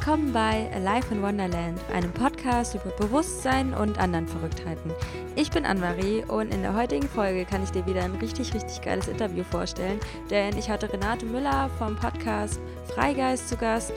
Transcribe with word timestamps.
Willkommen 0.00 0.32
bei 0.32 0.66
Alive 0.72 1.12
in 1.12 1.20
Wonderland, 1.20 1.78
einem 1.92 2.10
Podcast 2.10 2.74
über 2.74 2.88
Bewusstsein 2.96 3.74
und 3.74 3.98
anderen 3.98 4.26
Verrücktheiten. 4.26 4.92
Ich 5.36 5.50
bin 5.50 5.66
Anne-Marie 5.66 6.24
und 6.26 6.54
in 6.54 6.62
der 6.62 6.74
heutigen 6.74 7.06
Folge 7.06 7.44
kann 7.44 7.62
ich 7.62 7.70
dir 7.70 7.84
wieder 7.84 8.04
ein 8.04 8.14
richtig, 8.14 8.54
richtig 8.54 8.80
geiles 8.80 9.08
Interview 9.08 9.44
vorstellen, 9.44 10.00
denn 10.30 10.56
ich 10.56 10.70
hatte 10.70 10.90
Renate 10.90 11.26
Müller 11.26 11.68
vom 11.78 11.96
Podcast 11.96 12.60
Freigeist 12.94 13.50
zu 13.50 13.58
Gast 13.58 13.92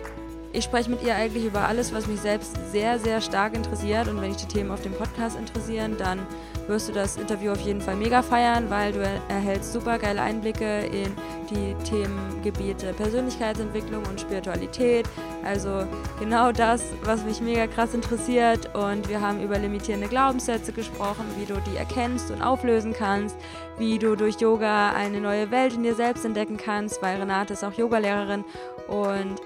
ich 0.53 0.63
spreche 0.63 0.89
mit 0.91 1.03
ihr 1.03 1.15
eigentlich 1.15 1.45
über 1.45 1.67
alles, 1.67 1.93
was 1.93 2.05
mich 2.07 2.21
selbst 2.21 2.55
sehr, 2.71 2.99
sehr 2.99 3.21
stark 3.21 3.55
interessiert. 3.55 4.07
Und 4.07 4.21
wenn 4.21 4.31
dich 4.31 4.45
die 4.45 4.53
Themen 4.53 4.69
auf 4.69 4.81
dem 4.81 4.93
Podcast 4.93 5.37
interessieren, 5.37 5.95
dann 5.97 6.19
wirst 6.67 6.87
du 6.87 6.93
das 6.93 7.17
Interview 7.17 7.51
auf 7.51 7.61
jeden 7.61 7.81
Fall 7.81 7.95
mega 7.95 8.21
feiern, 8.21 8.69
weil 8.69 8.93
du 8.93 8.99
erhältst 9.29 9.73
super 9.73 9.97
geile 9.97 10.21
Einblicke 10.21 10.81
in 10.85 11.11
die 11.49 11.75
Themengebiete 11.83 12.93
Persönlichkeitsentwicklung 12.93 14.03
und 14.05 14.21
Spiritualität. 14.21 15.09
Also 15.43 15.85
genau 16.19 16.51
das, 16.51 16.83
was 17.03 17.25
mich 17.25 17.41
mega 17.41 17.65
krass 17.65 17.95
interessiert. 17.95 18.75
Und 18.75 19.09
wir 19.09 19.21
haben 19.21 19.41
über 19.41 19.57
limitierende 19.57 20.07
Glaubenssätze 20.07 20.71
gesprochen, 20.71 21.25
wie 21.37 21.45
du 21.45 21.55
die 21.61 21.77
erkennst 21.77 22.29
und 22.29 22.43
auflösen 22.43 22.93
kannst, 22.93 23.35
wie 23.79 23.97
du 23.97 24.15
durch 24.15 24.39
Yoga 24.39 24.91
eine 24.91 25.19
neue 25.19 25.49
Welt 25.49 25.73
in 25.73 25.81
dir 25.81 25.95
selbst 25.95 26.23
entdecken 26.25 26.57
kannst, 26.57 27.01
weil 27.01 27.19
Renate 27.19 27.53
ist 27.53 27.63
auch 27.63 27.73
Yogalehrerin 27.73 28.45
und 28.87 29.41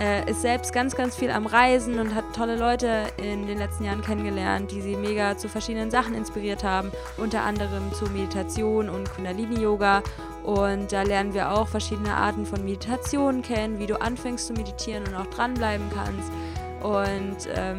äh, 0.00 0.28
ist 0.30 0.42
selbst 0.42 0.72
ganz, 0.72 0.96
ganz 0.96 1.16
viel 1.16 1.30
am 1.30 1.46
Reisen 1.46 1.98
und 1.98 2.14
hat 2.14 2.24
tolle 2.34 2.56
Leute 2.56 3.04
in 3.16 3.46
den 3.46 3.58
letzten 3.58 3.84
Jahren 3.84 4.02
kennengelernt, 4.02 4.70
die 4.70 4.80
sie 4.80 4.96
mega 4.96 5.36
zu 5.36 5.48
verschiedenen 5.48 5.90
Sachen 5.90 6.14
inspiriert 6.14 6.64
haben, 6.64 6.90
unter 7.16 7.42
anderem 7.42 7.92
zu 7.92 8.06
Meditation 8.06 8.88
und 8.88 9.12
Kundalini-Yoga. 9.14 10.02
Und 10.42 10.92
da 10.92 11.02
lernen 11.02 11.32
wir 11.32 11.52
auch 11.52 11.68
verschiedene 11.68 12.14
Arten 12.14 12.44
von 12.44 12.64
Meditation 12.64 13.42
kennen, 13.42 13.78
wie 13.78 13.86
du 13.86 14.00
anfängst 14.00 14.46
zu 14.46 14.52
meditieren 14.52 15.04
und 15.06 15.14
auch 15.14 15.26
dranbleiben 15.26 15.86
kannst. 15.94 16.30
Und 16.82 17.48
ähm, 17.54 17.78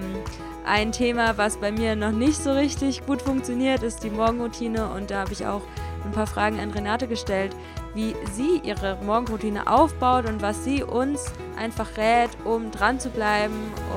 ein 0.66 0.92
Thema, 0.92 1.38
was 1.38 1.58
bei 1.58 1.72
mir 1.72 1.96
noch 1.96 2.12
nicht 2.12 2.42
so 2.42 2.52
richtig 2.54 3.06
gut 3.06 3.22
funktioniert, 3.22 3.84
ist 3.84 4.04
die 4.04 4.10
Morgenroutine. 4.10 4.90
Und 4.90 5.12
da 5.12 5.20
habe 5.22 5.34
ich 5.34 5.46
auch 5.46 5.62
ein 6.04 6.12
paar 6.12 6.26
Fragen 6.26 6.60
an 6.60 6.72
Renate 6.72 7.08
gestellt, 7.08 7.56
wie 7.96 8.16
sie 8.34 8.62
ihre 8.64 8.98
Morgenroutine 9.04 9.68
aufbaut 9.68 10.28
und 10.28 10.42
was 10.42 10.64
sie 10.64 10.84
uns 10.84 11.32
einfach 11.58 11.98
rät, 11.98 12.30
um 12.44 12.70
dran 12.70 13.00
zu 13.00 13.10
bleiben 13.10 13.56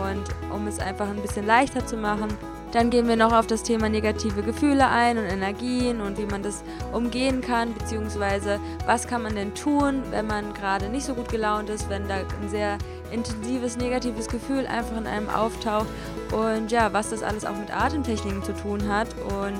und 0.08 0.54
um 0.54 0.66
es 0.66 0.78
einfach 0.78 1.08
ein 1.08 1.20
bisschen 1.20 1.46
leichter 1.46 1.84
zu 1.84 1.96
machen. 1.96 2.28
Dann 2.72 2.90
gehen 2.90 3.08
wir 3.08 3.16
noch 3.16 3.32
auf 3.32 3.46
das 3.46 3.62
Thema 3.62 3.88
negative 3.88 4.42
Gefühle 4.42 4.88
ein 4.88 5.16
und 5.16 5.24
Energien 5.24 6.00
und 6.00 6.18
wie 6.18 6.26
man 6.26 6.42
das 6.42 6.62
umgehen 6.92 7.40
kann, 7.40 7.72
beziehungsweise 7.72 8.60
was 8.86 9.06
kann 9.06 9.22
man 9.22 9.34
denn 9.34 9.54
tun, 9.54 10.02
wenn 10.10 10.26
man 10.26 10.52
gerade 10.52 10.88
nicht 10.90 11.06
so 11.06 11.14
gut 11.14 11.30
gelaunt 11.30 11.70
ist, 11.70 11.88
wenn 11.88 12.06
da 12.06 12.16
ein 12.16 12.48
sehr 12.48 12.76
intensives 13.10 13.78
negatives 13.78 14.28
Gefühl 14.28 14.66
einfach 14.66 14.98
in 14.98 15.06
einem 15.06 15.30
auftaucht 15.30 15.86
und 16.30 16.70
ja, 16.70 16.92
was 16.92 17.08
das 17.08 17.22
alles 17.22 17.46
auch 17.46 17.56
mit 17.56 17.74
Atemtechniken 17.74 18.42
zu 18.42 18.52
tun 18.54 18.86
hat 18.86 19.08
und 19.42 19.54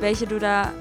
welche 0.00 0.26
du 0.26 0.38
da 0.38 0.72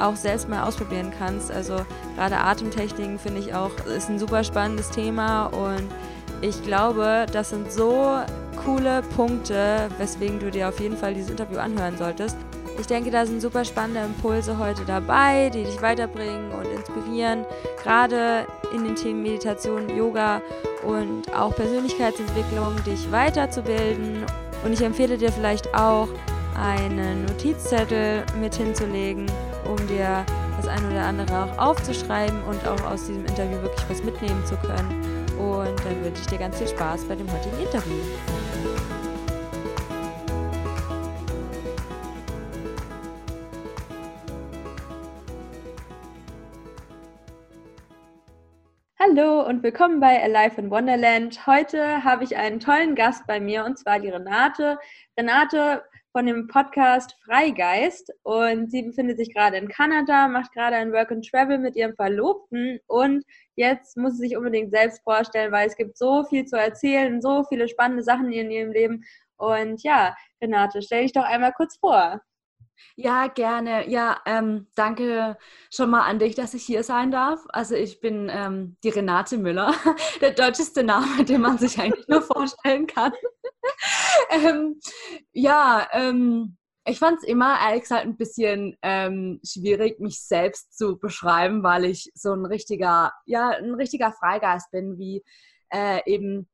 auch 0.00 0.16
selbst 0.16 0.48
mal 0.48 0.64
ausprobieren 0.64 1.12
kannst. 1.18 1.50
Also 1.50 1.76
gerade 2.16 2.36
Atemtechniken 2.36 3.18
finde 3.18 3.40
ich 3.40 3.54
auch, 3.54 3.70
ist 3.86 4.08
ein 4.08 4.18
super 4.18 4.44
spannendes 4.44 4.90
Thema 4.90 5.46
und 5.46 5.88
ich 6.42 6.62
glaube, 6.62 7.26
das 7.32 7.50
sind 7.50 7.72
so 7.72 8.18
coole 8.64 9.02
Punkte, 9.16 9.88
weswegen 9.98 10.38
du 10.38 10.50
dir 10.50 10.68
auf 10.68 10.80
jeden 10.80 10.96
Fall 10.96 11.14
dieses 11.14 11.30
Interview 11.30 11.58
anhören 11.58 11.96
solltest. 11.96 12.36
Ich 12.78 12.86
denke, 12.86 13.10
da 13.10 13.24
sind 13.24 13.40
super 13.40 13.64
spannende 13.64 14.00
Impulse 14.00 14.58
heute 14.58 14.84
dabei, 14.84 15.48
die 15.48 15.64
dich 15.64 15.80
weiterbringen 15.80 16.52
und 16.52 16.66
inspirieren, 16.66 17.46
gerade 17.82 18.46
in 18.74 18.84
den 18.84 18.94
Themen 18.96 19.22
Meditation, 19.22 19.96
Yoga 19.96 20.42
und 20.86 21.32
auch 21.34 21.54
Persönlichkeitsentwicklung, 21.54 22.76
dich 22.84 23.10
weiterzubilden. 23.10 24.26
Und 24.62 24.72
ich 24.72 24.82
empfehle 24.82 25.16
dir 25.16 25.32
vielleicht 25.32 25.74
auch, 25.74 26.08
einen 26.56 27.26
Notizzettel 27.26 28.24
mit 28.40 28.54
hinzulegen, 28.54 29.26
um 29.66 29.76
dir 29.88 30.24
das 30.56 30.68
eine 30.68 30.88
oder 30.90 31.04
andere 31.04 31.44
auch 31.44 31.58
aufzuschreiben 31.58 32.42
und 32.44 32.66
auch 32.66 32.82
aus 32.90 33.06
diesem 33.06 33.26
Interview 33.26 33.60
wirklich 33.62 33.84
was 33.88 34.02
mitnehmen 34.02 34.44
zu 34.46 34.56
können. 34.56 35.26
Und 35.38 35.84
dann 35.84 36.04
wünsche 36.04 36.20
ich 36.20 36.26
dir 36.26 36.38
ganz 36.38 36.58
viel 36.58 36.68
Spaß 36.68 37.04
bei 37.04 37.14
dem 37.14 37.30
heutigen 37.30 37.58
Interview. 37.58 38.00
Hallo 48.98 49.46
und 49.46 49.62
willkommen 49.62 50.00
bei 50.00 50.20
Alive 50.22 50.60
in 50.60 50.70
Wonderland. 50.70 51.46
Heute 51.46 52.02
habe 52.02 52.24
ich 52.24 52.36
einen 52.36 52.58
tollen 52.58 52.94
Gast 52.96 53.26
bei 53.26 53.38
mir 53.38 53.64
und 53.64 53.78
zwar 53.78 54.00
die 54.00 54.08
Renate. 54.08 54.78
Renate 55.16 55.84
von 56.16 56.24
dem 56.24 56.46
Podcast 56.48 57.14
Freigeist. 57.26 58.10
Und 58.22 58.70
sie 58.70 58.80
befindet 58.80 59.18
sich 59.18 59.34
gerade 59.34 59.58
in 59.58 59.68
Kanada, 59.68 60.28
macht 60.28 60.50
gerade 60.52 60.76
ein 60.76 60.90
Work 60.90 61.12
and 61.12 61.28
Travel 61.28 61.58
mit 61.58 61.76
ihrem 61.76 61.94
Verlobten. 61.94 62.80
Und 62.86 63.22
jetzt 63.54 63.98
muss 63.98 64.14
sie 64.14 64.28
sich 64.28 64.36
unbedingt 64.38 64.70
selbst 64.70 65.02
vorstellen, 65.02 65.52
weil 65.52 65.68
es 65.68 65.76
gibt 65.76 65.98
so 65.98 66.24
viel 66.24 66.46
zu 66.46 66.56
erzählen, 66.56 67.20
so 67.20 67.44
viele 67.44 67.68
spannende 67.68 68.02
Sachen 68.02 68.32
in 68.32 68.50
ihrem 68.50 68.72
Leben. 68.72 69.04
Und 69.36 69.82
ja, 69.82 70.16
Renate, 70.40 70.80
stell 70.80 71.02
dich 71.02 71.12
doch 71.12 71.24
einmal 71.24 71.52
kurz 71.52 71.76
vor. 71.76 72.22
Ja, 72.96 73.28
gerne. 73.28 73.88
Ja, 73.88 74.20
ähm, 74.26 74.66
danke 74.74 75.36
schon 75.70 75.90
mal 75.90 76.02
an 76.02 76.18
dich, 76.18 76.34
dass 76.34 76.54
ich 76.54 76.64
hier 76.64 76.82
sein 76.82 77.10
darf. 77.10 77.44
Also 77.48 77.74
ich 77.74 78.00
bin 78.00 78.30
ähm, 78.30 78.76
die 78.82 78.88
Renate 78.90 79.38
Müller, 79.38 79.74
der 80.20 80.32
deutscheste 80.32 80.82
Name, 80.82 81.24
den 81.24 81.40
man 81.40 81.58
sich 81.58 81.78
eigentlich 81.78 82.08
nur 82.08 82.22
vorstellen 82.22 82.86
kann. 82.86 83.12
ähm, 84.30 84.80
ja, 85.32 85.88
ähm, 85.92 86.56
ich 86.86 86.98
fand 86.98 87.18
es 87.18 87.24
immer, 87.24 87.58
ehrlich 87.60 87.82
gesagt, 87.82 88.04
ein 88.04 88.16
bisschen 88.16 88.76
ähm, 88.82 89.40
schwierig, 89.44 89.98
mich 89.98 90.22
selbst 90.22 90.76
zu 90.76 90.98
beschreiben, 90.98 91.62
weil 91.62 91.84
ich 91.84 92.10
so 92.14 92.32
ein 92.32 92.46
richtiger, 92.46 93.12
ja, 93.24 93.48
ein 93.50 93.74
richtiger 93.74 94.12
Freigeist 94.12 94.70
bin, 94.70 94.96
wie 94.98 95.24
äh, 95.72 96.00
eben 96.06 96.48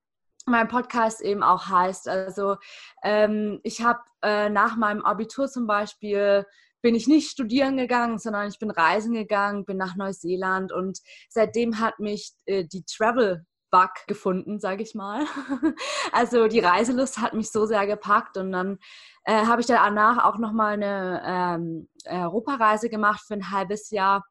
mein 0.46 0.68
Podcast 0.68 1.20
eben 1.20 1.42
auch 1.42 1.68
heißt. 1.68 2.08
Also 2.08 2.56
ähm, 3.02 3.60
ich 3.62 3.82
habe 3.82 4.00
äh, 4.22 4.48
nach 4.48 4.76
meinem 4.76 5.02
Abitur 5.02 5.48
zum 5.48 5.66
Beispiel 5.66 6.46
bin 6.82 6.94
ich 6.94 7.06
nicht 7.06 7.30
studieren 7.30 7.76
gegangen, 7.76 8.18
sondern 8.18 8.48
ich 8.48 8.58
bin 8.58 8.70
reisen 8.70 9.14
gegangen, 9.14 9.64
bin 9.64 9.76
nach 9.76 9.94
Neuseeland 9.96 10.72
und 10.72 10.98
seitdem 11.28 11.78
hat 11.78 12.00
mich 12.00 12.32
äh, 12.46 12.64
die 12.64 12.84
Travel 12.84 13.46
Bug 13.72 13.90
gefunden, 14.06 14.60
sage 14.60 14.82
ich 14.82 14.94
mal. 14.94 15.24
also 16.12 16.46
die 16.46 16.60
Reiselust 16.60 17.18
hat 17.18 17.32
mich 17.32 17.50
so 17.50 17.64
sehr 17.64 17.86
gepackt 17.86 18.36
und 18.36 18.52
dann 18.52 18.78
äh, 19.24 19.46
habe 19.46 19.62
ich 19.62 19.66
danach 19.66 20.24
auch 20.24 20.38
noch 20.38 20.52
mal 20.52 20.74
eine 20.74 21.22
ähm, 21.24 21.88
Europareise 22.06 22.90
gemacht 22.90 23.22
für 23.26 23.34
ein 23.34 23.50
halbes 23.50 23.90
Jahr 23.90 24.24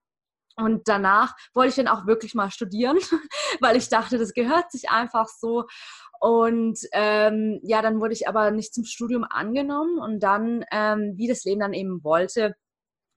und 0.62 0.88
danach 0.88 1.36
wollte 1.54 1.70
ich 1.70 1.76
dann 1.76 1.88
auch 1.88 2.06
wirklich 2.06 2.36
mal 2.36 2.52
studieren, 2.52 2.98
weil 3.60 3.76
ich 3.76 3.90
dachte, 3.90 4.18
das 4.18 4.34
gehört 4.34 4.72
sich 4.72 4.90
einfach 4.90 5.28
so. 5.28 5.66
Und 6.20 6.80
ähm, 6.92 7.60
ja, 7.64 7.82
dann 7.82 8.00
wurde 8.00 8.14
ich 8.14 8.28
aber 8.28 8.52
nicht 8.52 8.74
zum 8.74 8.84
Studium 8.84 9.26
angenommen 9.28 9.98
und 10.00 10.22
dann, 10.22 10.64
ähm, 10.72 11.14
wie 11.16 11.28
das 11.28 11.44
Leben 11.44 11.62
dann 11.62 11.74
eben 11.74 12.04
wollte, 12.04 12.56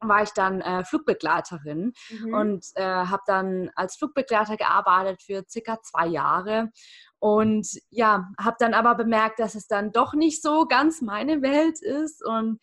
war 0.01 0.23
ich 0.23 0.31
dann 0.31 0.61
äh, 0.61 0.85
Flugbegleiterin 0.85 1.93
mhm. 2.11 2.35
und 2.35 2.67
äh, 2.75 2.83
habe 2.83 3.23
dann 3.27 3.71
als 3.75 3.97
Flugbegleiter 3.97 4.57
gearbeitet 4.57 5.23
für 5.23 5.45
circa 5.49 5.81
zwei 5.83 6.07
Jahre. 6.07 6.71
Und 7.19 7.67
ja, 7.91 8.29
habe 8.39 8.57
dann 8.59 8.75
aber 8.75 8.95
bemerkt, 8.95 9.39
dass 9.39 9.55
es 9.55 9.67
dann 9.67 9.93
doch 9.93 10.13
nicht 10.15 10.43
so 10.43 10.67
ganz 10.67 11.01
meine 11.01 11.41
Welt 11.41 11.81
ist 11.81 12.25
und 12.25 12.59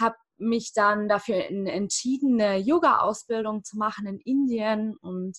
habe 0.00 0.16
mich 0.38 0.72
dann 0.74 1.08
dafür 1.08 1.36
entschieden, 1.46 2.40
eine 2.40 2.58
Yoga-Ausbildung 2.58 3.64
zu 3.64 3.76
machen 3.76 4.06
in 4.06 4.18
Indien 4.18 4.96
und 5.00 5.38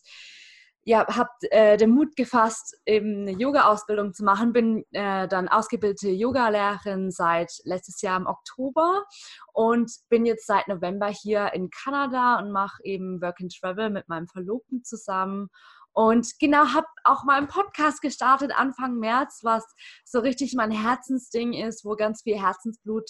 ja, 0.88 1.05
habe 1.05 1.29
äh, 1.51 1.75
den 1.75 1.89
Mut 1.89 2.15
gefasst, 2.15 2.79
eben 2.85 3.23
eine 3.23 3.31
Yoga-Ausbildung 3.31 4.13
zu 4.13 4.23
machen. 4.23 4.53
Bin 4.53 4.85
äh, 4.94 5.27
dann 5.27 5.49
ausgebildete 5.49 6.11
Yoga-Lehrerin 6.11 7.11
seit 7.11 7.51
letztes 7.65 8.01
Jahr 8.01 8.17
im 8.17 8.25
Oktober 8.25 9.03
und 9.51 9.91
bin 10.07 10.25
jetzt 10.25 10.47
seit 10.47 10.69
November 10.69 11.07
hier 11.07 11.51
in 11.53 11.69
Kanada 11.71 12.39
und 12.39 12.53
mache 12.53 12.81
eben 12.85 13.21
Work 13.21 13.41
and 13.41 13.53
Travel 13.53 13.89
mit 13.89 14.07
meinem 14.07 14.27
Verlobten 14.27 14.85
zusammen 14.85 15.50
und 15.97 16.38
genau, 16.39 16.75
habe 16.75 16.85
auch 17.05 17.23
mal 17.23 17.39
einen 17.39 17.47
Podcast 17.47 18.03
gestartet 18.03 18.51
Anfang 18.55 18.99
März, 18.99 19.39
was 19.41 19.65
so 20.05 20.19
richtig 20.19 20.53
mein 20.53 20.69
Herzensding 20.69 21.53
ist, 21.53 21.83
wo 21.85 21.95
ganz 21.95 22.21
viel 22.21 22.39
Herzensblut 22.39 23.09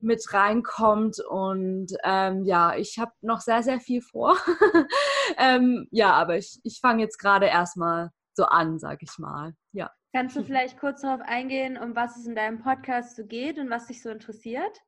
mit 0.00 0.24
reinkommt. 0.32 1.18
Und 1.28 1.88
ähm, 2.04 2.42
ja, 2.44 2.74
ich 2.74 2.98
habe 2.98 3.12
noch 3.20 3.42
sehr, 3.42 3.62
sehr 3.62 3.80
viel 3.80 4.00
vor. 4.00 4.38
ähm, 5.36 5.86
ja, 5.90 6.14
aber 6.14 6.38
ich, 6.38 6.58
ich 6.64 6.80
fange 6.80 7.02
jetzt 7.02 7.18
gerade 7.18 7.48
erstmal 7.48 8.08
so 8.32 8.46
an, 8.46 8.78
sag 8.78 9.02
ich 9.02 9.18
mal. 9.18 9.52
Ja. 9.72 9.90
Kannst 10.14 10.34
du 10.34 10.42
vielleicht 10.42 10.78
kurz 10.78 11.02
darauf 11.02 11.20
eingehen, 11.20 11.76
um 11.76 11.94
was 11.94 12.16
es 12.16 12.24
in 12.24 12.34
deinem 12.34 12.62
Podcast 12.62 13.16
so 13.16 13.26
geht 13.26 13.58
und 13.58 13.68
was 13.68 13.88
dich 13.88 14.00
so 14.00 14.08
interessiert? 14.08 14.80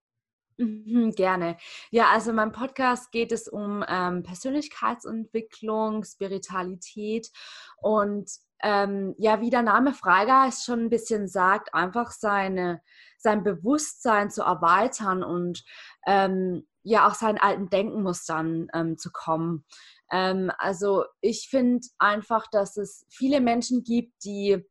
Mhm, 0.56 1.12
gerne. 1.17 1.56
Ja, 1.91 2.11
also 2.12 2.31
in 2.31 2.37
meinem 2.37 2.53
Podcast 2.53 3.11
geht 3.11 3.33
es 3.33 3.49
um 3.49 3.85
ähm, 3.89 4.23
Persönlichkeitsentwicklung, 4.23 6.05
Spiritualität 6.05 7.31
und 7.79 8.31
ähm, 8.62 9.15
ja, 9.19 9.41
wie 9.41 9.51
der 9.51 9.62
Name 9.62 9.93
Freigeist 9.93 10.65
schon 10.65 10.85
ein 10.85 10.91
bisschen 10.91 11.27
sagt, 11.29 11.75
einfach 11.75 12.12
seine, 12.12 12.81
sein 13.19 13.43
Bewusstsein 13.43 14.31
zu 14.31 14.43
erweitern 14.43 15.25
und 15.25 15.65
ähm, 16.06 16.67
ja 16.83 17.09
auch 17.09 17.15
seinen 17.15 17.39
alten 17.39 17.69
Denkenmustern 17.69 18.69
ähm, 18.73 18.97
zu 18.97 19.11
kommen. 19.11 19.65
Ähm, 20.11 20.53
also 20.59 21.05
ich 21.21 21.49
finde 21.50 21.87
einfach, 21.99 22.47
dass 22.50 22.77
es 22.77 23.05
viele 23.11 23.41
Menschen 23.41 23.83
gibt, 23.83 24.25
die 24.25 24.65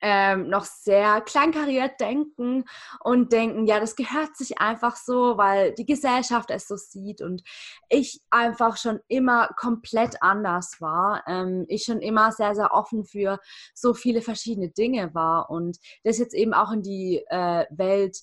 ähm, 0.00 0.48
noch 0.48 0.64
sehr 0.64 1.20
kleinkariert 1.20 2.00
denken 2.00 2.64
und 3.00 3.32
denken, 3.32 3.66
ja, 3.66 3.80
das 3.80 3.96
gehört 3.96 4.36
sich 4.36 4.58
einfach 4.58 4.96
so, 4.96 5.36
weil 5.36 5.74
die 5.74 5.86
Gesellschaft 5.86 6.50
es 6.50 6.68
so 6.68 6.76
sieht 6.76 7.20
und 7.20 7.42
ich 7.88 8.20
einfach 8.30 8.76
schon 8.76 9.00
immer 9.08 9.48
komplett 9.56 10.22
anders 10.22 10.80
war. 10.80 11.24
Ähm, 11.26 11.64
ich 11.68 11.84
schon 11.84 12.00
immer 12.00 12.32
sehr, 12.32 12.54
sehr 12.54 12.72
offen 12.72 13.04
für 13.04 13.38
so 13.74 13.94
viele 13.94 14.22
verschiedene 14.22 14.70
Dinge 14.70 15.14
war 15.14 15.50
und 15.50 15.78
das 16.04 16.18
jetzt 16.18 16.34
eben 16.34 16.54
auch 16.54 16.72
in 16.72 16.82
die 16.82 17.24
äh, 17.28 17.66
Welt 17.70 18.18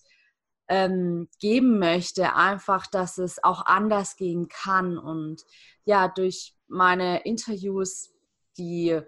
ähm, 0.70 1.30
geben 1.40 1.80
möchte, 1.80 2.36
einfach, 2.36 2.88
dass 2.88 3.18
es 3.18 3.44
auch 3.44 3.66
anders 3.66 4.16
gehen 4.18 4.48
kann 4.50 4.98
und 4.98 5.44
ja, 5.86 6.08
durch 6.08 6.54
meine 6.68 7.24
Interviews, 7.24 8.14
die 8.58 9.00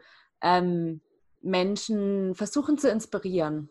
ähm, 0.41 1.01
Menschen 1.41 2.35
versuchen 2.35 2.77
zu 2.77 2.89
inspirieren. 2.89 3.69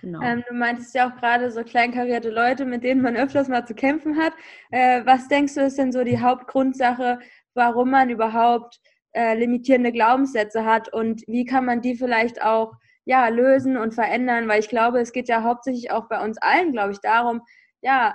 Genau. 0.00 0.20
Ähm, 0.22 0.44
du 0.48 0.54
meintest 0.54 0.94
ja 0.94 1.10
auch 1.10 1.16
gerade 1.16 1.50
so 1.50 1.64
kleinkarierte 1.64 2.30
Leute, 2.30 2.64
mit 2.64 2.84
denen 2.84 3.02
man 3.02 3.16
öfters 3.16 3.48
mal 3.48 3.66
zu 3.66 3.74
kämpfen 3.74 4.16
hat. 4.16 4.32
Äh, 4.70 5.04
was 5.04 5.28
denkst 5.28 5.54
du, 5.54 5.62
ist 5.62 5.78
denn 5.78 5.92
so 5.92 6.04
die 6.04 6.20
Hauptgrundsache, 6.20 7.18
warum 7.54 7.90
man 7.90 8.10
überhaupt 8.10 8.80
äh, 9.12 9.36
limitierende 9.36 9.92
Glaubenssätze 9.92 10.64
hat 10.64 10.92
und 10.92 11.22
wie 11.26 11.44
kann 11.44 11.64
man 11.64 11.80
die 11.80 11.96
vielleicht 11.96 12.42
auch 12.42 12.74
ja, 13.04 13.28
lösen 13.28 13.76
und 13.76 13.94
verändern? 13.94 14.48
Weil 14.48 14.60
ich 14.60 14.68
glaube, 14.68 15.00
es 15.00 15.12
geht 15.12 15.28
ja 15.28 15.42
hauptsächlich 15.42 15.90
auch 15.90 16.08
bei 16.08 16.22
uns 16.22 16.38
allen, 16.38 16.72
glaube 16.72 16.92
ich, 16.92 17.00
darum, 17.00 17.42
ja, 17.80 18.14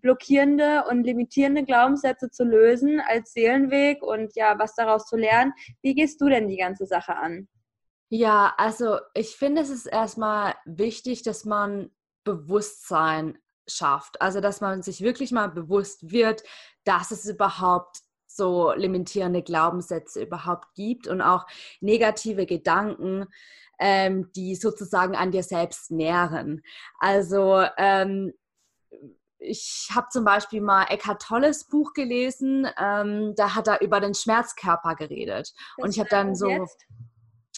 blockierende 0.00 0.84
und 0.88 1.04
limitierende 1.04 1.64
Glaubenssätze 1.64 2.28
zu 2.30 2.44
lösen 2.44 3.00
als 3.00 3.32
Seelenweg 3.32 4.02
und 4.02 4.34
ja, 4.34 4.58
was 4.58 4.74
daraus 4.74 5.06
zu 5.06 5.16
lernen. 5.16 5.52
Wie 5.80 5.94
gehst 5.94 6.20
du 6.20 6.28
denn 6.28 6.48
die 6.48 6.56
ganze 6.56 6.86
Sache 6.86 7.16
an? 7.16 7.48
Ja, 8.14 8.52
also 8.58 8.98
ich 9.14 9.36
finde, 9.36 9.62
es 9.62 9.70
ist 9.70 9.86
erstmal 9.86 10.54
wichtig, 10.66 11.22
dass 11.22 11.46
man 11.46 11.90
Bewusstsein 12.24 13.38
schafft. 13.66 14.20
Also, 14.20 14.42
dass 14.42 14.60
man 14.60 14.82
sich 14.82 15.00
wirklich 15.00 15.32
mal 15.32 15.48
bewusst 15.48 16.10
wird, 16.12 16.42
dass 16.84 17.10
es 17.10 17.24
überhaupt 17.24 18.00
so 18.26 18.74
limitierende 18.74 19.42
Glaubenssätze 19.42 20.24
überhaupt 20.24 20.74
gibt 20.74 21.06
und 21.06 21.22
auch 21.22 21.46
negative 21.80 22.44
Gedanken, 22.44 23.28
ähm, 23.78 24.30
die 24.36 24.56
sozusagen 24.56 25.16
an 25.16 25.30
dir 25.30 25.42
selbst 25.42 25.90
nähren. 25.90 26.62
Also, 26.98 27.64
ähm, 27.78 28.34
ich 29.38 29.88
habe 29.90 30.08
zum 30.10 30.26
Beispiel 30.26 30.60
mal 30.60 30.84
Eckhart 30.90 31.22
Tolles 31.22 31.64
Buch 31.64 31.94
gelesen, 31.94 32.68
ähm, 32.78 33.32
da 33.36 33.54
hat 33.54 33.68
er 33.68 33.80
über 33.80 34.00
den 34.00 34.12
Schmerzkörper 34.12 34.96
geredet. 34.96 35.54
Das 35.78 35.84
und 35.84 35.90
ich 35.92 35.98
habe 35.98 36.10
dann 36.10 36.36
so. 36.36 36.50
Jetzt? 36.50 36.86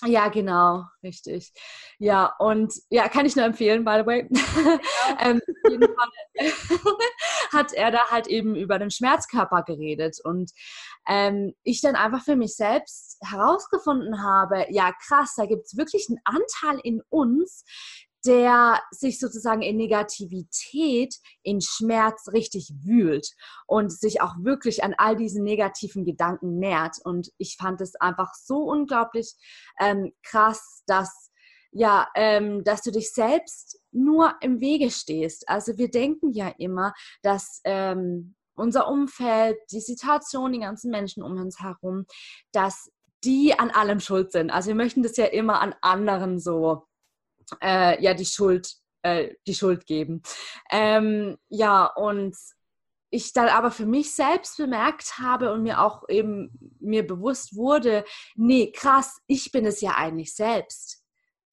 Ja, 0.02 0.28
genau, 0.28 0.84
richtig. 1.04 1.52
Ja, 1.98 2.34
und 2.38 2.74
ja, 2.90 3.08
kann 3.08 3.26
ich 3.26 3.36
nur 3.36 3.44
empfehlen, 3.44 3.84
by 3.84 4.00
the 4.00 4.06
way. 4.06 4.28
ähm, 5.20 5.40
jeden 5.68 5.86
Fall 5.94 6.08
hat 7.52 7.72
er 7.72 7.92
da 7.92 8.10
halt 8.10 8.26
eben 8.26 8.56
über 8.56 8.78
den 8.80 8.90
Schmerzkörper 8.90 9.62
geredet 9.62 10.18
und 10.24 10.50
ähm, 11.06 11.54
ich 11.62 11.80
dann 11.80 11.94
einfach 11.94 12.24
für 12.24 12.34
mich 12.34 12.56
selbst 12.56 13.18
herausgefunden 13.22 14.22
habe, 14.22 14.66
ja 14.70 14.92
krass, 15.06 15.34
da 15.36 15.46
gibt 15.46 15.66
es 15.66 15.76
wirklich 15.76 16.08
einen 16.08 16.20
Anteil 16.24 16.80
in 16.82 17.00
uns, 17.08 17.64
der 18.24 18.80
sich 18.90 19.18
sozusagen 19.20 19.62
in 19.62 19.76
Negativität, 19.76 21.16
in 21.42 21.60
Schmerz 21.60 22.28
richtig 22.32 22.72
wühlt 22.82 23.28
und 23.66 23.92
sich 23.92 24.20
auch 24.20 24.34
wirklich 24.38 24.82
an 24.82 24.94
all 24.96 25.16
diesen 25.16 25.44
negativen 25.44 26.04
Gedanken 26.04 26.58
nährt. 26.58 26.96
Und 27.04 27.30
ich 27.38 27.56
fand 27.58 27.80
es 27.80 27.94
einfach 27.96 28.34
so 28.34 28.62
unglaublich 28.62 29.34
ähm, 29.78 30.12
krass, 30.22 30.82
dass 30.86 31.30
ja, 31.76 32.08
ähm, 32.14 32.62
dass 32.62 32.82
du 32.82 32.92
dich 32.92 33.12
selbst 33.12 33.80
nur 33.90 34.34
im 34.40 34.60
Wege 34.60 34.90
stehst. 34.92 35.48
Also 35.48 35.76
wir 35.76 35.90
denken 35.90 36.32
ja 36.32 36.54
immer, 36.56 36.94
dass 37.22 37.60
ähm, 37.64 38.36
unser 38.54 38.88
Umfeld, 38.88 39.56
die 39.72 39.80
Situation, 39.80 40.52
die 40.52 40.60
ganzen 40.60 40.92
Menschen 40.92 41.24
um 41.24 41.36
uns 41.36 41.60
herum, 41.60 42.06
dass 42.52 42.90
die 43.24 43.58
an 43.58 43.70
allem 43.70 44.00
schuld 44.00 44.30
sind. 44.32 44.50
Also 44.50 44.68
wir 44.68 44.74
möchten 44.76 45.02
das 45.02 45.16
ja 45.16 45.26
immer 45.26 45.60
an 45.60 45.74
anderen 45.80 46.38
so 46.38 46.86
äh, 47.62 48.02
ja 48.02 48.14
die 48.14 48.26
Schuld, 48.26 48.74
äh, 49.02 49.34
die 49.46 49.54
Schuld 49.54 49.86
geben. 49.86 50.22
Ähm, 50.70 51.36
ja, 51.48 51.86
und 51.86 52.36
ich 53.10 53.32
dann 53.32 53.48
aber 53.48 53.70
für 53.70 53.86
mich 53.86 54.12
selbst 54.14 54.56
bemerkt 54.56 55.18
habe 55.18 55.52
und 55.52 55.62
mir 55.62 55.80
auch 55.80 56.08
eben 56.08 56.50
mir 56.80 57.06
bewusst 57.06 57.54
wurde, 57.54 58.04
nee, 58.34 58.72
krass, 58.72 59.20
ich 59.28 59.52
bin 59.52 59.64
es 59.66 59.80
ja 59.80 59.92
eigentlich 59.92 60.34
selbst, 60.34 61.04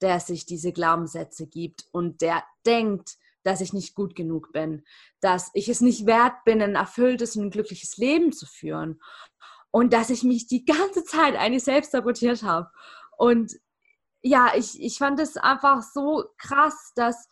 der 0.02 0.20
sich 0.20 0.48
diese 0.48 0.74
Glaubenssätze 0.74 1.46
gibt 1.46 1.86
und 1.92 2.22
der 2.22 2.44
denkt, 2.66 3.18
dass 3.44 3.62
ich 3.62 3.74
nicht 3.74 3.94
gut 3.94 4.16
genug 4.16 4.52
bin, 4.54 4.84
dass 5.20 5.52
ich 5.54 5.70
es 5.70 5.82
nicht 5.82 6.08
wert 6.08 6.44
bin, 6.46 6.62
ein 6.62 6.76
erfülltes 6.76 7.36
und 7.36 7.46
ein 7.46 7.52
glückliches 7.52 7.98
Leben 7.98 8.32
zu 8.32 8.48
führen 8.48 9.00
und 9.72 9.94
dass 9.94 10.10
ich 10.10 10.24
mich 10.24 10.48
die 10.48 10.66
ganze 10.66 11.04
Zeit 11.04 11.36
eigentlich 11.36 11.64
selbst 11.64 11.92
sabotiert 11.92 12.44
habe. 12.44 12.70
Und 13.18 13.54
ja, 14.22 14.52
ich, 14.56 14.82
ich 14.82 14.98
fand 14.98 15.20
es 15.20 15.38
einfach 15.38 15.84
so 15.84 16.26
krass, 16.38 16.94
dass 16.96 17.30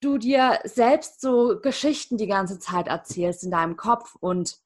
du 0.00 0.18
dir 0.18 0.60
selbst 0.64 1.20
so 1.20 1.60
Geschichten 1.60 2.16
die 2.16 2.26
ganze 2.26 2.58
Zeit 2.58 2.88
erzählst 2.88 3.42
in 3.42 3.50
deinem 3.50 3.76
Kopf 3.76 4.14
und 4.20 4.58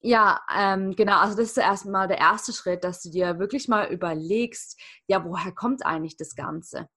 ja, 0.00 0.40
ähm, 0.54 0.96
genau, 0.96 1.18
also 1.18 1.36
das 1.36 1.50
ist 1.50 1.58
erstmal 1.58 2.08
der 2.08 2.18
erste 2.18 2.52
Schritt, 2.52 2.82
dass 2.82 3.02
du 3.02 3.10
dir 3.10 3.38
wirklich 3.38 3.68
mal 3.68 3.86
überlegst, 3.92 4.80
ja, 5.06 5.24
woher 5.24 5.52
kommt 5.52 5.86
eigentlich 5.86 6.16
das 6.16 6.34
Ganze? 6.34 6.88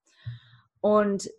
Und 0.81 1.29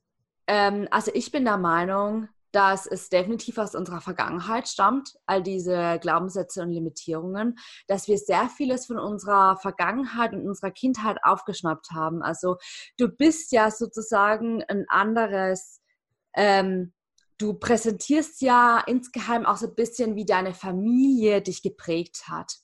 ähm, 0.47 0.87
also 0.91 1.11
ich 1.15 1.33
bin 1.33 1.45
der 1.45 1.57
Meinung, 1.57 2.29
dass 2.53 2.87
es 2.87 3.09
definitiv 3.09 3.59
aus 3.59 3.75
unserer 3.75 4.01
Vergangenheit 4.01 4.69
stammt, 4.69 5.15
all 5.27 5.43
diese 5.43 5.99
Glaubenssätze 6.01 6.63
und 6.63 6.71
Limitierungen, 6.71 7.59
dass 7.87 8.09
wir 8.09 8.19
sehr 8.19 8.49
vieles 8.49 8.87
von 8.87 8.99
unserer 8.99 9.57
Vergangenheit 9.57 10.33
und 10.33 10.47
unserer 10.47 10.71
Kindheit 10.71 11.19
aufgeschnappt 11.23 11.91
haben. 11.93 12.23
Also 12.23 12.57
du 12.99 13.09
bist 13.09 13.53
ja 13.53 13.71
sozusagen 13.71 14.63
ein 14.65 14.87
anderes, 14.89 15.81
ähm, 16.35 16.93
du 17.39 17.55
präsentierst 17.55 18.43
ja 18.43 18.83
insgeheim 18.87 19.47
auch 19.47 19.57
so 19.57 19.67
ein 19.67 19.75
bisschen, 19.75 20.17
wie 20.17 20.27
deine 20.27 20.55
Familie 20.55 21.43
dich 21.43 21.63
geprägt 21.63 22.29
hat. 22.29 22.57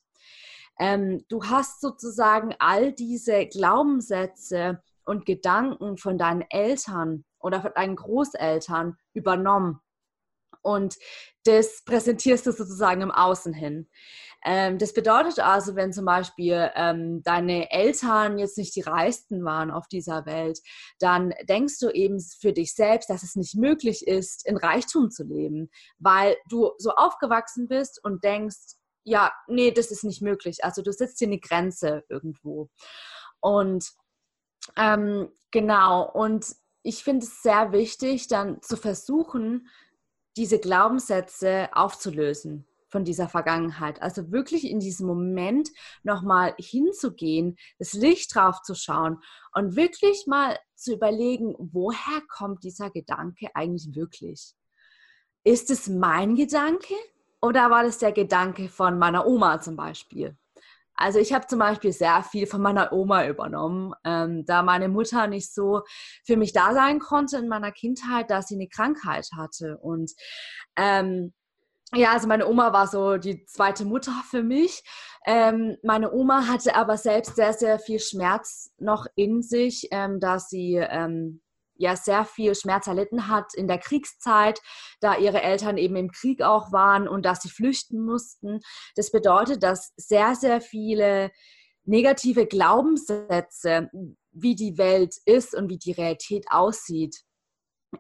Ähm, 0.79 1.25
du 1.29 1.45
hast 1.45 1.81
sozusagen 1.81 2.55
all 2.59 2.93
diese 2.93 3.47
Glaubenssätze 3.47 4.83
und 5.07 5.27
Gedanken 5.27 5.97
von 5.97 6.19
deinen 6.19 6.45
Eltern 6.51 7.25
oder 7.39 7.63
von 7.63 7.73
deinen 7.75 7.97
Großeltern 7.97 8.97
übernommen. 9.15 9.81
Und 10.63 10.97
das 11.45 11.85
präsentierst 11.85 12.47
du 12.47 12.53
sozusagen 12.53 13.01
im 13.01 13.13
Außen 13.13 13.53
hin. 13.53 13.89
Ähm, 14.45 14.79
das 14.79 14.93
bedeutet 14.93 15.39
also, 15.39 15.77
wenn 15.77 15.93
zum 15.93 16.05
Beispiel 16.05 16.71
ähm, 16.75 17.23
deine 17.23 17.71
Eltern 17.71 18.39
jetzt 18.39 18.59
nicht 18.59 18.75
die 18.75 18.81
Reichsten 18.81 19.45
waren 19.45 19.71
auf 19.71 19.87
dieser 19.87 20.27
Welt, 20.27 20.61
dann 20.99 21.33
denkst 21.49 21.79
du 21.79 21.91
eben 21.91 22.21
für 22.21 22.53
dich 22.53 22.75
selbst, 22.75 23.11
dass 23.11 23.23
es 23.23 23.37
nicht 23.37 23.55
möglich 23.55 24.07
ist, 24.07 24.47
in 24.47 24.57
Reichtum 24.57 25.11
zu 25.11 25.25
leben, 25.25 25.71
weil 25.99 26.37
du 26.49 26.73
so 26.79 26.91
aufgewachsen 26.91 27.69
bist 27.69 28.03
und 28.03 28.25
denkst, 28.25 28.77
ja, 29.05 29.33
nee, 29.47 29.71
das 29.71 29.93
ist 29.93 30.03
nicht 30.03 30.21
möglich. 30.21 30.65
Also 30.65 30.83
du 30.83 30.93
sitzt 30.93 31.19
hier 31.21 31.29
eine 31.29 31.39
Grenze 31.39 32.03
irgendwo. 32.09 32.71
Und 33.41 33.93
ähm, 34.77 35.29
genau, 35.51 36.11
und 36.11 36.47
ich 36.83 37.03
finde 37.03 37.27
es 37.27 37.43
sehr 37.43 37.73
wichtig, 37.73 38.29
dann 38.29 38.63
zu 38.63 38.77
versuchen, 38.77 39.69
diese 40.37 40.59
Glaubenssätze 40.59 41.69
aufzulösen 41.73 42.67
von 42.89 43.05
dieser 43.05 43.29
Vergangenheit. 43.29 44.01
Also 44.01 44.31
wirklich 44.31 44.69
in 44.71 44.79
diesem 44.79 45.07
Moment 45.07 45.71
nochmal 46.03 46.55
hinzugehen, 46.59 47.57
das 47.79 47.93
Licht 47.93 48.35
drauf 48.35 48.63
zu 48.63 48.75
schauen 48.75 49.19
und 49.53 49.77
wirklich 49.77 50.27
mal 50.27 50.59
zu 50.75 50.95
überlegen, 50.95 51.55
woher 51.59 52.23
kommt 52.29 52.63
dieser 52.63 52.91
Gedanke 52.91 53.49
eigentlich 53.55 53.95
wirklich? 53.95 54.55
Ist 55.43 55.71
es 55.71 55.89
mein 55.89 56.37
Gedanke 56.37 56.95
oder 57.41 57.71
war 57.71 57.83
das 57.83 57.99
der 57.99 58.13
Gedanke 58.13 58.69
von 58.69 58.99
meiner 58.99 59.27
Oma 59.27 59.61
zum 59.61 59.77
Beispiel? 59.77 60.37
Also 60.97 61.19
ich 61.19 61.33
habe 61.33 61.47
zum 61.47 61.59
Beispiel 61.59 61.93
sehr 61.93 62.23
viel 62.23 62.47
von 62.47 62.63
meiner 62.63 62.93
Oma 62.93 63.27
übernommen, 63.27 63.93
ähm, 64.05 64.45
da 64.47 64.63
meine 64.63 64.89
Mutter 64.89 65.27
nicht 65.27 65.53
so 65.53 65.83
für 66.25 66.37
mich 66.37 66.53
da 66.53 66.73
sein 66.73 66.99
konnte 66.99 67.37
in 67.39 67.49
meiner 67.49 67.73
Kindheit, 67.73 68.31
dass 68.31 68.49
sie 68.49 68.55
eine 68.55 68.69
Krankheit 68.69 69.29
hatte. 69.37 69.79
Und 69.79 70.13
ähm, 70.77 71.33
ja, 71.95 72.13
also 72.13 72.27
meine 72.27 72.49
Oma 72.49 72.73
war 72.73 72.87
so 72.87 73.17
die 73.17 73.45
zweite 73.47 73.85
Mutter 73.85 74.13
für 74.29 74.43
mich. 74.43 74.83
Ähm, 75.25 75.77
meine 75.83 76.13
Oma 76.13 76.47
hatte 76.49 76.75
aber 76.75 76.97
selbst 76.97 77.37
sehr, 77.37 77.53
sehr 77.53 77.79
viel 77.79 78.01
Schmerz 78.01 78.73
noch 78.79 79.07
in 79.15 79.43
sich, 79.43 79.89
ähm, 79.91 80.19
da 80.21 80.39
sie 80.39 80.75
ähm, 80.77 81.43
ja 81.79 81.97
sehr 81.97 82.25
viel 82.25 82.55
Schmerz 82.55 82.87
erlitten 82.87 83.29
hat 83.29 83.55
in 83.55 83.69
der 83.69 83.79
Kriegszeit, 83.79 84.61
da 85.01 85.17
ihre 85.17 85.43
Eltern 85.43 85.77
eben 85.77 85.97
im 85.97 86.11
Krieg 86.11 86.43
auch 86.43 86.73
waren 86.73 87.09
und 87.09 87.25
dass 87.25 87.43
sie 87.43 87.51
flüchten 87.51 88.05
mussten. 88.05 88.61
Das 88.95 89.11
bedeutet, 89.11 89.63
dass 89.63 89.93
sehr, 89.97 90.35
sehr 90.35 90.61
viele 90.61 91.31
negative 91.85 92.47
Glaubenssätze, 92.47 93.91
wie 94.33 94.55
die 94.55 94.77
Welt 94.77 95.17
ist 95.25 95.55
und 95.55 95.71
wie 95.71 95.79
die 95.79 95.93
Realität 95.93 96.47
aussieht, 96.51 97.23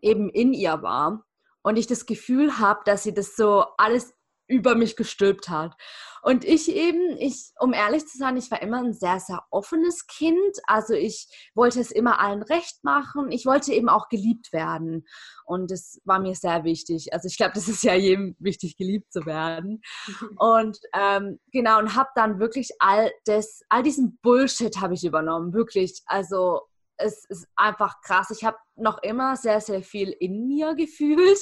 eben 0.02 0.28
in 0.28 0.52
ihr 0.52 0.82
war 0.82 1.24
und 1.62 1.76
ich 1.76 1.86
das 1.86 2.06
Gefühl 2.06 2.58
habe, 2.58 2.80
dass 2.84 3.02
sie 3.02 3.14
das 3.14 3.34
so 3.36 3.64
alles 3.78 4.14
über 4.48 4.74
mich 4.74 4.96
gestülpt 4.96 5.48
hat. 5.48 5.74
Und 6.22 6.44
ich 6.44 6.68
eben, 6.68 7.16
ich, 7.18 7.52
um 7.60 7.72
ehrlich 7.72 8.06
zu 8.06 8.18
sein, 8.18 8.36
ich 8.36 8.50
war 8.50 8.60
immer 8.60 8.78
ein 8.78 8.92
sehr, 8.92 9.20
sehr 9.20 9.44
offenes 9.50 10.06
Kind. 10.08 10.56
Also 10.66 10.94
ich 10.94 11.28
wollte 11.54 11.80
es 11.80 11.92
immer 11.92 12.20
allen 12.20 12.42
recht 12.42 12.82
machen. 12.82 13.30
Ich 13.30 13.46
wollte 13.46 13.72
eben 13.72 13.88
auch 13.88 14.08
geliebt 14.08 14.52
werden. 14.52 15.06
Und 15.44 15.70
das 15.70 16.00
war 16.04 16.18
mir 16.18 16.34
sehr 16.34 16.64
wichtig. 16.64 17.12
Also 17.12 17.28
ich 17.28 17.36
glaube, 17.36 17.52
das 17.54 17.68
ist 17.68 17.84
ja 17.84 17.94
jedem 17.94 18.34
wichtig, 18.40 18.76
geliebt 18.76 19.12
zu 19.12 19.24
werden. 19.24 19.82
Und 20.38 20.78
ähm, 20.92 21.38
genau, 21.52 21.78
und 21.78 21.94
habe 21.94 22.08
dann 22.16 22.40
wirklich 22.40 22.70
all 22.80 23.12
das, 23.24 23.60
all 23.68 23.82
diesen 23.82 24.18
Bullshit 24.22 24.80
habe 24.80 24.94
ich 24.94 25.04
übernommen. 25.04 25.52
Wirklich. 25.52 26.02
Also 26.06 26.62
es 26.96 27.24
ist 27.28 27.46
einfach 27.56 28.00
krass. 28.02 28.30
Ich 28.30 28.44
habe 28.44 28.56
noch 28.74 29.02
immer 29.02 29.36
sehr, 29.36 29.60
sehr 29.60 29.82
viel 29.82 30.10
in 30.10 30.46
mir 30.46 30.74
gefühlt. 30.74 31.38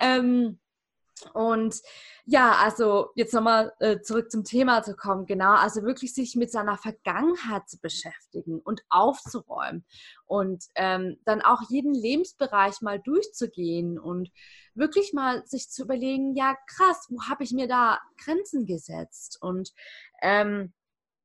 Ähm, 0.00 0.58
und 1.32 1.80
ja, 2.26 2.52
also 2.52 3.10
jetzt 3.14 3.34
nochmal 3.34 3.72
äh, 3.80 4.00
zurück 4.00 4.30
zum 4.30 4.44
Thema 4.44 4.82
zu 4.82 4.96
kommen, 4.96 5.26
genau, 5.26 5.52
also 5.54 5.82
wirklich 5.82 6.14
sich 6.14 6.36
mit 6.36 6.50
seiner 6.50 6.78
Vergangenheit 6.78 7.68
zu 7.68 7.78
beschäftigen 7.80 8.60
und 8.60 8.82
aufzuräumen 8.88 9.84
und 10.26 10.64
ähm, 10.74 11.18
dann 11.24 11.42
auch 11.42 11.62
jeden 11.68 11.94
Lebensbereich 11.94 12.80
mal 12.80 12.98
durchzugehen 13.00 13.98
und 13.98 14.30
wirklich 14.74 15.12
mal 15.12 15.46
sich 15.46 15.70
zu 15.70 15.82
überlegen, 15.82 16.34
ja 16.34 16.56
krass, 16.66 17.06
wo 17.10 17.22
habe 17.28 17.44
ich 17.44 17.52
mir 17.52 17.68
da 17.68 18.00
Grenzen 18.24 18.66
gesetzt? 18.66 19.38
Und 19.40 19.72
ähm, 20.22 20.72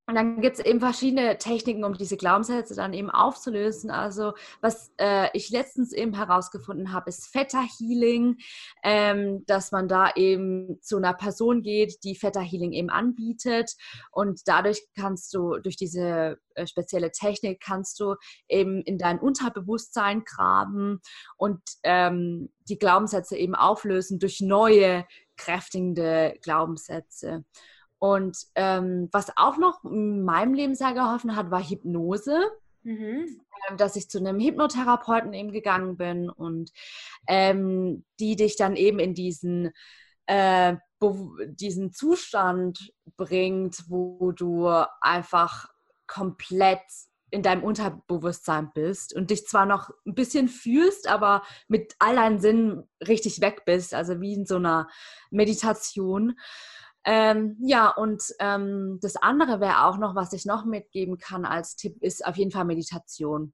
und 0.09 0.15
dann 0.15 0.41
gibt 0.41 0.57
es 0.57 0.65
eben 0.65 0.79
verschiedene 0.79 1.37
Techniken, 1.37 1.83
um 1.83 1.93
diese 1.93 2.17
Glaubenssätze 2.17 2.73
dann 2.73 2.93
eben 2.93 3.11
aufzulösen. 3.11 3.91
Also 3.91 4.33
was 4.59 4.91
äh, 4.97 5.29
ich 5.33 5.51
letztens 5.51 5.93
eben 5.93 6.15
herausgefunden 6.15 6.91
habe, 6.91 7.09
ist 7.09 7.31
Theta 7.31 7.61
Healing, 7.61 8.37
ähm, 8.81 9.45
dass 9.45 9.71
man 9.71 9.87
da 9.87 10.11
eben 10.15 10.81
zu 10.81 10.97
einer 10.97 11.13
Person 11.13 11.61
geht, 11.61 12.03
die 12.03 12.15
Theta 12.15 12.39
Healing 12.39 12.71
eben 12.71 12.89
anbietet. 12.89 13.75
Und 14.09 14.47
dadurch 14.47 14.81
kannst 14.95 15.31
du, 15.35 15.59
durch 15.59 15.75
diese 15.75 16.39
äh, 16.55 16.65
spezielle 16.65 17.11
Technik, 17.11 17.61
kannst 17.63 17.99
du 17.99 18.15
eben 18.47 18.81
in 18.81 18.97
dein 18.97 19.19
Unterbewusstsein 19.19 20.23
graben 20.23 21.01
und 21.37 21.61
ähm, 21.83 22.49
die 22.67 22.79
Glaubenssätze 22.79 23.37
eben 23.37 23.53
auflösen 23.53 24.17
durch 24.17 24.41
neue, 24.41 25.05
kräftigende 25.37 26.35
Glaubenssätze. 26.41 27.45
Und 27.99 28.37
ähm, 28.55 29.09
was 29.11 29.31
auch 29.37 29.57
noch 29.57 29.83
in 29.83 30.23
meinem 30.23 30.53
Leben 30.53 30.75
sehr 30.75 30.93
geholfen 30.93 31.35
hat, 31.35 31.51
war 31.51 31.61
Hypnose. 31.61 32.39
Mhm. 32.83 33.41
Ähm, 33.69 33.77
dass 33.77 33.95
ich 33.95 34.09
zu 34.09 34.19
einem 34.19 34.39
Hypnotherapeuten 34.39 35.33
eben 35.33 35.51
gegangen 35.51 35.97
bin 35.97 36.29
und 36.29 36.71
ähm, 37.27 38.05
die 38.19 38.35
dich 38.35 38.55
dann 38.55 38.75
eben 38.75 38.99
in 38.99 39.13
diesen, 39.13 39.71
äh, 40.27 40.77
diesen 41.01 41.91
Zustand 41.91 42.93
bringt, 43.17 43.83
wo 43.89 44.31
du 44.31 44.69
einfach 45.01 45.67
komplett 46.07 46.81
in 47.31 47.43
deinem 47.43 47.63
Unterbewusstsein 47.63 48.71
bist 48.73 49.13
und 49.15 49.29
dich 49.29 49.45
zwar 49.45 49.65
noch 49.65 49.91
ein 50.05 50.15
bisschen 50.15 50.47
fühlst, 50.47 51.07
aber 51.07 51.43
mit 51.67 51.95
all 51.99 52.15
deinen 52.15 52.39
Sinnen 52.39 52.89
richtig 53.07 53.41
weg 53.41 53.63
bist, 53.65 53.93
also 53.93 54.19
wie 54.19 54.33
in 54.33 54.45
so 54.45 54.55
einer 54.55 54.89
Meditation. 55.29 56.39
Ähm, 57.05 57.57
ja, 57.61 57.89
und 57.89 58.23
ähm, 58.39 58.99
das 59.01 59.15
andere 59.15 59.59
wäre 59.59 59.85
auch 59.85 59.97
noch, 59.97 60.15
was 60.15 60.33
ich 60.33 60.45
noch 60.45 60.65
mitgeben 60.65 61.17
kann 61.17 61.45
als 61.45 61.75
Tipp, 61.75 61.95
ist 62.01 62.25
auf 62.25 62.35
jeden 62.35 62.51
Fall 62.51 62.65
Meditation. 62.65 63.53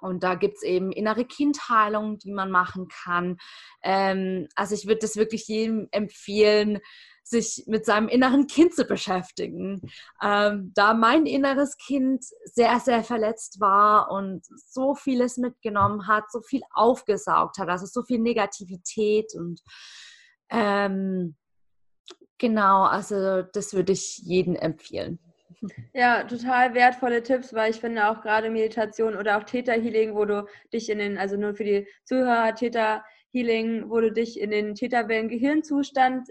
Und 0.00 0.22
da 0.22 0.34
gibt 0.34 0.56
es 0.58 0.62
eben 0.62 0.92
innere 0.92 1.24
Kindheilung, 1.24 2.18
die 2.18 2.32
man 2.32 2.50
machen 2.50 2.88
kann. 2.88 3.36
Ähm, 3.82 4.48
also 4.54 4.74
ich 4.74 4.86
würde 4.86 5.00
das 5.00 5.16
wirklich 5.16 5.48
jedem 5.48 5.88
empfehlen, 5.90 6.78
sich 7.24 7.64
mit 7.66 7.84
seinem 7.84 8.08
inneren 8.08 8.46
Kind 8.46 8.74
zu 8.74 8.84
beschäftigen. 8.84 9.82
Ähm, 10.22 10.72
da 10.74 10.94
mein 10.94 11.26
inneres 11.26 11.76
Kind 11.76 12.24
sehr, 12.44 12.80
sehr 12.80 13.04
verletzt 13.04 13.60
war 13.60 14.10
und 14.10 14.46
so 14.46 14.94
vieles 14.94 15.36
mitgenommen 15.36 16.06
hat, 16.06 16.30
so 16.30 16.40
viel 16.40 16.62
aufgesaugt 16.70 17.58
hat, 17.58 17.68
also 17.68 17.86
so 17.86 18.02
viel 18.02 18.18
Negativität 18.18 19.34
und 19.34 19.60
ähm, 20.50 21.36
Genau, 22.38 22.84
also 22.84 23.42
das 23.42 23.74
würde 23.74 23.92
ich 23.92 24.18
jedem 24.18 24.54
empfehlen. 24.56 25.18
Ja, 25.92 26.22
total 26.22 26.74
wertvolle 26.74 27.22
Tipps, 27.22 27.52
weil 27.52 27.72
ich 27.72 27.80
finde 27.80 28.08
auch 28.08 28.20
gerade 28.20 28.48
Meditation 28.48 29.16
oder 29.16 29.38
auch 29.38 29.42
Theta 29.42 29.72
Healing, 29.72 30.14
wo 30.14 30.24
du 30.24 30.46
dich 30.72 30.88
in 30.88 30.98
den, 30.98 31.18
also 31.18 31.36
nur 31.36 31.54
für 31.54 31.64
die 31.64 31.88
Zuhörer, 32.04 32.54
Theta 32.54 33.04
Healing, 33.32 33.90
wo 33.90 34.00
du 34.00 34.12
dich 34.12 34.38
in 34.38 34.50
den 34.52 34.76
Theta-Wellen 34.76 35.28
Gehirnzustand 35.28 36.28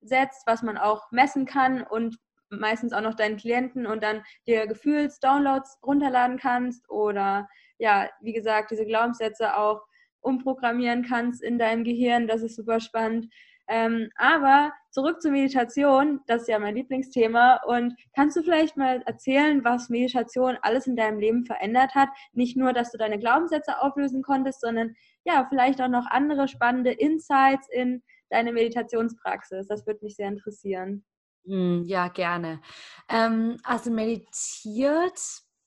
setzt, 0.00 0.46
was 0.46 0.62
man 0.62 0.78
auch 0.78 1.10
messen 1.10 1.44
kann 1.44 1.82
und 1.82 2.18
meistens 2.50 2.92
auch 2.92 3.00
noch 3.00 3.14
deinen 3.14 3.36
Klienten 3.36 3.86
und 3.86 4.02
dann 4.02 4.22
dir 4.46 4.66
Gefühls-Downloads 4.66 5.78
runterladen 5.84 6.38
kannst 6.38 6.88
oder 6.88 7.48
ja, 7.78 8.08
wie 8.20 8.32
gesagt, 8.32 8.70
diese 8.70 8.86
Glaubenssätze 8.86 9.56
auch 9.56 9.82
umprogrammieren 10.20 11.04
kannst 11.04 11.42
in 11.42 11.58
deinem 11.58 11.84
Gehirn. 11.84 12.26
Das 12.26 12.42
ist 12.42 12.56
super 12.56 12.80
spannend. 12.80 13.32
Ähm, 13.68 14.08
aber 14.16 14.72
zurück 14.90 15.20
zur 15.20 15.30
Meditation, 15.30 16.20
das 16.26 16.42
ist 16.42 16.48
ja 16.48 16.58
mein 16.58 16.74
Lieblingsthema. 16.74 17.60
Und 17.66 17.94
kannst 18.14 18.36
du 18.36 18.42
vielleicht 18.42 18.76
mal 18.76 19.02
erzählen, 19.06 19.62
was 19.64 19.88
Meditation 19.90 20.56
alles 20.62 20.86
in 20.86 20.96
deinem 20.96 21.18
Leben 21.18 21.44
verändert 21.44 21.94
hat? 21.94 22.08
Nicht 22.32 22.56
nur, 22.56 22.72
dass 22.72 22.90
du 22.92 22.98
deine 22.98 23.18
Glaubenssätze 23.18 23.80
auflösen 23.80 24.22
konntest, 24.22 24.60
sondern 24.60 24.94
ja, 25.24 25.46
vielleicht 25.48 25.80
auch 25.80 25.88
noch 25.88 26.06
andere 26.10 26.48
spannende 26.48 26.92
Insights 26.92 27.68
in 27.70 28.02
deine 28.30 28.52
Meditationspraxis. 28.52 29.66
Das 29.68 29.86
würde 29.86 30.00
mich 30.02 30.16
sehr 30.16 30.28
interessieren. 30.28 31.04
Hm, 31.46 31.84
ja, 31.86 32.08
gerne. 32.08 32.60
Ähm, 33.08 33.56
also 33.64 33.90
meditiert 33.90 35.20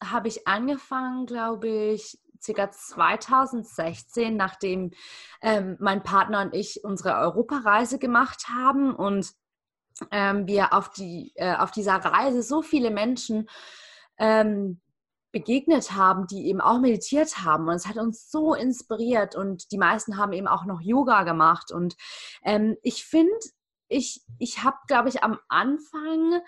habe 0.04 0.28
ich 0.28 0.48
angefangen, 0.48 1.26
glaube 1.26 1.68
ich, 1.68 2.20
ca. 2.46 2.72
2016, 2.72 4.36
nachdem 4.36 4.92
ähm, 5.42 5.78
mein 5.80 6.04
Partner 6.04 6.42
und 6.42 6.54
ich 6.54 6.84
unsere 6.84 7.18
Europareise 7.18 8.00
gemacht 8.00 8.48
haben 8.50 8.96
und 8.96 9.34
ähm, 10.12 10.48
wir 10.48 10.74
auf, 10.74 10.90
die, 10.90 11.32
äh, 11.36 11.56
auf 11.56 11.72
dieser 11.72 11.96
Reise 11.96 12.42
so 12.42 12.62
viele 12.62 12.92
Menschen 12.92 13.50
ähm, 14.18 14.82
begegnet 15.32 15.94
haben, 15.94 16.28
die 16.28 16.48
eben 16.48 16.62
auch 16.62 16.80
meditiert 16.80 17.44
haben. 17.44 17.68
Und 17.68 17.76
es 17.76 17.88
hat 17.88 17.98
uns 17.98 18.30
so 18.30 18.54
inspiriert 18.54 19.36
und 19.36 19.72
die 19.72 19.78
meisten 19.78 20.18
haben 20.18 20.34
eben 20.34 20.48
auch 20.48 20.66
noch 20.66 20.82
Yoga 20.82 21.24
gemacht. 21.24 21.72
Und 21.72 21.96
ähm, 22.44 22.78
ich 22.84 23.06
finde, 23.06 23.32
ich, 23.88 24.22
ich 24.40 24.64
habe, 24.64 24.78
glaube 24.88 25.10
ich, 25.10 25.24
am 25.24 25.40
Anfang 25.48 26.42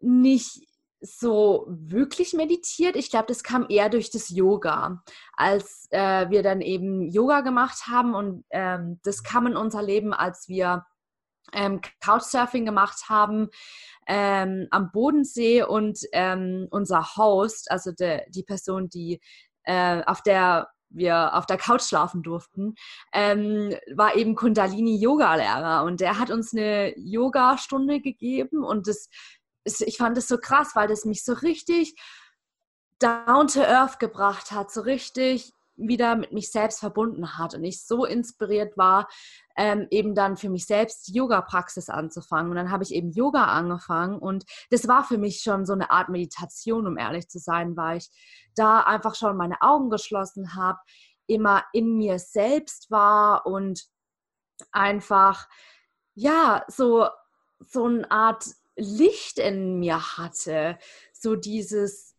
nicht 0.00 0.67
so 1.00 1.66
wirklich 1.68 2.32
meditiert. 2.32 2.96
Ich 2.96 3.10
glaube, 3.10 3.26
das 3.28 3.42
kam 3.42 3.66
eher 3.68 3.88
durch 3.88 4.10
das 4.10 4.28
Yoga, 4.30 5.02
als 5.32 5.86
äh, 5.90 6.28
wir 6.30 6.42
dann 6.42 6.60
eben 6.60 7.02
Yoga 7.10 7.40
gemacht 7.40 7.86
haben 7.86 8.14
und 8.14 8.44
ähm, 8.50 9.00
das 9.04 9.22
kam 9.22 9.46
in 9.46 9.56
unser 9.56 9.82
Leben, 9.82 10.12
als 10.12 10.48
wir 10.48 10.84
ähm, 11.52 11.80
Couchsurfing 12.04 12.64
gemacht 12.64 13.08
haben 13.08 13.48
ähm, 14.06 14.66
am 14.70 14.90
Bodensee 14.92 15.62
und 15.62 16.00
ähm, 16.12 16.66
unser 16.70 17.16
Host, 17.16 17.70
also 17.70 17.92
de, 17.92 18.22
die 18.30 18.42
Person, 18.42 18.88
die 18.88 19.20
äh, 19.64 20.02
auf 20.04 20.22
der 20.22 20.68
wir 20.90 21.34
auf 21.34 21.44
der 21.44 21.58
Couch 21.58 21.82
schlafen 21.82 22.22
durften, 22.22 22.74
ähm, 23.12 23.74
war 23.94 24.16
eben 24.16 24.34
Kundalini-Yoga-Lehrer 24.34 25.84
und 25.84 26.00
der 26.00 26.18
hat 26.18 26.30
uns 26.30 26.54
eine 26.54 26.94
Yoga-Stunde 26.96 28.00
gegeben 28.00 28.64
und 28.64 28.86
das 28.86 29.10
ich 29.64 29.96
fand 29.96 30.16
es 30.18 30.28
so 30.28 30.38
krass, 30.38 30.70
weil 30.74 30.88
das 30.88 31.04
mich 31.04 31.24
so 31.24 31.32
richtig 31.32 31.94
down 32.98 33.48
to 33.48 33.60
earth 33.60 33.98
gebracht 33.98 34.50
hat, 34.50 34.70
so 34.70 34.80
richtig 34.80 35.52
wieder 35.78 36.16
mit 36.16 36.32
mich 36.32 36.50
selbst 36.50 36.80
verbunden 36.80 37.38
hat 37.38 37.54
und 37.54 37.62
ich 37.62 37.84
so 37.86 38.04
inspiriert 38.04 38.76
war, 38.76 39.08
ähm, 39.56 39.86
eben 39.90 40.14
dann 40.14 40.36
für 40.36 40.50
mich 40.50 40.66
selbst 40.66 41.08
Yoga-Praxis 41.08 41.88
anzufangen. 41.88 42.50
Und 42.50 42.56
dann 42.56 42.72
habe 42.72 42.82
ich 42.82 42.92
eben 42.92 43.12
Yoga 43.12 43.44
angefangen 43.44 44.18
und 44.18 44.44
das 44.70 44.88
war 44.88 45.04
für 45.04 45.18
mich 45.18 45.40
schon 45.40 45.66
so 45.66 45.72
eine 45.72 45.90
Art 45.90 46.08
Meditation, 46.08 46.86
um 46.86 46.98
ehrlich 46.98 47.28
zu 47.28 47.38
sein, 47.38 47.76
weil 47.76 47.98
ich 47.98 48.10
da 48.56 48.80
einfach 48.80 49.14
schon 49.14 49.36
meine 49.36 49.62
Augen 49.62 49.88
geschlossen 49.88 50.56
habe, 50.56 50.78
immer 51.28 51.62
in 51.72 51.96
mir 51.96 52.18
selbst 52.18 52.90
war 52.90 53.46
und 53.46 53.84
einfach 54.72 55.46
ja, 56.14 56.64
so, 56.66 57.06
so 57.60 57.84
eine 57.84 58.10
Art 58.10 58.44
Licht 58.78 59.38
in 59.38 59.78
mir 59.78 60.16
hatte. 60.16 60.78
So 61.12 61.36
dieses, 61.36 62.14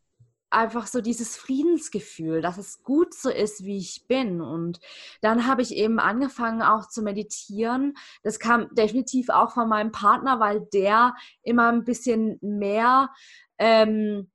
einfach 0.49 0.87
so 0.87 1.01
dieses 1.01 1.37
Friedensgefühl, 1.37 2.41
dass 2.41 2.57
es 2.57 2.83
gut 2.83 3.13
so 3.13 3.29
ist, 3.29 3.63
wie 3.63 3.77
ich 3.77 4.05
bin. 4.07 4.41
Und 4.41 4.79
dann 5.21 5.47
habe 5.47 5.61
ich 5.61 5.75
eben 5.75 5.99
angefangen 5.99 6.61
auch 6.61 6.87
zu 6.87 7.01
meditieren. 7.01 7.95
Das 8.23 8.39
kam 8.39 8.73
definitiv 8.75 9.29
auch 9.29 9.53
von 9.53 9.69
meinem 9.69 9.91
Partner, 9.91 10.39
weil 10.39 10.61
der 10.73 11.15
immer 11.43 11.71
ein 11.71 11.83
bisschen 11.83 12.37
mehr 12.41 13.09
ähm, 13.57 14.29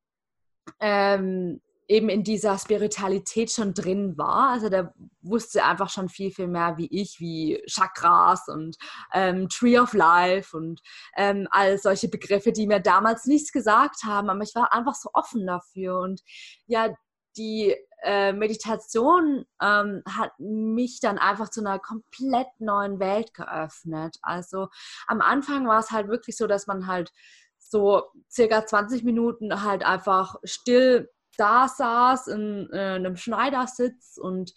ähm, 0.81 1.61
eben 1.89 2.09
in 2.09 2.23
dieser 2.23 2.59
Spiritualität 2.59 3.51
schon 3.51 3.75
drin 3.75 4.17
war. 4.17 4.51
Also 4.51 4.69
der 4.69 4.95
wusste 5.21 5.65
einfach 5.65 5.91
schon 5.91 6.09
viel, 6.09 6.31
viel 6.31 6.49
mehr 6.49 6.77
wie 6.77 6.89
ich, 6.91 7.21
wie 7.21 7.63
Chakras 7.67 8.49
und 8.49 8.77
ähm, 9.13 9.49
Tree 9.49 9.79
of 9.79 9.93
Life 9.93 10.57
und 10.57 10.81
ähm, 11.17 11.47
all 11.51 11.79
solche 11.79 12.09
Begriffe, 12.09 12.53
die 12.53 12.67
mir 12.67 12.81
damals 12.81 13.27
nichts 13.27 13.53
gesagt 13.53 14.05
haben, 14.05 14.31
aber 14.31 14.43
ich 14.43 14.55
war 14.55 14.73
einfach 14.73 14.95
so 14.95 15.11
offen 15.13 15.47
dafür. 15.47 15.99
Und 15.99 16.23
ja, 16.67 16.95
die 17.37 17.75
äh, 18.03 18.33
Meditation 18.33 19.45
ähm, 19.61 20.03
hat 20.09 20.33
mich 20.39 21.01
dann 21.01 21.19
einfach 21.19 21.51
zu 21.51 21.61
einer 21.61 21.79
komplett 21.79 22.49
neuen 22.59 22.99
Welt 23.01 23.35
geöffnet. 23.35 24.19
Also 24.23 24.69
am 25.07 25.21
Anfang 25.21 25.67
war 25.67 25.81
es 25.81 25.91
halt 25.91 26.09
wirklich 26.09 26.37
so, 26.37 26.47
dass 26.47 26.67
man 26.67 26.87
halt 26.87 27.13
so 27.59 28.05
circa 28.31 28.67
20 28.67 29.05
Minuten 29.05 29.65
halt 29.65 29.85
einfach 29.85 30.37
still 30.45 31.11
da 31.37 31.69
saß 31.69 32.29
in, 32.29 32.69
in 32.71 32.79
einem 32.79 33.17
Schneidersitz 33.17 34.17
und 34.17 34.53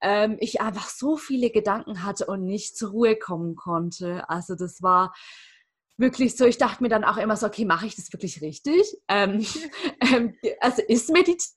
ähm, 0.00 0.36
ich 0.40 0.60
einfach 0.60 0.88
so 0.88 1.16
viele 1.16 1.50
Gedanken 1.50 2.04
hatte 2.04 2.26
und 2.26 2.44
nicht 2.44 2.76
zur 2.76 2.90
Ruhe 2.90 3.16
kommen 3.16 3.56
konnte. 3.56 4.28
Also 4.28 4.54
das 4.54 4.82
war 4.82 5.14
wirklich 5.96 6.36
so, 6.36 6.46
ich 6.46 6.58
dachte 6.58 6.82
mir 6.82 6.88
dann 6.88 7.04
auch 7.04 7.18
immer 7.18 7.36
so, 7.36 7.46
okay, 7.46 7.64
mache 7.64 7.86
ich 7.86 7.96
das 7.96 8.12
wirklich 8.12 8.40
richtig? 8.40 8.96
Ähm, 9.08 9.46
ähm, 10.00 10.34
also 10.60 10.82
ist 10.88 11.10
Meditation 11.10 11.56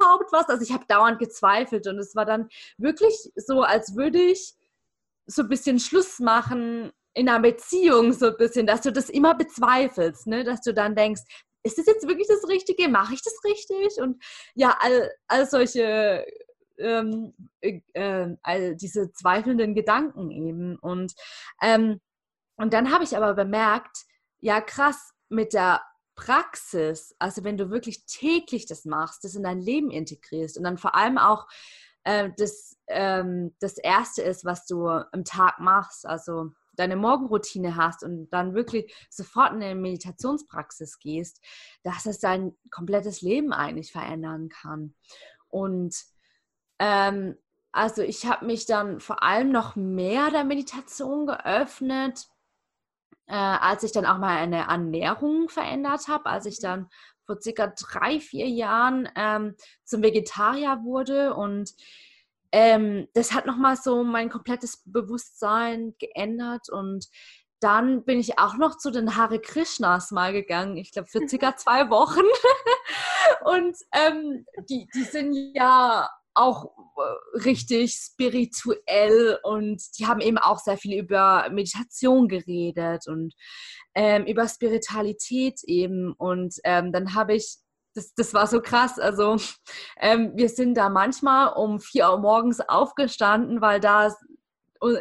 überhaupt 0.00 0.32
was? 0.32 0.48
Also 0.48 0.62
ich 0.62 0.72
habe 0.72 0.84
dauernd 0.86 1.18
gezweifelt 1.18 1.86
und 1.86 1.98
es 1.98 2.14
war 2.14 2.24
dann 2.24 2.48
wirklich 2.78 3.14
so, 3.36 3.62
als 3.62 3.96
würde 3.96 4.20
ich 4.20 4.54
so 5.26 5.42
ein 5.42 5.48
bisschen 5.48 5.78
Schluss 5.78 6.18
machen 6.18 6.92
in 7.14 7.28
einer 7.28 7.40
Beziehung 7.40 8.12
so 8.12 8.26
ein 8.26 8.36
bisschen, 8.36 8.66
dass 8.66 8.80
du 8.80 8.92
das 8.92 9.10
immer 9.10 9.34
bezweifelst, 9.34 10.26
ne? 10.26 10.44
dass 10.44 10.62
du 10.62 10.72
dann 10.72 10.94
denkst, 10.94 11.22
ist 11.62 11.78
das 11.78 11.86
jetzt 11.86 12.06
wirklich 12.06 12.28
das 12.28 12.48
Richtige? 12.48 12.88
Mache 12.88 13.14
ich 13.14 13.22
das 13.22 13.34
richtig? 13.44 14.00
Und 14.00 14.22
ja, 14.54 14.76
all, 14.80 15.10
all 15.28 15.48
solche, 15.48 16.26
ähm, 16.78 17.34
äh, 17.60 18.36
all 18.42 18.76
diese 18.76 19.12
zweifelnden 19.12 19.74
Gedanken 19.74 20.30
eben. 20.30 20.78
Und, 20.78 21.14
ähm, 21.62 22.00
und 22.56 22.72
dann 22.72 22.92
habe 22.92 23.04
ich 23.04 23.16
aber 23.16 23.34
bemerkt, 23.34 24.04
ja 24.40 24.60
krass, 24.60 25.12
mit 25.28 25.52
der 25.52 25.82
Praxis, 26.14 27.14
also 27.18 27.42
wenn 27.42 27.56
du 27.56 27.70
wirklich 27.70 28.04
täglich 28.06 28.66
das 28.66 28.84
machst, 28.84 29.24
das 29.24 29.34
in 29.34 29.44
dein 29.44 29.60
Leben 29.60 29.90
integrierst 29.90 30.58
und 30.58 30.64
dann 30.64 30.78
vor 30.78 30.94
allem 30.94 31.16
auch 31.16 31.46
äh, 32.04 32.30
das, 32.36 32.76
ähm, 32.88 33.54
das 33.60 33.78
Erste 33.78 34.22
ist, 34.22 34.44
was 34.44 34.66
du 34.66 34.88
am 34.88 35.24
Tag 35.24 35.58
machst, 35.58 36.06
also 36.06 36.50
deine 36.82 36.96
Morgenroutine 36.96 37.76
hast 37.76 38.02
und 38.02 38.28
dann 38.30 38.54
wirklich 38.54 38.92
sofort 39.08 39.52
in 39.52 39.62
eine 39.62 39.74
Meditationspraxis 39.74 40.98
gehst, 40.98 41.40
dass 41.84 42.06
es 42.06 42.18
dein 42.18 42.56
komplettes 42.70 43.22
Leben 43.22 43.52
eigentlich 43.52 43.92
verändern 43.92 44.48
kann. 44.48 44.94
Und 45.48 45.94
ähm, 46.78 47.36
also 47.70 48.02
ich 48.02 48.26
habe 48.26 48.44
mich 48.44 48.66
dann 48.66 49.00
vor 49.00 49.22
allem 49.22 49.52
noch 49.52 49.76
mehr 49.76 50.30
der 50.30 50.44
Meditation 50.44 51.26
geöffnet, 51.26 52.26
äh, 53.26 53.34
als 53.34 53.84
ich 53.84 53.92
dann 53.92 54.06
auch 54.06 54.18
mal 54.18 54.36
eine 54.36 54.68
Ernährung 54.68 55.48
verändert 55.48 56.08
habe, 56.08 56.26
als 56.26 56.46
ich 56.46 56.60
dann 56.60 56.88
vor 57.24 57.40
circa 57.40 57.68
drei, 57.68 58.18
vier 58.18 58.48
Jahren 58.48 59.08
ähm, 59.14 59.54
zum 59.84 60.02
Vegetarier 60.02 60.80
wurde 60.82 61.34
und 61.34 61.72
ähm, 62.52 63.08
das 63.14 63.32
hat 63.32 63.46
nochmal 63.46 63.76
so 63.76 64.04
mein 64.04 64.30
komplettes 64.30 64.82
Bewusstsein 64.84 65.94
geändert 65.98 66.68
und 66.70 67.06
dann 67.60 68.04
bin 68.04 68.18
ich 68.18 68.38
auch 68.38 68.56
noch 68.56 68.76
zu 68.76 68.90
den 68.90 69.16
Hare 69.16 69.40
Krishnas 69.40 70.10
mal 70.10 70.32
gegangen, 70.32 70.76
ich 70.76 70.90
glaube 70.90 71.08
für 71.08 71.26
circa 71.28 71.56
zwei 71.56 71.90
Wochen. 71.90 72.22
und 73.44 73.76
ähm, 73.92 74.44
die, 74.68 74.88
die 74.92 75.04
sind 75.04 75.34
ja 75.54 76.08
auch 76.34 76.72
äh, 76.96 77.38
richtig 77.38 77.94
spirituell 77.94 79.38
und 79.42 79.80
die 79.98 80.06
haben 80.06 80.20
eben 80.20 80.38
auch 80.38 80.58
sehr 80.58 80.76
viel 80.76 80.98
über 80.98 81.48
Meditation 81.50 82.26
geredet 82.26 83.06
und 83.06 83.34
ähm, 83.94 84.24
über 84.26 84.48
Spiritualität 84.48 85.60
eben. 85.64 86.12
Und 86.12 86.56
ähm, 86.64 86.92
dann 86.92 87.14
habe 87.14 87.34
ich 87.34 87.58
das, 87.94 88.14
das 88.14 88.34
war 88.34 88.46
so 88.46 88.60
krass. 88.60 88.98
Also 88.98 89.36
ähm, 89.98 90.32
wir 90.34 90.48
sind 90.48 90.74
da 90.74 90.88
manchmal 90.88 91.52
um 91.54 91.80
4 91.80 92.10
Uhr 92.10 92.18
morgens 92.18 92.60
aufgestanden, 92.60 93.60
weil 93.60 93.80
da 93.80 94.14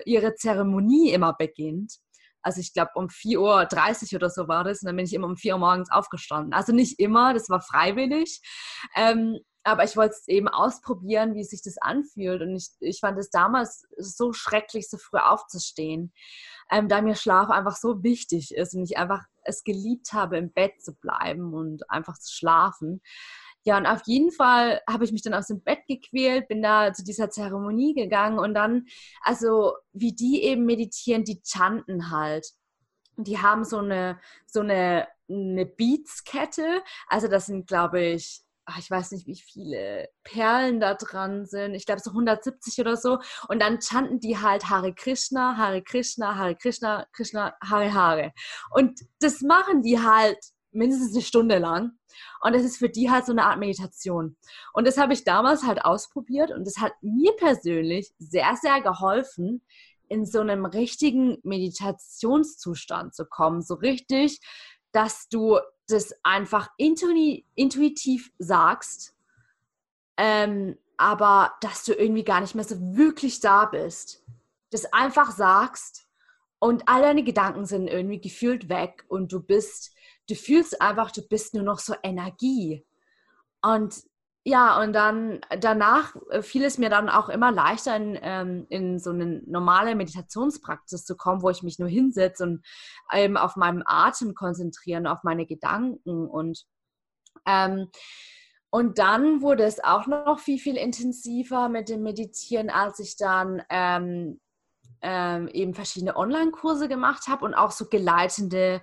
ihre 0.05 0.35
Zeremonie 0.35 1.11
immer 1.11 1.33
beginnt. 1.33 1.97
Also 2.43 2.59
ich 2.59 2.73
glaube 2.73 2.91
um 2.95 3.07
4.30 3.07 4.13
Uhr 4.13 4.17
oder 4.17 4.29
so 4.29 4.47
war 4.47 4.63
das. 4.63 4.81
Und 4.81 4.87
dann 4.87 4.95
bin 4.95 5.05
ich 5.05 5.13
immer 5.13 5.27
um 5.27 5.37
4 5.37 5.53
Uhr 5.53 5.59
morgens 5.59 5.91
aufgestanden. 5.91 6.53
Also 6.53 6.73
nicht 6.73 6.99
immer, 6.99 7.33
das 7.33 7.49
war 7.49 7.61
freiwillig. 7.61 8.41
Ähm, 8.95 9.39
aber 9.63 9.83
ich 9.83 9.95
wollte 9.95 10.15
es 10.15 10.27
eben 10.27 10.47
ausprobieren, 10.47 11.35
wie 11.35 11.43
sich 11.43 11.61
das 11.61 11.77
anfühlt. 11.77 12.41
Und 12.41 12.55
ich, 12.55 12.69
ich 12.79 12.99
fand 12.99 13.17
es 13.19 13.29
damals 13.29 13.87
so 13.97 14.33
schrecklich, 14.33 14.89
so 14.89 14.97
früh 14.97 15.19
aufzustehen, 15.19 16.13
ähm, 16.71 16.87
da 16.87 17.01
mir 17.01 17.15
Schlaf 17.15 17.49
einfach 17.49 17.75
so 17.75 18.03
wichtig 18.03 18.55
ist 18.55 18.73
und 18.73 18.83
ich 18.83 18.97
einfach 18.97 19.25
es 19.43 19.63
geliebt 19.63 20.13
habe, 20.13 20.37
im 20.37 20.51
Bett 20.51 20.81
zu 20.81 20.93
bleiben 20.93 21.53
und 21.53 21.89
einfach 21.89 22.17
zu 22.17 22.33
schlafen. 22.33 23.01
Ja, 23.63 23.77
und 23.77 23.85
auf 23.85 24.01
jeden 24.05 24.31
Fall 24.31 24.81
habe 24.89 25.03
ich 25.05 25.11
mich 25.11 25.21
dann 25.21 25.35
aus 25.35 25.47
dem 25.47 25.61
Bett 25.61 25.85
gequält, 25.87 26.47
bin 26.47 26.63
da 26.63 26.93
zu 26.93 27.03
dieser 27.03 27.29
Zeremonie 27.29 27.93
gegangen 27.93 28.39
und 28.39 28.55
dann, 28.55 28.87
also 29.21 29.75
wie 29.93 30.13
die 30.13 30.43
eben 30.43 30.65
meditieren, 30.65 31.23
die 31.23 31.41
chanten 31.45 32.09
halt. 32.09 32.47
Die 33.17 33.37
haben 33.37 33.63
so 33.63 33.77
eine, 33.77 34.19
so 34.47 34.61
eine, 34.61 35.07
eine 35.29 35.67
Beats-Kette. 35.67 36.81
Also 37.07 37.27
das 37.27 37.45
sind, 37.45 37.67
glaube 37.67 38.01
ich, 38.01 38.43
ach, 38.71 38.79
ich 38.79 38.89
weiß 38.89 39.11
nicht, 39.11 39.27
wie 39.27 39.35
viele 39.35 40.07
Perlen 40.23 40.79
da 40.79 40.93
dran 40.93 41.45
sind. 41.45 41.73
Ich 41.73 41.85
glaube 41.85 42.01
so 42.01 42.11
170 42.11 42.79
oder 42.79 42.95
so. 42.95 43.19
Und 43.47 43.61
dann 43.61 43.81
chanten 43.81 44.19
die 44.19 44.37
halt 44.37 44.69
Hare 44.69 44.93
Krishna, 44.93 45.57
Hare 45.57 45.81
Krishna, 45.81 46.35
Hare 46.35 46.55
Krishna, 46.55 47.05
Krishna, 47.13 47.55
Hare 47.63 47.93
Hare. 47.93 48.31
Und 48.71 48.99
das 49.19 49.41
machen 49.41 49.81
die 49.81 49.99
halt 49.99 50.37
mindestens 50.71 51.13
eine 51.13 51.23
Stunde 51.23 51.57
lang. 51.57 51.91
Und 52.41 52.53
das 52.53 52.63
ist 52.63 52.77
für 52.77 52.89
die 52.89 53.09
halt 53.09 53.25
so 53.25 53.31
eine 53.31 53.45
Art 53.45 53.59
Meditation. 53.59 54.37
Und 54.73 54.87
das 54.87 54.97
habe 54.97 55.13
ich 55.13 55.23
damals 55.23 55.63
halt 55.63 55.83
ausprobiert 55.83 56.51
und 56.51 56.65
das 56.65 56.77
hat 56.77 56.93
mir 57.01 57.33
persönlich 57.35 58.11
sehr, 58.19 58.55
sehr 58.61 58.81
geholfen, 58.81 59.61
in 60.07 60.25
so 60.25 60.41
einem 60.41 60.65
richtigen 60.65 61.37
Meditationszustand 61.43 63.15
zu 63.15 63.25
kommen. 63.25 63.61
So 63.61 63.75
richtig, 63.75 64.41
dass 64.91 65.29
du 65.29 65.59
das 65.91 66.15
einfach 66.23 66.69
intuitiv 66.77 68.31
sagst, 68.37 69.15
ähm, 70.17 70.77
aber 70.97 71.53
dass 71.61 71.83
du 71.83 71.93
irgendwie 71.93 72.23
gar 72.23 72.41
nicht 72.41 72.55
mehr 72.55 72.63
so 72.63 72.75
wirklich 72.95 73.39
da 73.39 73.65
bist. 73.65 74.23
Das 74.69 74.91
einfach 74.93 75.31
sagst 75.31 76.07
und 76.59 76.87
all 76.87 77.01
deine 77.01 77.23
Gedanken 77.23 77.65
sind 77.65 77.87
irgendwie 77.87 78.21
gefühlt 78.21 78.69
weg 78.69 79.03
und 79.07 79.31
du 79.31 79.41
bist, 79.41 79.95
du 80.29 80.35
fühlst 80.35 80.79
einfach, 80.81 81.11
du 81.11 81.27
bist 81.27 81.55
nur 81.55 81.63
noch 81.63 81.79
so 81.79 81.95
Energie. 82.03 82.85
Und 83.63 84.03
ja, 84.43 84.81
und 84.81 84.93
dann 84.93 85.39
danach 85.59 86.15
äh, 86.31 86.41
fiel 86.41 86.63
es 86.63 86.79
mir 86.79 86.89
dann 86.89 87.09
auch 87.09 87.29
immer 87.29 87.51
leichter, 87.51 87.95
in, 87.95 88.17
ähm, 88.21 88.65
in 88.69 88.97
so 88.97 89.11
eine 89.11 89.41
normale 89.45 89.93
Meditationspraxis 89.93 91.05
zu 91.05 91.15
kommen, 91.15 91.43
wo 91.43 91.51
ich 91.51 91.61
mich 91.61 91.77
nur 91.77 91.89
hinsetze 91.89 92.43
und 92.43 92.65
eben 93.13 93.37
auf 93.37 93.55
meinem 93.55 93.83
Atem 93.85 94.33
konzentrieren, 94.33 95.05
auf 95.05 95.19
meine 95.23 95.45
Gedanken. 95.45 96.27
Und, 96.27 96.65
ähm, 97.45 97.89
und 98.71 98.97
dann 98.97 99.43
wurde 99.43 99.63
es 99.63 99.83
auch 99.83 100.07
noch 100.07 100.39
viel, 100.39 100.57
viel 100.57 100.75
intensiver 100.75 101.69
mit 101.69 101.89
dem 101.89 102.01
Meditieren, 102.01 102.71
als 102.71 102.99
ich 102.99 103.17
dann 103.17 103.61
ähm, 103.69 104.39
ähm 105.03 105.49
eben 105.49 105.75
verschiedene 105.75 106.15
Online-Kurse 106.15 106.87
gemacht 106.87 107.27
habe 107.27 107.45
und 107.45 107.53
auch 107.53 107.71
so 107.71 107.85
geleitende 107.89 108.81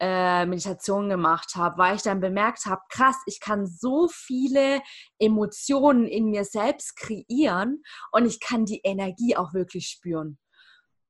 äh, 0.00 0.46
Meditation 0.46 1.08
gemacht 1.08 1.54
habe, 1.56 1.78
weil 1.78 1.96
ich 1.96 2.02
dann 2.02 2.20
bemerkt 2.20 2.66
habe, 2.66 2.82
krass, 2.88 3.16
ich 3.26 3.40
kann 3.40 3.66
so 3.66 4.08
viele 4.08 4.80
Emotionen 5.18 6.06
in 6.06 6.30
mir 6.30 6.44
selbst 6.44 6.96
kreieren 6.96 7.82
und 8.12 8.26
ich 8.26 8.40
kann 8.40 8.64
die 8.64 8.80
Energie 8.84 9.36
auch 9.36 9.54
wirklich 9.54 9.88
spüren. 9.88 10.38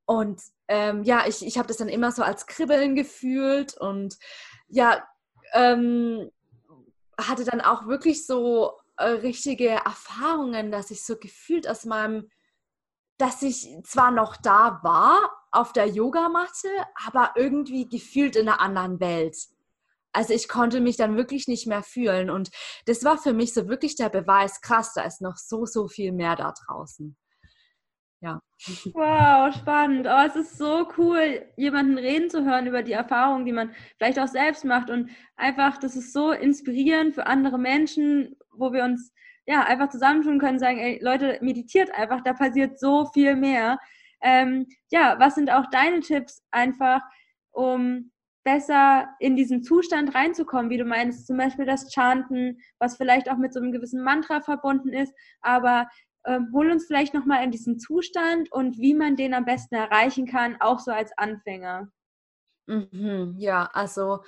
Und 0.05 0.41
ähm, 0.67 1.03
ja, 1.03 1.27
ich, 1.27 1.45
ich 1.45 1.57
habe 1.57 1.67
das 1.67 1.77
dann 1.77 1.87
immer 1.87 2.11
so 2.11 2.23
als 2.23 2.47
Kribbeln 2.47 2.95
gefühlt 2.95 3.77
und 3.77 4.17
ja, 4.67 5.03
ähm, 5.53 6.31
hatte 7.19 7.43
dann 7.43 7.61
auch 7.61 7.85
wirklich 7.85 8.25
so 8.25 8.73
äh, 8.97 9.05
richtige 9.05 9.69
Erfahrungen, 9.69 10.71
dass 10.71 10.89
ich 10.89 11.05
so 11.05 11.17
gefühlt 11.17 11.67
aus 11.67 11.85
meinem, 11.85 12.29
dass 13.17 13.41
ich 13.43 13.69
zwar 13.83 14.11
noch 14.11 14.35
da 14.37 14.79
war, 14.81 15.38
auf 15.51 15.73
der 15.73 15.87
Yogamatte, 15.87 16.69
aber 17.07 17.33
irgendwie 17.35 17.87
gefühlt 17.87 18.35
in 18.35 18.47
einer 18.47 18.61
anderen 18.61 18.99
Welt. 18.99 19.35
Also 20.11 20.33
ich 20.33 20.47
konnte 20.47 20.79
mich 20.79 20.97
dann 20.97 21.17
wirklich 21.17 21.47
nicht 21.47 21.67
mehr 21.67 21.83
fühlen. 21.83 22.29
Und 22.29 22.49
das 22.85 23.03
war 23.03 23.17
für 23.17 23.33
mich 23.33 23.53
so 23.53 23.67
wirklich 23.67 23.95
der 23.95 24.09
Beweis, 24.09 24.61
krass, 24.61 24.93
da 24.93 25.03
ist 25.03 25.21
noch 25.21 25.37
so, 25.37 25.65
so 25.65 25.87
viel 25.87 26.11
mehr 26.11 26.35
da 26.35 26.53
draußen. 26.65 27.15
Ja. 28.21 28.41
Wow, 28.93 29.55
spannend. 29.55 30.07
Oh, 30.07 30.25
es 30.27 30.35
ist 30.35 30.57
so 30.57 30.87
cool, 30.97 31.45
jemanden 31.55 31.97
reden 31.97 32.29
zu 32.29 32.43
hören 32.43 32.67
über 32.67 32.83
die 32.83 32.91
Erfahrungen, 32.91 33.45
die 33.45 33.53
man 33.53 33.73
vielleicht 33.97 34.19
auch 34.19 34.27
selbst 34.27 34.65
macht. 34.65 34.89
Und 34.89 35.09
einfach, 35.37 35.77
das 35.77 35.95
ist 35.95 36.11
so 36.11 36.31
inspirierend 36.31 37.15
für 37.15 37.27
andere 37.27 37.57
Menschen, 37.57 38.35
wo 38.51 38.73
wir 38.73 38.83
uns 38.83 39.13
ja 39.45 39.63
einfach 39.63 39.89
zusammentun 39.89 40.39
können, 40.39 40.59
sagen, 40.59 40.79
ey, 40.79 40.99
Leute, 41.01 41.39
meditiert 41.41 41.91
einfach, 41.91 42.21
da 42.21 42.33
passiert 42.33 42.79
so 42.79 43.05
viel 43.05 43.35
mehr. 43.35 43.79
Ähm, 44.21 44.67
ja, 44.91 45.17
was 45.19 45.35
sind 45.35 45.51
auch 45.51 45.65
deine 45.71 46.01
Tipps 46.01 46.43
einfach, 46.51 47.01
um 47.51 48.11
besser 48.43 49.07
in 49.19 49.35
diesen 49.35 49.63
Zustand 49.63 50.15
reinzukommen, 50.15 50.69
wie 50.69 50.77
du 50.77 50.85
meinst, 50.85 51.27
zum 51.27 51.37
Beispiel 51.37 51.65
das 51.65 51.93
Chanten, 51.93 52.59
was 52.79 52.97
vielleicht 52.97 53.29
auch 53.29 53.37
mit 53.37 53.53
so 53.53 53.59
einem 53.59 53.71
gewissen 53.71 54.01
Mantra 54.03 54.41
verbunden 54.41 54.93
ist, 54.93 55.13
aber 55.41 55.87
ähm, 56.25 56.49
hol 56.53 56.71
uns 56.71 56.85
vielleicht 56.85 57.13
nochmal 57.13 57.43
in 57.43 57.51
diesen 57.51 57.79
Zustand 57.79 58.51
und 58.51 58.77
wie 58.77 58.93
man 58.93 59.15
den 59.15 59.33
am 59.33 59.45
besten 59.45 59.75
erreichen 59.75 60.25
kann, 60.25 60.59
auch 60.61 60.79
so 60.79 60.91
als 60.91 61.15
Anfänger. 61.17 61.91
Mhm, 62.67 63.35
ja, 63.37 63.69
also 63.73 64.23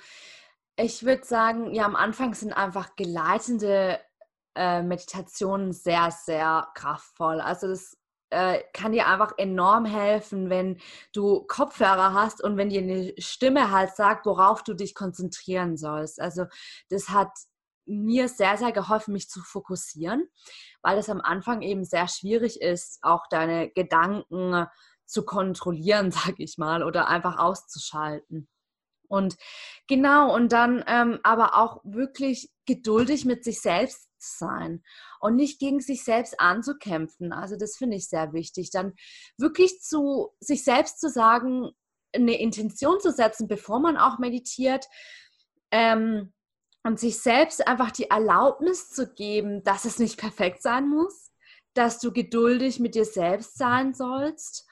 ich 0.76 1.04
würde 1.04 1.24
sagen, 1.24 1.72
ja, 1.74 1.84
am 1.84 1.96
Anfang 1.96 2.34
sind 2.34 2.52
einfach 2.52 2.96
geleitende 2.96 4.00
äh, 4.54 4.82
Meditationen 4.82 5.72
sehr, 5.72 6.10
sehr 6.10 6.68
kraftvoll. 6.74 7.40
Also 7.40 7.68
das 7.68 7.96
äh, 8.32 8.62
kann 8.72 8.92
dir 8.92 9.06
einfach 9.06 9.34
enorm 9.36 9.84
helfen, 9.84 10.50
wenn 10.50 10.80
du 11.12 11.44
Kopfhörer 11.46 12.14
hast 12.14 12.42
und 12.42 12.56
wenn 12.56 12.70
dir 12.70 12.80
eine 12.80 13.12
Stimme 13.18 13.70
halt 13.70 13.94
sagt, 13.94 14.26
worauf 14.26 14.62
du 14.62 14.74
dich 14.74 14.94
konzentrieren 14.94 15.76
sollst. 15.76 16.20
Also 16.20 16.46
das 16.88 17.10
hat 17.10 17.30
mir 17.84 18.28
sehr, 18.28 18.56
sehr 18.56 18.72
geholfen, 18.72 19.12
mich 19.12 19.28
zu 19.28 19.40
fokussieren, 19.40 20.28
weil 20.82 20.98
es 20.98 21.10
am 21.10 21.20
Anfang 21.20 21.62
eben 21.62 21.84
sehr 21.84 22.08
schwierig 22.08 22.60
ist, 22.60 22.98
auch 23.02 23.26
deine 23.28 23.70
Gedanken 23.70 24.66
zu 25.04 25.24
kontrollieren, 25.24 26.10
sag 26.10 26.34
ich 26.38 26.58
mal, 26.58 26.82
oder 26.82 27.08
einfach 27.08 27.38
auszuschalten. 27.38 28.48
Und 29.08 29.36
genau, 29.88 30.34
und 30.34 30.52
dann 30.52 30.82
ähm, 30.86 31.20
aber 31.22 31.58
auch 31.58 31.82
wirklich 31.84 32.50
geduldig 32.64 33.26
mit 33.26 33.44
sich 33.44 33.60
selbst 33.60 34.08
sein 34.18 34.82
und 35.22 35.36
nicht 35.36 35.60
gegen 35.60 35.80
sich 35.80 36.04
selbst 36.04 36.40
anzukämpfen. 36.40 37.32
Also 37.32 37.56
das 37.56 37.76
finde 37.76 37.96
ich 37.96 38.08
sehr 38.08 38.32
wichtig. 38.32 38.70
Dann 38.70 38.92
wirklich 39.38 39.80
zu 39.80 40.34
sich 40.40 40.64
selbst 40.64 41.00
zu 41.00 41.08
sagen, 41.08 41.70
eine 42.12 42.38
Intention 42.40 43.00
zu 43.00 43.12
setzen, 43.12 43.46
bevor 43.46 43.78
man 43.78 43.96
auch 43.96 44.18
meditiert. 44.18 44.86
Ähm, 45.70 46.32
und 46.84 46.98
sich 46.98 47.20
selbst 47.20 47.66
einfach 47.68 47.92
die 47.92 48.10
Erlaubnis 48.10 48.90
zu 48.90 49.12
geben, 49.14 49.62
dass 49.62 49.84
es 49.84 50.00
nicht 50.00 50.18
perfekt 50.18 50.62
sein 50.62 50.88
muss, 50.88 51.30
dass 51.74 52.00
du 52.00 52.12
geduldig 52.12 52.80
mit 52.80 52.96
dir 52.96 53.04
selbst 53.04 53.56
sein 53.56 53.94
sollst 53.94 54.66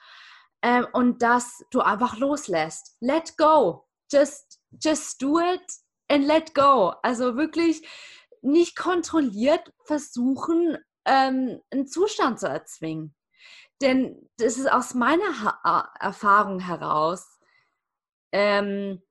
ähm, 0.61 0.85
und 0.91 1.21
dass 1.21 1.63
du 1.71 1.79
einfach 1.79 2.17
loslässt. 2.17 2.97
Let 2.99 3.37
go. 3.37 3.85
Just, 4.11 4.59
just 4.83 5.21
do 5.21 5.39
it 5.39 5.63
and 6.09 6.25
let 6.25 6.53
go. 6.53 6.93
Also 7.01 7.37
wirklich 7.37 7.87
nicht 8.41 8.75
kontrolliert 8.75 9.73
versuchen, 9.85 10.77
ähm, 11.05 11.59
einen 11.71 11.87
Zustand 11.87 12.39
zu 12.39 12.47
erzwingen. 12.47 13.15
Denn 13.81 14.29
das 14.37 14.57
ist 14.57 14.71
aus 14.71 14.93
meiner 14.93 15.41
ha 15.41 15.91
Erfahrung 15.99 16.59
heraus 16.59 17.39
ähm, 18.31 19.01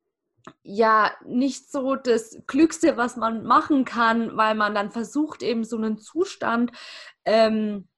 ja 0.62 1.12
nicht 1.26 1.70
so 1.70 1.96
das 1.96 2.38
Klügste, 2.46 2.96
was 2.96 3.16
man 3.16 3.44
machen 3.44 3.84
kann, 3.84 4.36
weil 4.36 4.54
man 4.54 4.74
dann 4.74 4.90
versucht, 4.90 5.42
eben 5.42 5.64
so 5.64 5.76
einen 5.76 5.98
Zustand 5.98 6.72
ähm, 7.24 7.88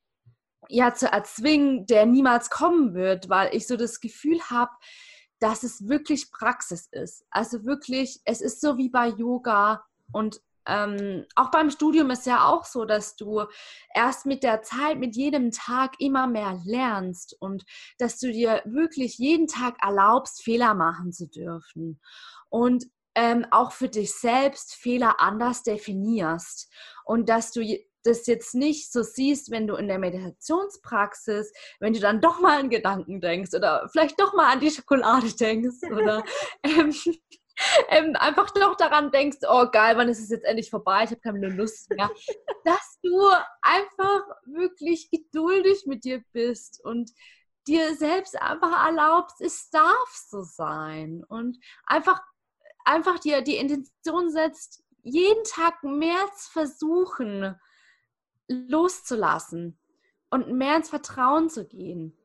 ja 0.68 0.94
zu 0.94 1.06
erzwingen, 1.06 1.86
der 1.86 2.06
niemals 2.06 2.50
kommen 2.50 2.94
wird, 2.94 3.28
weil 3.28 3.54
ich 3.54 3.66
so 3.66 3.76
das 3.76 4.00
Gefühl 4.00 4.40
habe, 4.50 4.72
dass 5.38 5.62
es 5.62 5.88
wirklich 5.88 6.30
Praxis 6.30 6.88
ist. 6.90 7.24
Also 7.30 7.64
wirklich, 7.64 8.20
es 8.24 8.40
ist 8.40 8.60
so 8.60 8.78
wie 8.78 8.88
bei 8.88 9.08
Yoga 9.08 9.84
und 10.12 10.40
ähm, 10.66 11.26
auch 11.34 11.50
beim 11.50 11.70
Studium 11.70 12.10
ist 12.10 12.26
ja 12.26 12.46
auch 12.46 12.64
so, 12.64 12.84
dass 12.84 13.16
du 13.16 13.42
erst 13.94 14.26
mit 14.26 14.42
der 14.42 14.62
Zeit, 14.62 14.98
mit 14.98 15.16
jedem 15.16 15.50
Tag 15.50 15.94
immer 15.98 16.26
mehr 16.26 16.60
lernst 16.64 17.36
und 17.40 17.64
dass 17.98 18.18
du 18.18 18.30
dir 18.32 18.62
wirklich 18.64 19.18
jeden 19.18 19.46
Tag 19.46 19.76
erlaubst, 19.82 20.42
Fehler 20.42 20.74
machen 20.74 21.12
zu 21.12 21.28
dürfen. 21.28 22.00
Und 22.48 22.84
ähm, 23.14 23.46
auch 23.50 23.72
für 23.72 23.88
dich 23.88 24.14
selbst 24.14 24.74
Fehler 24.74 25.20
anders 25.20 25.62
definierst 25.62 26.70
und 27.04 27.28
dass 27.28 27.52
du 27.52 27.62
das 28.04 28.26
jetzt 28.26 28.54
nicht 28.54 28.92
so 28.92 29.02
siehst, 29.02 29.50
wenn 29.50 29.66
du 29.66 29.76
in 29.76 29.86
der 29.86 29.98
Meditationspraxis, 29.98 31.52
wenn 31.78 31.92
du 31.92 32.00
dann 32.00 32.20
doch 32.20 32.40
mal 32.40 32.58
an 32.58 32.70
Gedanken 32.70 33.20
denkst 33.20 33.54
oder 33.54 33.88
vielleicht 33.90 34.18
doch 34.18 34.34
mal 34.34 34.52
an 34.52 34.60
die 34.60 34.70
Schokolade 34.70 35.32
denkst 35.32 35.82
oder 35.90 36.24
ähm, 36.64 36.94
ähm, 37.88 38.16
einfach 38.16 38.50
doch 38.50 38.76
daran 38.76 39.10
denkst, 39.10 39.38
oh 39.48 39.66
geil, 39.70 39.96
wann 39.96 40.08
ist 40.08 40.20
es 40.20 40.30
jetzt 40.30 40.44
endlich 40.44 40.70
vorbei, 40.70 41.04
ich 41.04 41.10
habe 41.10 41.20
keine 41.20 41.48
Lust 41.48 41.90
mehr, 41.90 42.10
dass 42.64 42.98
du 43.02 43.30
einfach 43.60 44.22
wirklich 44.44 45.10
geduldig 45.10 45.84
mit 45.86 46.04
dir 46.04 46.22
bist 46.32 46.80
und 46.84 47.10
dir 47.66 47.94
selbst 47.94 48.40
einfach 48.40 48.86
erlaubst, 48.86 49.40
es 49.40 49.70
darf 49.70 50.08
so 50.28 50.42
sein 50.42 51.24
und 51.28 51.58
einfach, 51.86 52.20
einfach 52.84 53.18
dir 53.18 53.42
die 53.42 53.56
Intention 53.56 54.30
setzt, 54.30 54.82
jeden 55.02 55.44
Tag 55.44 55.82
mehr 55.82 56.26
zu 56.36 56.50
versuchen, 56.50 57.56
loszulassen 58.48 59.78
und 60.30 60.52
mehr 60.52 60.76
ins 60.76 60.90
Vertrauen 60.90 61.50
zu 61.50 61.66
gehen. 61.66 62.16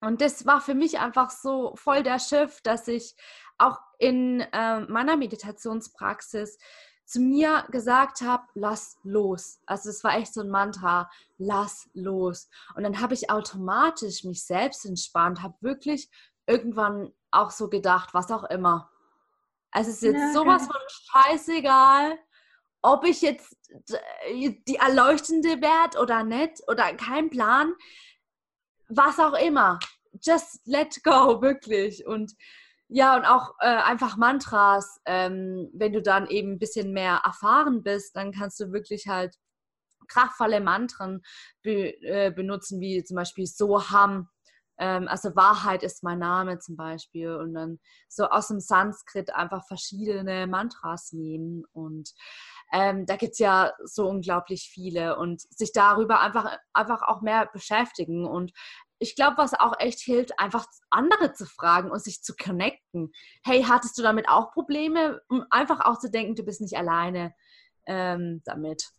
Und 0.00 0.20
das 0.20 0.46
war 0.46 0.60
für 0.60 0.74
mich 0.74 0.98
einfach 0.98 1.30
so 1.30 1.74
voll 1.76 2.02
der 2.02 2.18
Schiff, 2.18 2.60
dass 2.62 2.88
ich 2.88 3.14
auch 3.58 3.78
in 4.02 4.40
äh, 4.40 4.80
meiner 4.80 5.16
Meditationspraxis 5.16 6.58
zu 7.04 7.20
mir 7.20 7.64
gesagt 7.70 8.22
habe, 8.22 8.42
lass 8.54 8.96
los. 9.04 9.60
Also 9.64 9.90
es 9.90 10.02
war 10.02 10.16
echt 10.16 10.34
so 10.34 10.40
ein 10.40 10.48
Mantra, 10.48 11.08
lass 11.38 11.88
los. 11.94 12.48
Und 12.74 12.82
dann 12.82 13.00
habe 13.00 13.14
ich 13.14 13.30
automatisch 13.30 14.24
mich 14.24 14.44
selbst 14.44 14.84
entspannt, 14.84 15.40
habe 15.40 15.54
wirklich 15.60 16.10
irgendwann 16.48 17.12
auch 17.30 17.52
so 17.52 17.68
gedacht, 17.68 18.12
was 18.12 18.32
auch 18.32 18.42
immer. 18.44 18.90
Also 19.70 19.90
es 19.90 19.96
ist 19.96 20.02
jetzt 20.02 20.18
ja, 20.18 20.32
sowas 20.32 20.66
von 20.66 20.80
scheißegal, 20.88 22.18
ob 22.82 23.04
ich 23.04 23.22
jetzt 23.22 23.56
die 24.66 24.76
erleuchtende 24.80 25.62
werde 25.62 26.00
oder 26.00 26.24
nicht 26.24 26.60
oder 26.66 26.92
kein 26.94 27.30
Plan, 27.30 27.72
was 28.88 29.20
auch 29.20 29.34
immer. 29.34 29.78
Just 30.20 30.66
let 30.66 31.04
go, 31.04 31.40
wirklich. 31.40 32.04
Und 32.04 32.34
ja, 32.94 33.16
und 33.16 33.24
auch 33.24 33.54
äh, 33.60 33.66
einfach 33.66 34.18
Mantras, 34.18 35.00
ähm, 35.06 35.70
wenn 35.72 35.94
du 35.94 36.02
dann 36.02 36.26
eben 36.26 36.52
ein 36.52 36.58
bisschen 36.58 36.92
mehr 36.92 37.22
erfahren 37.24 37.82
bist, 37.82 38.14
dann 38.16 38.32
kannst 38.32 38.60
du 38.60 38.70
wirklich 38.70 39.06
halt 39.08 39.34
kraftvolle 40.08 40.60
Mantren 40.60 41.22
be 41.62 41.94
äh, 42.02 42.30
benutzen, 42.30 42.80
wie 42.80 43.02
zum 43.02 43.16
Beispiel 43.16 43.46
Soham, 43.46 44.28
ähm, 44.78 45.08
also 45.08 45.34
Wahrheit 45.36 45.82
ist 45.82 46.02
mein 46.02 46.18
Name 46.18 46.58
zum 46.58 46.76
Beispiel, 46.76 47.34
und 47.34 47.54
dann 47.54 47.78
so 48.08 48.26
aus 48.26 48.48
dem 48.48 48.60
Sanskrit 48.60 49.34
einfach 49.34 49.66
verschiedene 49.66 50.46
Mantras 50.46 51.12
nehmen. 51.12 51.64
Und 51.72 52.12
ähm, 52.72 53.06
da 53.06 53.16
gibt 53.16 53.32
es 53.32 53.38
ja 53.38 53.72
so 53.84 54.08
unglaublich 54.08 54.70
viele 54.70 55.16
und 55.16 55.40
sich 55.40 55.72
darüber 55.72 56.20
einfach, 56.20 56.58
einfach 56.72 57.02
auch 57.02 57.22
mehr 57.22 57.48
beschäftigen. 57.52 58.26
Und 58.26 58.52
ich 59.02 59.16
glaube, 59.16 59.38
was 59.38 59.52
auch 59.52 59.74
echt 59.80 60.00
hilft, 60.00 60.38
einfach 60.38 60.66
andere 60.90 61.32
zu 61.32 61.44
fragen 61.44 61.90
und 61.90 62.02
sich 62.02 62.22
zu 62.22 62.34
connecten. 62.36 63.12
Hey, 63.44 63.64
hattest 63.64 63.98
du 63.98 64.02
damit 64.02 64.28
auch 64.28 64.52
Probleme? 64.52 65.20
Um 65.28 65.44
einfach 65.50 65.80
auch 65.80 65.98
zu 65.98 66.10
denken, 66.10 66.36
du 66.36 66.44
bist 66.44 66.60
nicht 66.60 66.76
alleine 66.76 67.34
ähm, 67.86 68.42
damit. 68.44 68.90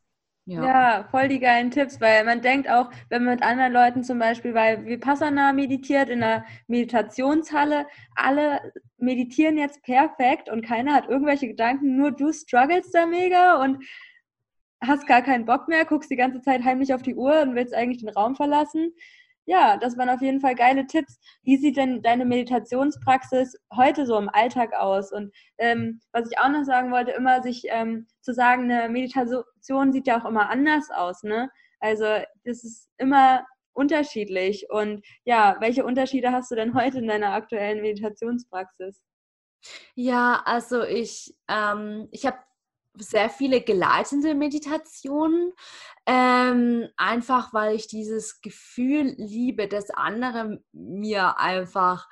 Ja. 0.45 0.65
ja. 0.65 1.07
voll 1.09 1.29
die 1.29 1.39
geilen 1.39 1.71
Tipps, 1.71 2.01
weil 2.01 2.25
man 2.25 2.41
denkt 2.41 2.69
auch, 2.69 2.91
wenn 3.07 3.23
man 3.23 3.35
mit 3.35 3.43
anderen 3.43 3.71
Leuten 3.71 4.03
zum 4.03 4.19
Beispiel 4.19 4.51
bei 4.51 4.85
Vipassana 4.85 5.53
meditiert 5.53 6.09
in 6.09 6.21
einer 6.21 6.43
Meditationshalle, 6.67 7.87
alle 8.13 8.73
meditieren 8.97 9.57
jetzt 9.57 9.81
perfekt 9.83 10.49
und 10.49 10.65
keiner 10.65 10.95
hat 10.95 11.07
irgendwelche 11.07 11.47
Gedanken, 11.47 11.95
nur 11.95 12.11
du 12.11 12.33
struggles 12.33 12.91
da 12.91 13.05
mega 13.05 13.63
und 13.63 13.85
hast 14.81 15.07
gar 15.07 15.21
keinen 15.21 15.45
Bock 15.45 15.69
mehr, 15.69 15.85
guckst 15.85 16.11
die 16.11 16.17
ganze 16.17 16.41
Zeit 16.41 16.65
heimlich 16.65 16.93
auf 16.93 17.03
die 17.03 17.15
Uhr 17.15 17.41
und 17.41 17.55
willst 17.55 17.73
eigentlich 17.73 18.03
den 18.03 18.09
Raum 18.09 18.35
verlassen 18.35 18.93
ja, 19.45 19.77
das 19.77 19.97
waren 19.97 20.09
auf 20.09 20.21
jeden 20.21 20.39
Fall 20.39 20.55
geile 20.55 20.87
Tipps. 20.87 21.19
Wie 21.43 21.57
sieht 21.57 21.77
denn 21.77 22.01
deine 22.01 22.25
Meditationspraxis 22.25 23.57
heute 23.75 24.05
so 24.05 24.17
im 24.17 24.29
Alltag 24.29 24.73
aus? 24.73 25.11
Und 25.11 25.33
ähm, 25.57 25.99
was 26.11 26.29
ich 26.31 26.39
auch 26.39 26.49
noch 26.49 26.63
sagen 26.63 26.91
wollte, 26.91 27.11
immer 27.11 27.41
sich 27.43 27.63
ähm, 27.67 28.07
zu 28.21 28.33
sagen, 28.33 28.71
eine 28.71 28.89
Meditation 28.89 29.91
sieht 29.91 30.07
ja 30.07 30.21
auch 30.21 30.25
immer 30.25 30.49
anders 30.49 30.89
aus. 30.91 31.23
Ne? 31.23 31.49
Also 31.79 32.05
das 32.45 32.63
ist 32.63 32.89
immer 32.97 33.45
unterschiedlich. 33.73 34.67
Und 34.69 35.05
ja, 35.25 35.57
welche 35.59 35.83
Unterschiede 35.83 36.31
hast 36.31 36.51
du 36.51 36.55
denn 36.55 36.73
heute 36.73 36.99
in 36.99 37.07
deiner 37.07 37.33
aktuellen 37.33 37.81
Meditationspraxis? 37.81 39.01
Ja, 39.95 40.41
also 40.45 40.83
ich, 40.83 41.35
ähm, 41.49 42.07
ich 42.11 42.25
habe 42.25 42.37
sehr 42.97 43.29
viele 43.29 43.61
geleitende 43.61 44.35
Meditationen, 44.35 45.53
ähm, 46.05 46.87
einfach 46.97 47.53
weil 47.53 47.75
ich 47.75 47.87
dieses 47.87 48.41
Gefühl 48.41 49.15
liebe, 49.17 49.67
dass 49.67 49.89
andere 49.89 50.61
mir 50.71 51.39
einfach 51.39 52.07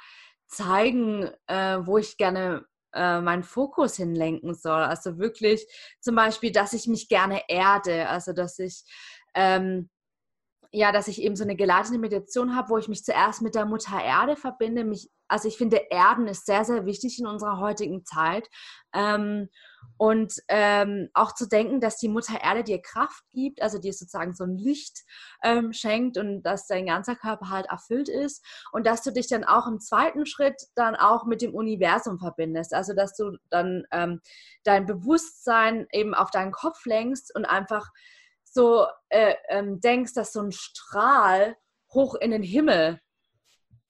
zeigen, 0.47 1.29
äh, 1.47 1.79
wo 1.85 1.97
ich 1.97 2.17
gerne 2.17 2.65
äh, 2.93 3.21
meinen 3.21 3.43
Fokus 3.43 3.95
hinlenken 3.95 4.53
soll. 4.53 4.81
Also 4.83 5.17
wirklich 5.17 5.65
zum 5.99 6.15
Beispiel, 6.15 6.51
dass 6.51 6.73
ich 6.73 6.87
mich 6.87 7.07
gerne 7.07 7.41
erde, 7.47 8.09
also 8.09 8.33
dass 8.33 8.59
ich 8.59 8.83
ähm, 9.33 9.89
ja, 10.73 10.91
dass 10.91 11.09
ich 11.09 11.21
eben 11.21 11.35
so 11.35 11.43
eine 11.43 11.55
geleitete 11.55 11.97
Meditation 11.97 12.55
habe, 12.55 12.69
wo 12.69 12.77
ich 12.77 12.87
mich 12.87 13.03
zuerst 13.03 13.41
mit 13.41 13.55
der 13.55 13.65
Mutter 13.65 14.01
Erde 14.01 14.37
verbinde. 14.37 14.85
Mich, 14.85 15.09
also 15.31 15.47
ich 15.47 15.57
finde, 15.57 15.77
Erden 15.89 16.27
ist 16.27 16.45
sehr, 16.45 16.65
sehr 16.65 16.85
wichtig 16.85 17.17
in 17.17 17.25
unserer 17.25 17.59
heutigen 17.59 18.03
Zeit. 18.03 18.49
Ähm, 18.93 19.47
und 19.95 20.33
ähm, 20.49 21.09
auch 21.13 21.33
zu 21.33 21.47
denken, 21.47 21.79
dass 21.79 21.97
die 21.97 22.09
Mutter 22.09 22.41
Erde 22.41 22.65
dir 22.65 22.81
Kraft 22.81 23.23
gibt, 23.31 23.61
also 23.61 23.79
dir 23.79 23.93
sozusagen 23.93 24.35
so 24.35 24.43
ein 24.43 24.57
Licht 24.57 24.99
ähm, 25.41 25.71
schenkt 25.71 26.17
und 26.17 26.43
dass 26.43 26.67
dein 26.67 26.85
ganzer 26.85 27.15
Körper 27.15 27.49
halt 27.49 27.67
erfüllt 27.67 28.09
ist. 28.09 28.43
Und 28.73 28.85
dass 28.85 29.03
du 29.03 29.11
dich 29.11 29.29
dann 29.29 29.45
auch 29.45 29.67
im 29.67 29.79
zweiten 29.79 30.25
Schritt 30.25 30.67
dann 30.75 30.95
auch 30.97 31.25
mit 31.25 31.41
dem 31.41 31.55
Universum 31.55 32.19
verbindest. 32.19 32.73
Also 32.73 32.93
dass 32.93 33.15
du 33.15 33.37
dann 33.49 33.85
ähm, 33.91 34.19
dein 34.65 34.85
Bewusstsein 34.85 35.87
eben 35.93 36.13
auf 36.13 36.29
deinen 36.31 36.51
Kopf 36.51 36.85
lenkst 36.85 37.33
und 37.33 37.45
einfach 37.45 37.87
so 38.43 38.85
äh, 39.07 39.35
ähm, 39.47 39.79
denkst, 39.79 40.13
dass 40.13 40.33
so 40.33 40.41
ein 40.41 40.51
Strahl 40.51 41.55
hoch 41.93 42.15
in 42.15 42.31
den 42.31 42.43
Himmel 42.43 42.99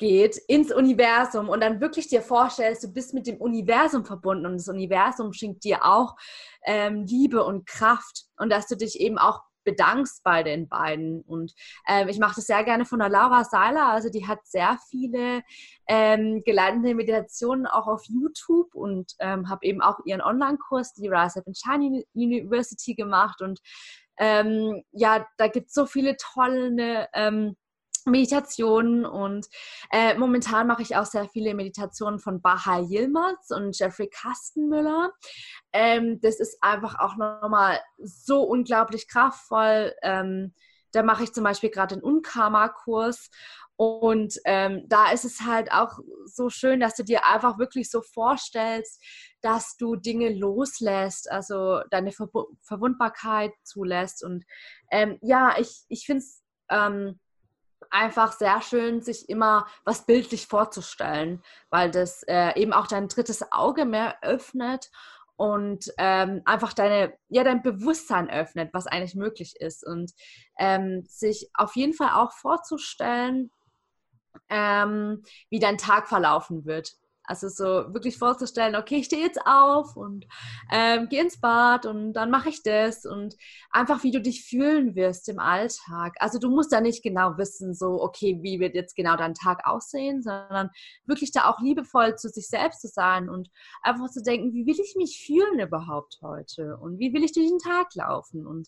geht, 0.02 0.36
ins 0.48 0.74
Universum 0.74 1.48
und 1.48 1.62
dann 1.62 1.80
wirklich 1.80 2.08
dir 2.08 2.24
vorstellst, 2.24 2.84
du 2.84 2.92
bist 2.92 3.14
mit 3.14 3.28
dem 3.28 3.38
Universum 3.38 4.04
verbunden 4.04 4.48
und 4.48 4.54
das 4.54 4.68
Universum 4.68 5.32
schenkt 5.32 5.64
dir 5.64 5.86
auch 5.86 6.16
ähm, 6.66 7.06
Liebe 7.06 7.44
und 7.44 7.68
Kraft 7.68 8.24
und 8.38 8.52
dass 8.52 8.66
du 8.68 8.76
dich 8.76 9.00
eben 9.00 9.20
auch 9.20 9.44
bedankst 9.64 10.24
bei 10.24 10.42
den 10.42 10.68
beiden. 10.68 11.22
Und 11.22 11.54
ähm, 11.88 12.08
ich 12.10 12.18
mache 12.18 12.38
das 12.38 12.48
sehr 12.48 12.64
gerne 12.64 12.84
von 12.84 12.98
der 12.98 13.10
Laura 13.10 13.44
Seiler. 13.44 13.90
Also 13.90 14.10
die 14.10 14.28
hat 14.28 14.40
sehr 14.44 14.80
viele 14.90 15.44
ähm, 15.88 16.42
geleitete 16.44 16.96
Meditationen 16.96 17.68
auch 17.68 17.86
auf 17.86 18.04
YouTube 18.06 18.74
und 18.74 19.14
ähm, 19.20 19.50
habe 19.50 19.64
eben 19.68 19.82
auch 19.82 20.00
ihren 20.04 20.22
Online-Kurs, 20.22 20.94
die 20.94 21.10
Rise 21.10 21.40
Up 21.40 21.46
and 21.46 21.58
Shine 21.60 22.04
University 22.16 22.96
gemacht. 22.96 23.40
Und 23.44 23.60
ähm, 24.18 24.82
ja, 24.94 25.28
da 25.38 25.48
gibt 25.48 25.68
es 25.68 25.76
so 25.76 25.86
viele 25.86 26.18
tolle 26.18 27.08
ähm, 27.14 27.56
Meditationen 28.06 29.06
und 29.06 29.48
äh, 29.92 30.16
momentan 30.16 30.68
mache 30.68 30.82
ich 30.82 30.96
auch 30.96 31.06
sehr 31.06 31.28
viele 31.30 31.54
Meditationen 31.54 32.20
von 32.20 32.42
Baha 32.42 32.80
Yilmaz 32.80 33.52
und 33.52 33.78
Jeffrey 33.78 34.10
Kastenmüller. 34.10 35.12
Ähm, 35.74 36.20
das 36.22 36.40
ist 36.40 36.58
einfach 36.62 37.00
auch 37.00 37.16
nochmal 37.18 37.80
so 37.98 38.44
unglaublich 38.44 39.08
kraftvoll. 39.08 39.94
Ähm, 40.02 40.54
da 40.92 41.04
mache 41.04 41.24
ich 41.24 41.34
zum 41.34 41.44
Beispiel 41.44 41.70
gerade 41.70 41.96
den 41.96 42.04
Unkarma-Kurs 42.04 43.30
und 43.82 44.40
ähm, 44.46 44.86
da 44.88 45.12
ist 45.12 45.26
es 45.26 45.42
halt 45.42 45.72
auch 45.72 45.98
so 46.26 46.52
schön, 46.52 46.80
dass 46.80 46.94
du 46.94 47.04
dir 47.04 47.26
einfach 47.26 47.58
wirklich 47.58 47.90
so 47.90 48.04
vorstellst, 48.04 49.02
dass 49.42 49.76
du 49.76 49.96
Dinge 49.96 50.30
loslässt, 50.30 51.32
also 51.32 51.82
deine 51.90 52.12
Ver 52.12 52.28
Verwundbarkeit 52.62 53.52
zulässt. 53.64 54.24
Und 54.24 54.46
ähm, 54.92 55.18
ja, 55.24 55.56
ich, 55.58 55.84
ich 55.88 56.06
finde 56.06 56.20
es 56.20 56.44
ähm, 56.70 57.20
einfach 57.92 58.32
sehr 58.32 58.62
schön, 58.62 59.02
sich 59.02 59.30
immer 59.30 59.68
was 59.84 60.06
bildlich 60.06 60.48
vorzustellen, 60.48 61.44
weil 61.70 61.92
das 61.92 62.24
äh, 62.24 62.60
eben 62.60 62.74
auch 62.74 62.88
dein 62.88 63.08
drittes 63.08 63.52
Auge 63.52 63.86
mehr 63.86 64.18
öffnet 64.22 64.90
und 65.42 65.92
ähm, 65.98 66.44
einfach 66.46 66.72
deine, 66.74 67.18
ja, 67.28 67.44
dein 67.44 67.64
Bewusstsein 67.64 68.30
öffnet, 68.30 68.70
was 68.74 68.86
eigentlich 68.86 69.16
möglich 69.16 69.56
ist. 69.60 69.84
Und 69.84 70.12
ähm, 70.60 71.04
sich 71.08 71.50
auf 71.56 71.76
jeden 71.76 71.94
Fall 71.94 72.12
auch 72.14 72.32
vorzustellen, 72.32 73.50
ähm, 74.50 75.24
wie 75.50 75.60
dein 75.60 75.80
Tag 75.80 76.08
verlaufen 76.08 76.66
wird. 76.66 76.94
Also 77.24 77.50
so 77.50 77.94
wirklich 77.94 78.18
vorzustellen, 78.18 78.76
okay, 78.76 78.98
ich 78.98 79.06
stehe 79.06 79.24
jetzt 79.24 79.40
auf 79.46 79.96
und 79.96 80.26
ähm, 80.72 81.08
gehe 81.08 81.22
ins 81.22 81.40
Bad 81.40 81.86
und 81.86 82.14
dann 82.14 82.32
mache 82.32 82.50
ich 82.50 82.64
das 82.64 83.06
und 83.06 83.36
einfach, 83.70 84.04
wie 84.04 84.12
du 84.12 84.20
dich 84.20 84.44
fühlen 84.44 84.96
wirst 84.96 85.30
im 85.30 85.40
Alltag. 85.40 86.16
Also 86.20 86.40
du 86.40 86.50
musst 86.50 86.72
da 86.74 86.82
nicht 86.82 87.04
genau 87.04 87.38
wissen, 87.38 87.74
so, 87.74 88.02
okay, 88.02 88.40
wie 88.42 88.60
wird 88.60 88.76
jetzt 88.76 88.96
genau 88.96 89.16
dein 89.16 89.34
Tag 89.34 89.66
aussehen, 89.66 90.22
sondern 90.22 90.72
wirklich 91.06 91.32
da 91.32 91.50
auch 91.50 91.60
liebevoll 91.62 92.16
zu 92.16 92.28
sich 92.28 92.48
selbst 92.48 92.82
zu 92.82 92.88
sein 92.88 93.30
und 93.30 93.50
einfach 93.82 94.10
zu 94.10 94.22
denken, 94.24 94.54
wie 94.54 94.66
will 94.66 94.80
ich 94.80 94.96
mich 94.98 95.24
fühlen 95.26 95.60
überhaupt 95.60 96.20
heute 96.22 96.78
und 96.78 96.98
wie 97.00 97.14
will 97.14 97.24
ich 97.24 97.34
durch 97.34 97.48
den 97.48 97.60
Tag 97.60 97.94
laufen 97.96 98.48
und 98.48 98.68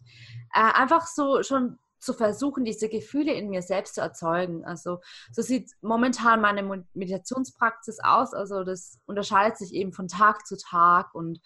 äh, 0.54 0.74
einfach 0.74 1.08
so 1.08 1.42
schon 1.44 1.80
zu 2.04 2.13
versuchen, 2.13 2.66
diese 2.66 2.89
Gefühle 2.89 3.34
in 3.34 3.50
mir 3.50 3.62
selbst 3.62 3.96
zu 3.96 4.02
erzeugen. 4.02 4.66
Also 4.66 5.00
so 5.32 5.42
sieht 5.42 5.72
momentan 5.82 6.42
meine 6.42 6.86
Meditationspraxis 6.94 8.00
aus. 8.04 8.34
Also 8.34 8.63
das 8.63 9.00
unterscheidet 9.06 9.58
sich 9.58 9.74
eben 9.74 9.94
von 9.94 10.08
Tag 10.08 10.46
zu 10.46 10.58
Tag 10.58 11.16
und 11.16 11.39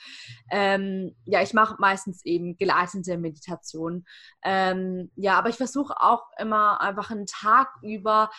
ähm, 0.51 1.15
ja, 1.25 1.41
ich 1.41 1.53
mache 1.53 1.75
meistens 1.79 2.25
eben 2.25 2.57
geleitete 2.57 3.17
Meditation. 3.17 4.05
Ähm, 4.43 5.11
ja, 5.15 5.37
aber 5.37 5.49
ich 5.49 5.57
versuche 5.57 5.95
auch 5.99 6.23
immer 6.37 6.81
einfach 6.81 7.11
einen 7.11 7.25
Tag 7.25 7.69
über 7.81 8.29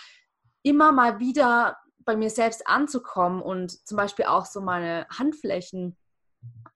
immer 0.63 0.93
mal 0.93 1.19
wieder 1.19 1.79
bei 2.05 2.17
mir 2.17 2.31
selbst 2.31 2.67
anzukommen 2.67 3.43
und 3.43 3.87
zum 3.87 3.97
Beispiel 3.97 4.25
auch 4.25 4.47
so 4.47 4.61
meine 4.61 5.07
Handflächen 5.11 5.97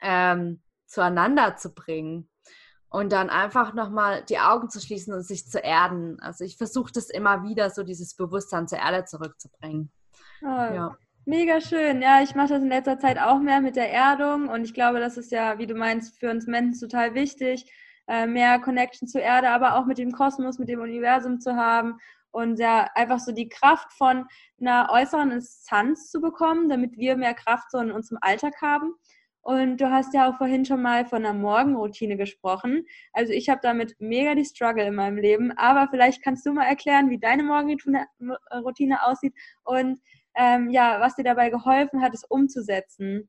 ähm, 0.00 0.62
zueinander 0.86 1.56
zu 1.56 1.74
bringen 1.74 2.28
und 2.92 3.10
dann 3.10 3.30
einfach 3.30 3.72
nochmal 3.72 4.22
die 4.28 4.38
Augen 4.38 4.68
zu 4.68 4.78
schließen 4.78 5.14
und 5.14 5.22
sich 5.22 5.48
zu 5.48 5.58
erden. 5.58 6.20
Also 6.20 6.44
ich 6.44 6.58
versuche 6.58 6.92
das 6.92 7.08
immer 7.08 7.42
wieder, 7.42 7.70
so 7.70 7.82
dieses 7.82 8.14
Bewusstsein 8.14 8.68
zur 8.68 8.78
Erde 8.78 9.06
zurückzubringen. 9.06 9.90
Oh, 10.42 10.46
ja. 10.46 10.96
Mega 11.24 11.60
schön. 11.60 12.02
Ja, 12.02 12.20
ich 12.22 12.34
mache 12.34 12.48
das 12.48 12.62
in 12.62 12.68
letzter 12.68 12.98
Zeit 12.98 13.18
auch 13.18 13.38
mehr 13.38 13.60
mit 13.60 13.76
der 13.76 13.90
Erdung 13.90 14.48
und 14.48 14.64
ich 14.64 14.74
glaube, 14.74 15.00
das 15.00 15.16
ist 15.16 15.32
ja, 15.32 15.58
wie 15.58 15.66
du 15.66 15.74
meinst, 15.74 16.18
für 16.18 16.30
uns 16.30 16.46
Menschen 16.46 16.80
total 16.80 17.14
wichtig, 17.14 17.64
äh, 18.08 18.26
mehr 18.26 18.58
Connection 18.58 19.08
zur 19.08 19.22
Erde, 19.22 19.50
aber 19.50 19.76
auch 19.76 19.86
mit 19.86 19.98
dem 19.98 20.12
Kosmos, 20.12 20.58
mit 20.58 20.68
dem 20.68 20.80
Universum 20.80 21.40
zu 21.40 21.56
haben 21.56 21.98
und 22.30 22.58
ja, 22.58 22.88
einfach 22.94 23.20
so 23.20 23.32
die 23.32 23.48
Kraft 23.48 23.92
von 23.92 24.26
einer 24.60 24.88
äußeren 24.90 25.30
Instanz 25.30 26.10
zu 26.10 26.20
bekommen, 26.20 26.68
damit 26.68 26.98
wir 26.98 27.16
mehr 27.16 27.34
Kraft 27.34 27.70
so 27.70 27.78
in 27.78 27.92
unserem 27.92 28.18
Alltag 28.20 28.60
haben. 28.60 28.94
Und 29.42 29.78
du 29.78 29.90
hast 29.90 30.14
ja 30.14 30.30
auch 30.30 30.38
vorhin 30.38 30.64
schon 30.64 30.82
mal 30.82 31.04
von 31.04 31.26
einer 31.26 31.34
Morgenroutine 31.34 32.16
gesprochen. 32.16 32.86
Also 33.12 33.32
ich 33.32 33.48
habe 33.48 33.60
damit 33.62 33.96
mega 33.98 34.34
die 34.36 34.44
Struggle 34.44 34.86
in 34.86 34.94
meinem 34.94 35.18
Leben. 35.18 35.52
Aber 35.58 35.88
vielleicht 35.90 36.22
kannst 36.22 36.46
du 36.46 36.52
mal 36.52 36.64
erklären, 36.64 37.10
wie 37.10 37.18
deine 37.18 37.42
Morgenroutine 37.42 39.04
aussieht 39.04 39.34
und 39.64 40.00
ähm, 40.34 40.70
ja, 40.70 41.00
was 41.00 41.16
dir 41.16 41.24
dabei 41.24 41.50
geholfen 41.50 42.00
hat, 42.00 42.14
es 42.14 42.24
umzusetzen. 42.24 43.28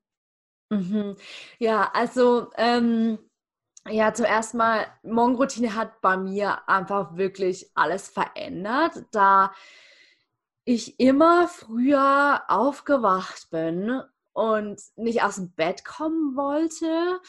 Mhm. 0.70 1.16
Ja, 1.60 1.90
also 1.94 2.52
ähm, 2.58 3.18
ja, 3.90 4.14
zuerst 4.14 4.54
mal, 4.54 4.86
Morgenroutine 5.04 5.76
hat 5.76 6.00
bei 6.02 6.16
mir 6.16 6.70
einfach 6.70 7.18
wirklich 7.18 7.70
alles 7.76 8.08
verändert, 8.08 9.04
da 9.12 9.52
ich 10.64 11.00
immer 11.00 11.50
früher 11.50 12.44
aufgewacht 12.48 13.50
bin 13.52 14.02
und 14.34 14.82
nicht 14.96 15.24
aus 15.24 15.36
dem 15.36 15.54
Bett 15.54 15.86
kommen 15.86 16.36
wollte. 16.36 17.20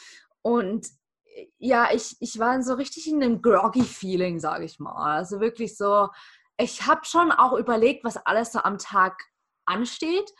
Und 0.41 0.87
äh, 1.35 1.47
ja, 1.57 1.89
ich, 1.93 2.17
ich 2.19 2.39
war 2.39 2.61
so 2.61 2.73
richtig 2.73 3.07
in 3.07 3.23
einem 3.23 3.41
groggy 3.41 3.83
Feeling, 3.83 4.39
sage 4.39 4.65
ich 4.65 4.79
mal. 4.79 5.17
Also 5.17 5.39
wirklich 5.39 5.77
so, 5.77 6.09
ich 6.57 6.85
habe 6.85 7.05
schon 7.05 7.31
auch 7.31 7.53
überlegt, 7.53 8.03
was 8.03 8.17
alles 8.17 8.51
so 8.51 8.59
am 8.59 8.77
Tag 8.77 9.17
ansteht 9.65 10.31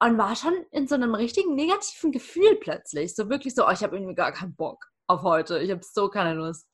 und 0.00 0.18
war 0.18 0.36
schon 0.36 0.54
in 0.70 0.86
so 0.86 0.94
einem 0.94 1.14
richtigen 1.14 1.54
negativen 1.54 2.12
Gefühl 2.12 2.56
plötzlich. 2.56 3.14
So 3.14 3.28
wirklich 3.28 3.54
so, 3.54 3.66
oh, 3.66 3.70
ich 3.70 3.82
habe 3.82 3.96
irgendwie 3.96 4.14
gar 4.14 4.32
keinen 4.32 4.54
Bock 4.54 4.84
auf 5.06 5.22
heute. 5.22 5.58
Ich 5.58 5.70
habe 5.70 5.82
so 5.82 6.08
keine 6.08 6.34
Lust. 6.34 6.68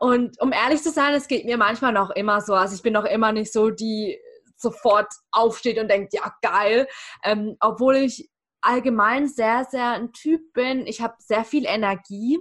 Und 0.00 0.40
um 0.40 0.52
ehrlich 0.52 0.82
zu 0.82 0.90
sein, 0.90 1.14
es 1.14 1.28
geht 1.28 1.44
mir 1.44 1.56
manchmal 1.56 1.92
noch 1.92 2.10
immer 2.10 2.40
so. 2.40 2.54
Also 2.54 2.74
ich 2.74 2.82
bin 2.82 2.92
noch 2.92 3.04
immer 3.04 3.32
nicht 3.32 3.52
so, 3.52 3.70
die 3.70 4.18
sofort 4.56 5.12
aufsteht 5.30 5.78
und 5.78 5.88
denkt, 5.88 6.12
ja, 6.14 6.34
geil. 6.42 6.88
Ähm, 7.22 7.56
obwohl 7.60 7.96
ich 7.96 8.30
allgemein 8.64 9.28
sehr, 9.28 9.64
sehr 9.64 9.92
ein 9.92 10.12
Typ 10.12 10.52
bin. 10.52 10.86
Ich 10.86 11.00
habe 11.00 11.14
sehr 11.18 11.44
viel 11.44 11.66
Energie 11.66 12.38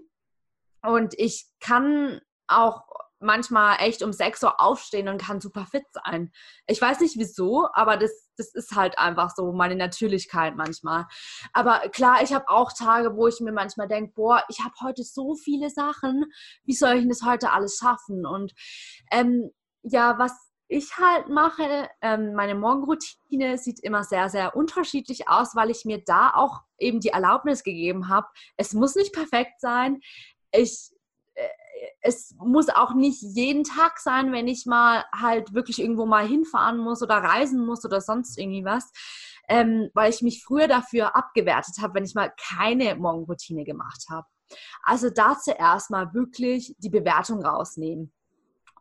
und 0.81 1.13
ich 1.17 1.47
kann 1.59 2.21
auch 2.47 2.83
manchmal 3.19 3.77
echt 3.79 4.03
um 4.03 4.11
6 4.11 4.43
Uhr 4.43 4.59
aufstehen 4.59 5.07
und 5.07 5.21
kann 5.21 5.39
super 5.39 5.65
fit 5.65 5.85
sein. 5.91 6.31
Ich 6.67 6.81
weiß 6.81 6.99
nicht 6.99 7.17
wieso, 7.17 7.67
aber 7.73 7.97
das, 7.97 8.29
das 8.37 8.53
ist 8.53 8.75
halt 8.75 8.99
einfach 8.99 9.31
so 9.35 9.53
meine 9.53 9.75
Natürlichkeit 9.75 10.55
manchmal. 10.55 11.05
Aber 11.53 11.79
klar, 11.89 12.21
ich 12.21 12.33
habe 12.33 12.49
auch 12.49 12.73
Tage, 12.73 13.15
wo 13.15 13.27
ich 13.27 13.39
mir 13.39 13.53
manchmal 13.53 13.87
denke, 13.87 14.11
boah, 14.13 14.43
ich 14.49 14.59
habe 14.59 14.73
heute 14.81 15.03
so 15.03 15.35
viele 15.35 15.69
Sachen, 15.69 16.25
wie 16.65 16.75
soll 16.75 16.95
ich 16.97 17.07
das 17.07 17.23
heute 17.23 17.51
alles 17.51 17.77
schaffen? 17.77 18.25
Und 18.25 18.53
ähm, 19.11 19.51
ja, 19.83 20.17
was 20.19 20.52
ich 20.73 20.97
halt 20.97 21.29
mache, 21.29 21.87
ähm, 22.01 22.33
meine 22.33 22.55
Morgenroutine 22.55 23.57
sieht 23.59 23.79
immer 23.79 24.03
sehr, 24.03 24.29
sehr 24.29 24.55
unterschiedlich 24.55 25.29
aus, 25.29 25.55
weil 25.55 25.69
ich 25.69 25.85
mir 25.85 26.03
da 26.03 26.31
auch 26.33 26.61
eben 26.79 26.99
die 26.99 27.09
Erlaubnis 27.09 27.63
gegeben 27.63 28.09
habe, 28.09 28.27
es 28.57 28.73
muss 28.73 28.95
nicht 28.95 29.13
perfekt 29.13 29.61
sein. 29.61 30.01
Ich, 30.51 30.91
äh, 31.35 31.47
es 32.01 32.35
muss 32.39 32.69
auch 32.69 32.95
nicht 32.95 33.21
jeden 33.21 33.63
Tag 33.63 33.99
sein, 33.99 34.31
wenn 34.31 34.47
ich 34.47 34.65
mal 34.65 35.05
halt 35.13 35.53
wirklich 35.53 35.79
irgendwo 35.79 36.07
mal 36.07 36.27
hinfahren 36.27 36.79
muss 36.79 37.03
oder 37.03 37.17
reisen 37.17 37.65
muss 37.65 37.85
oder 37.85 38.01
sonst 38.01 38.39
irgendwie 38.39 38.65
was. 38.65 38.91
Ähm, 39.47 39.89
weil 39.93 40.09
ich 40.09 40.21
mich 40.21 40.43
früher 40.43 40.67
dafür 40.67 41.15
abgewertet 41.15 41.75
habe, 41.81 41.95
wenn 41.95 42.05
ich 42.05 42.15
mal 42.15 42.33
keine 42.49 42.95
Morgenroutine 42.95 43.63
gemacht 43.63 44.05
habe. 44.09 44.25
Also 44.83 45.09
da 45.09 45.37
zuerst 45.37 45.91
mal 45.91 46.13
wirklich 46.13 46.75
die 46.79 46.89
Bewertung 46.89 47.45
rausnehmen. 47.45 48.11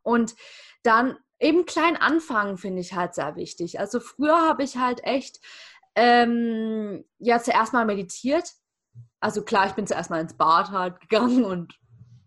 Und 0.02 0.34
dann 0.82 1.16
eben 1.42 1.66
klein 1.66 1.96
anfangen, 1.96 2.56
finde 2.56 2.80
ich 2.80 2.94
halt 2.94 3.14
sehr 3.14 3.36
wichtig. 3.36 3.80
Also 3.80 4.00
früher 4.00 4.48
habe 4.48 4.62
ich 4.62 4.76
halt 4.76 5.04
echt 5.04 5.40
ähm, 5.94 7.04
ja 7.18 7.40
zuerst 7.40 7.72
mal 7.72 7.84
meditiert. 7.84 8.52
Also 9.20 9.42
klar, 9.42 9.66
ich 9.66 9.72
bin 9.72 9.86
zuerst 9.86 10.10
mal 10.10 10.20
ins 10.20 10.36
Bad 10.36 10.70
halt 10.70 11.00
gegangen 11.00 11.44
und 11.44 11.78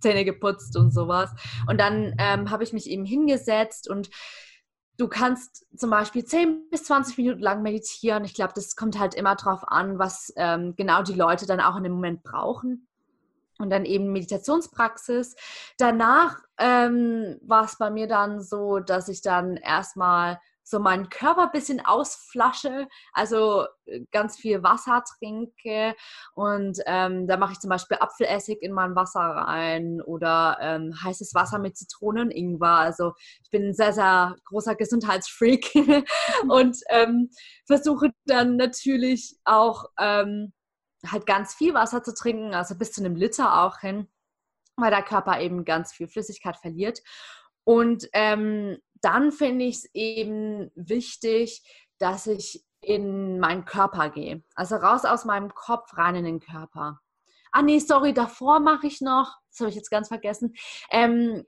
Zähne 0.01 0.25
geputzt 0.25 0.77
und 0.77 0.93
sowas. 0.93 1.31
Und 1.67 1.79
dann 1.79 2.13
ähm, 2.19 2.51
habe 2.51 2.63
ich 2.63 2.73
mich 2.73 2.89
eben 2.89 3.05
hingesetzt 3.05 3.89
und 3.89 4.09
du 4.97 5.07
kannst 5.07 5.65
zum 5.75 5.89
Beispiel 5.89 6.23
10 6.23 6.69
bis 6.69 6.83
20 6.83 7.17
Minuten 7.17 7.41
lang 7.41 7.61
meditieren. 7.63 8.25
Ich 8.25 8.33
glaube, 8.33 8.53
das 8.53 8.75
kommt 8.75 8.99
halt 8.99 9.15
immer 9.15 9.35
drauf 9.35 9.61
an, 9.67 9.97
was 9.97 10.31
ähm, 10.35 10.75
genau 10.75 11.01
die 11.01 11.13
Leute 11.13 11.45
dann 11.45 11.59
auch 11.59 11.75
in 11.77 11.83
dem 11.83 11.93
Moment 11.93 12.23
brauchen 12.23 12.87
und 13.59 13.69
dann 13.69 13.85
eben 13.85 14.11
Meditationspraxis. 14.11 15.35
Danach 15.77 16.39
ähm, 16.57 17.39
war 17.41 17.65
es 17.65 17.77
bei 17.77 17.89
mir 17.89 18.07
dann 18.07 18.41
so, 18.41 18.79
dass 18.79 19.07
ich 19.07 19.21
dann 19.21 19.57
erstmal 19.57 20.39
so 20.67 20.79
meinen 20.79 21.09
Körper 21.09 21.43
ein 21.43 21.51
bisschen 21.51 21.85
ausflasche, 21.85 22.87
also 23.13 23.65
äh, 23.85 24.01
ganz 24.11 24.35
viel 24.35 24.63
Wasser 24.63 25.03
trinke 25.17 25.95
und 26.33 26.79
ähm, 26.87 27.27
da 27.27 27.37
mache 27.37 27.53
ich 27.53 27.59
zum 27.59 27.69
Beispiel 27.69 27.97
Apfelessig 27.99 28.63
in 28.63 28.73
mein 28.73 28.95
Wasser 28.95 29.19
rein 29.19 30.01
oder 30.01 30.57
ähm, 30.59 30.91
heißes 31.03 31.35
Wasser 31.35 31.59
mit 31.59 31.77
Zitronen 31.77 32.29
und 32.29 32.31
Ingwer. 32.31 32.79
Also 32.79 33.13
ich 33.43 33.51
bin 33.51 33.67
ein 33.67 33.73
sehr, 33.75 33.93
sehr 33.93 34.35
großer 34.45 34.75
Gesundheitsfreak 34.75 35.71
und 36.49 36.77
ähm, 36.89 37.29
versuche 37.67 38.11
dann 38.25 38.57
natürlich 38.57 39.37
auch 39.45 39.85
ähm, 39.99 40.51
halt 41.11 41.25
ganz 41.25 41.53
viel 41.53 41.73
Wasser 41.73 42.03
zu 42.03 42.13
trinken, 42.13 42.53
also 42.53 42.75
bis 42.75 42.91
zu 42.91 43.03
einem 43.03 43.15
Liter 43.15 43.61
auch 43.63 43.79
hin, 43.79 44.07
weil 44.75 44.91
der 44.91 45.03
Körper 45.03 45.39
eben 45.39 45.65
ganz 45.65 45.93
viel 45.93 46.07
Flüssigkeit 46.07 46.57
verliert. 46.57 47.01
Und 47.63 48.07
ähm, 48.13 48.77
dann 49.01 49.31
finde 49.31 49.65
ich 49.65 49.77
es 49.77 49.89
eben 49.93 50.71
wichtig, 50.75 51.63
dass 51.97 52.27
ich 52.27 52.63
in 52.81 53.39
meinen 53.39 53.65
Körper 53.65 54.09
gehe. 54.09 54.43
Also 54.55 54.75
raus 54.75 55.05
aus 55.05 55.25
meinem 55.25 55.53
Kopf, 55.53 55.97
rein 55.97 56.15
in 56.15 56.25
den 56.25 56.39
Körper. 56.39 56.99
Ah 57.51 57.61
nee, 57.61 57.79
sorry, 57.79 58.13
davor 58.13 58.59
mache 58.59 58.87
ich 58.87 59.01
noch, 59.01 59.33
das 59.49 59.61
habe 59.61 59.69
ich 59.69 59.75
jetzt 59.75 59.89
ganz 59.89 60.09
vergessen, 60.09 60.53
ähm, 60.91 61.45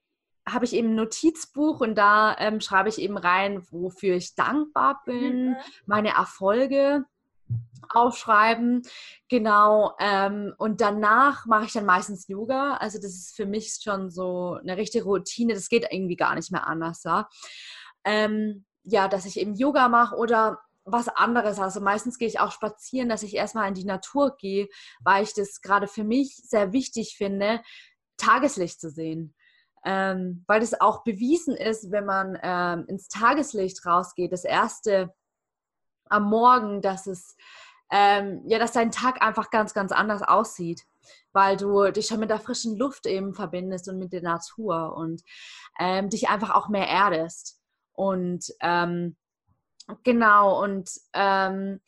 habe 0.48 0.66
ich 0.66 0.74
eben 0.74 0.92
ein 0.92 0.96
Notizbuch 0.96 1.82
und 1.82 1.96
da 1.96 2.36
ähm, 2.40 2.62
schreibe 2.62 2.90
ich 2.90 3.00
eben 3.00 3.18
rein, 3.18 3.62
wofür 3.70 4.16
ich 4.16 4.34
dankbar 4.34 5.02
bin, 5.06 5.50
mhm. 5.50 5.56
meine 5.86 6.12
Erfolge 6.12 7.04
aufschreiben. 7.90 8.84
Genau. 9.30 9.96
Ähm, 10.00 10.54
und 10.58 10.82
danach 10.82 11.46
mache 11.46 11.66
ich 11.66 11.74
dann 11.74 11.86
meistens 11.86 12.28
Yoga. 12.28 12.78
Also 12.78 12.98
das 12.98 13.12
ist 13.12 13.36
für 13.36 13.46
mich 13.46 13.78
schon 13.82 14.10
so 14.10 14.58
eine 14.62 14.78
richtige 14.78 15.06
Routine. 15.06 15.54
Das 15.54 15.70
geht 15.70 15.88
irgendwie 15.90 16.16
gar 16.16 16.36
nicht 16.36 16.52
mehr 16.52 16.68
anders. 16.68 17.04
Ja, 17.04 17.30
ähm, 18.04 18.66
ja 18.84 19.08
dass 19.08 19.26
ich 19.26 19.40
eben 19.40 19.56
Yoga 19.56 19.90
mache 19.90 20.16
oder 20.16 20.60
was 20.84 21.10
anderes. 21.10 21.60
Also 21.60 21.82
meistens 21.82 22.18
gehe 22.18 22.28
ich 22.28 22.40
auch 22.40 22.52
spazieren, 22.52 23.10
dass 23.10 23.24
ich 23.24 23.36
erstmal 23.36 23.68
in 23.68 23.74
die 23.74 23.86
Natur 23.86 24.36
gehe, 24.38 24.68
weil 25.02 25.24
ich 25.24 25.34
das 25.34 25.62
gerade 25.62 25.88
für 25.88 26.04
mich 26.04 26.38
sehr 26.44 26.72
wichtig 26.72 27.16
finde, 27.18 27.62
Tageslicht 28.18 28.80
zu 28.80 28.90
sehen. 28.90 29.36
Ähm, 29.86 30.44
weil 30.48 30.60
das 30.60 30.80
auch 30.80 31.04
bewiesen 31.04 31.56
ist, 31.56 31.92
wenn 31.92 32.06
man 32.06 32.38
ähm, 32.42 32.86
ins 32.88 33.08
Tageslicht 33.10 33.86
rausgeht, 33.86 34.32
das 34.32 34.44
erste 34.44 35.14
am 36.10 36.30
Morgen, 36.30 36.82
dass 36.82 37.08
es 37.08 37.36
ähm, 37.92 38.44
ja, 38.46 38.60
dass 38.60 38.74
dein 38.74 38.92
Tag 38.92 39.22
einfach 39.22 39.50
ganz, 39.50 39.74
ganz 39.74 39.92
anders 39.92 40.22
aussieht, 40.22 40.84
weil 41.32 41.58
du 41.58 41.90
dich 41.92 42.08
schon 42.08 42.20
mit 42.20 42.30
der 42.30 42.40
frischen 42.40 42.78
Luft 42.78 43.06
eben 43.06 43.34
verbindest 43.34 43.88
und 43.88 43.98
mit 43.98 44.12
der 44.12 44.22
Natur 44.22 44.96
und 44.96 45.24
ähm, 45.80 46.10
dich 46.10 46.30
einfach 46.30 46.54
auch 46.54 46.70
mehr 46.70 46.88
erdest. 46.88 47.62
Und 47.94 48.46
ähm, 48.62 49.16
genau, 50.04 50.62
und 50.62 50.90
ähm, 51.14 51.80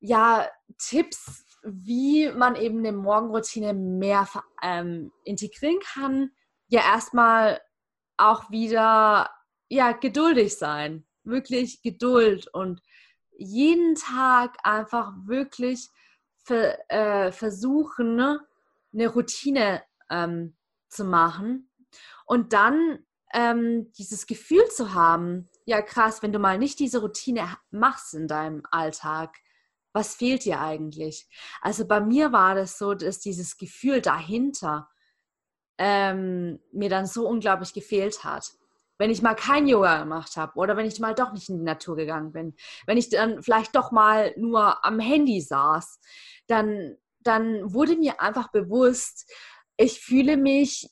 ja, 0.00 0.48
Tipps, 0.78 1.44
wie 1.64 2.30
man 2.30 2.56
eben 2.56 2.78
eine 2.78 2.92
Morgenroutine 2.92 3.72
mehr 3.74 4.28
ähm, 4.62 5.12
integrieren 5.24 5.78
kann. 5.80 6.30
Ja, 6.68 6.80
erstmal 6.80 7.60
auch 8.16 8.50
wieder 8.50 9.30
ja, 9.68 9.92
geduldig 9.92 10.56
sein. 10.56 11.06
Wirklich 11.24 11.82
Geduld 11.82 12.48
und 12.52 12.82
jeden 13.36 13.94
Tag 13.94 14.56
einfach 14.64 15.12
wirklich 15.24 15.90
ver, 16.44 16.78
äh, 16.90 17.32
versuchen, 17.32 18.16
ne, 18.16 18.40
eine 18.92 19.08
Routine 19.08 19.82
ähm, 20.10 20.56
zu 20.88 21.04
machen 21.04 21.70
und 22.26 22.52
dann 22.52 23.04
ähm, 23.32 23.92
dieses 23.92 24.26
Gefühl 24.26 24.68
zu 24.68 24.94
haben, 24.94 25.48
ja 25.64 25.80
krass, 25.80 26.22
wenn 26.22 26.32
du 26.32 26.38
mal 26.38 26.58
nicht 26.58 26.78
diese 26.78 27.00
Routine 27.00 27.56
machst 27.70 28.14
in 28.14 28.28
deinem 28.28 28.62
Alltag, 28.70 29.36
was 29.94 30.14
fehlt 30.14 30.44
dir 30.44 30.60
eigentlich? 30.60 31.28
Also 31.60 31.86
bei 31.86 32.00
mir 32.00 32.32
war 32.32 32.54
das 32.54 32.78
so, 32.78 32.94
dass 32.94 33.20
dieses 33.20 33.56
Gefühl 33.56 34.00
dahinter 34.00 34.88
ähm, 35.78 36.60
mir 36.72 36.88
dann 36.88 37.06
so 37.06 37.26
unglaublich 37.26 37.72
gefehlt 37.72 38.24
hat 38.24 38.52
wenn 38.98 39.10
ich 39.10 39.22
mal 39.22 39.34
kein 39.34 39.66
Yoga 39.66 39.98
gemacht 39.98 40.36
habe 40.36 40.52
oder 40.56 40.76
wenn 40.76 40.86
ich 40.86 41.00
mal 41.00 41.14
doch 41.14 41.32
nicht 41.32 41.48
in 41.48 41.58
die 41.58 41.64
Natur 41.64 41.96
gegangen 41.96 42.32
bin, 42.32 42.54
wenn 42.86 42.98
ich 42.98 43.08
dann 43.10 43.42
vielleicht 43.42 43.74
doch 43.74 43.90
mal 43.90 44.32
nur 44.36 44.84
am 44.84 44.98
Handy 45.00 45.40
saß, 45.40 46.00
dann, 46.46 46.96
dann 47.20 47.72
wurde 47.72 47.96
mir 47.96 48.20
einfach 48.20 48.50
bewusst, 48.50 49.30
ich 49.76 50.00
fühle 50.00 50.36
mich 50.36 50.90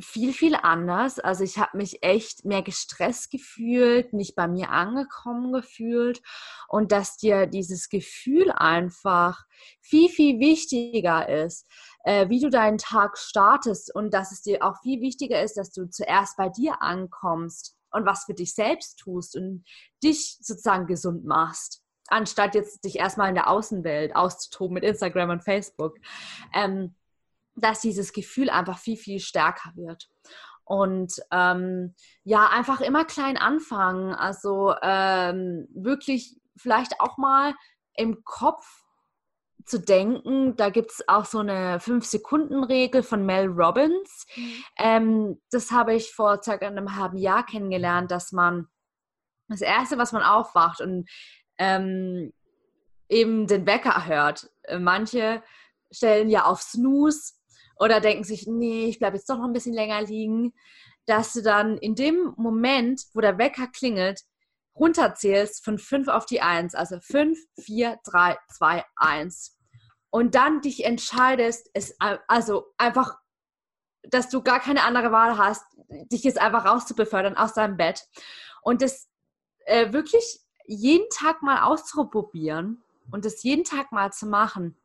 viel, 0.00 0.32
viel 0.32 0.54
anders. 0.54 1.18
Also 1.18 1.44
ich 1.44 1.58
habe 1.58 1.76
mich 1.76 2.02
echt 2.02 2.44
mehr 2.44 2.62
gestresst 2.62 3.30
gefühlt, 3.30 4.12
nicht 4.12 4.34
bei 4.34 4.48
mir 4.48 4.70
angekommen 4.70 5.52
gefühlt 5.52 6.22
und 6.68 6.92
dass 6.92 7.16
dir 7.16 7.46
dieses 7.46 7.88
Gefühl 7.88 8.50
einfach 8.52 9.44
viel, 9.80 10.08
viel 10.08 10.40
wichtiger 10.40 11.28
ist, 11.28 11.66
äh, 12.04 12.28
wie 12.28 12.40
du 12.40 12.50
deinen 12.50 12.78
Tag 12.78 13.18
startest 13.18 13.94
und 13.94 14.14
dass 14.14 14.32
es 14.32 14.42
dir 14.42 14.62
auch 14.62 14.80
viel 14.82 15.00
wichtiger 15.00 15.42
ist, 15.42 15.56
dass 15.56 15.72
du 15.72 15.88
zuerst 15.88 16.36
bei 16.36 16.48
dir 16.48 16.80
ankommst 16.82 17.76
und 17.90 18.06
was 18.06 18.24
für 18.24 18.34
dich 18.34 18.54
selbst 18.54 18.98
tust 18.98 19.36
und 19.36 19.64
dich 20.02 20.38
sozusagen 20.40 20.86
gesund 20.86 21.24
machst 21.24 21.82
anstatt 22.08 22.54
jetzt 22.54 22.84
dich 22.84 22.98
erstmal 22.98 23.30
in 23.30 23.34
der 23.34 23.48
Außenwelt 23.48 24.14
auszutoben 24.14 24.74
mit 24.74 24.84
Instagram 24.84 25.30
und 25.30 25.44
Facebook. 25.44 25.96
Ähm, 26.52 26.94
dass 27.54 27.80
dieses 27.80 28.12
Gefühl 28.12 28.50
einfach 28.50 28.78
viel, 28.78 28.96
viel 28.96 29.20
stärker 29.20 29.72
wird. 29.74 30.08
Und 30.64 31.14
ähm, 31.30 31.94
ja, 32.24 32.48
einfach 32.48 32.80
immer 32.80 33.04
klein 33.04 33.36
anfangen. 33.36 34.14
Also 34.14 34.74
ähm, 34.82 35.68
wirklich 35.74 36.36
vielleicht 36.56 37.00
auch 37.00 37.18
mal 37.18 37.54
im 37.94 38.24
Kopf 38.24 38.82
zu 39.66 39.80
denken. 39.80 40.56
Da 40.56 40.70
gibt 40.70 40.92
es 40.92 41.08
auch 41.08 41.24
so 41.24 41.38
eine 41.38 41.78
5-Sekunden-Regel 41.78 43.02
von 43.02 43.24
Mel 43.24 43.48
Robbins. 43.48 44.26
Mhm. 44.34 44.64
Ähm, 44.78 45.42
das 45.50 45.70
habe 45.70 45.94
ich 45.94 46.12
vor 46.12 46.42
circa 46.42 46.66
einem 46.66 46.96
halben 46.96 47.18
Jahr 47.18 47.44
kennengelernt, 47.44 48.10
dass 48.10 48.32
man 48.32 48.68
das 49.48 49.60
Erste, 49.60 49.98
was 49.98 50.12
man 50.12 50.22
aufwacht 50.22 50.80
und 50.80 51.08
ähm, 51.58 52.32
eben 53.08 53.46
den 53.46 53.66
Wecker 53.66 54.06
hört. 54.06 54.50
Äh, 54.62 54.78
manche 54.78 55.42
stellen 55.90 56.30
ja 56.30 56.44
auf 56.44 56.62
Snooze 56.62 57.34
oder 57.82 58.00
denken 58.00 58.22
sich, 58.22 58.46
nee, 58.46 58.86
ich 58.86 59.00
bleibe 59.00 59.16
jetzt 59.16 59.28
doch 59.28 59.38
noch 59.38 59.44
ein 59.44 59.52
bisschen 59.52 59.74
länger 59.74 60.02
liegen, 60.02 60.54
dass 61.06 61.32
du 61.32 61.42
dann 61.42 61.76
in 61.78 61.96
dem 61.96 62.32
Moment, 62.36 63.02
wo 63.12 63.20
der 63.20 63.38
Wecker 63.38 63.66
klingelt, 63.66 64.20
runterzählst 64.76 65.64
von 65.64 65.80
5 65.80 66.06
auf 66.06 66.24
die 66.24 66.40
1, 66.40 66.76
also 66.76 67.00
5, 67.00 67.36
4, 67.60 67.98
3, 68.04 68.38
2, 68.56 68.84
1. 68.94 69.58
Und 70.10 70.36
dann 70.36 70.60
dich 70.60 70.84
entscheidest, 70.84 71.70
es 71.74 71.96
also 72.28 72.66
einfach, 72.78 73.18
dass 74.04 74.28
du 74.28 74.42
gar 74.42 74.60
keine 74.60 74.84
andere 74.84 75.10
Wahl 75.10 75.36
hast, 75.36 75.64
dich 75.88 76.22
jetzt 76.22 76.40
einfach 76.40 76.64
rauszubefördern 76.64 77.36
aus 77.36 77.54
deinem 77.54 77.76
Bett. 77.76 78.04
Und 78.62 78.80
das 78.80 79.08
äh, 79.64 79.92
wirklich 79.92 80.38
jeden 80.66 81.08
Tag 81.10 81.42
mal 81.42 81.64
auszuprobieren 81.64 82.80
und 83.10 83.24
das 83.24 83.42
jeden 83.42 83.64
Tag 83.64 83.90
mal 83.90 84.12
zu 84.12 84.26
machen, 84.26 84.76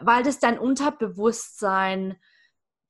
weil 0.00 0.24
das 0.24 0.40
dein 0.40 0.58
Unterbewusstsein 0.58 2.18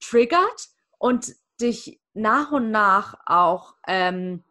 triggert 0.02 0.68
und 0.98 1.34
dich 1.60 2.00
nach 2.14 2.52
und 2.52 2.70
nach 2.70 3.14
auch 3.26 3.74
ähm, 3.86 4.44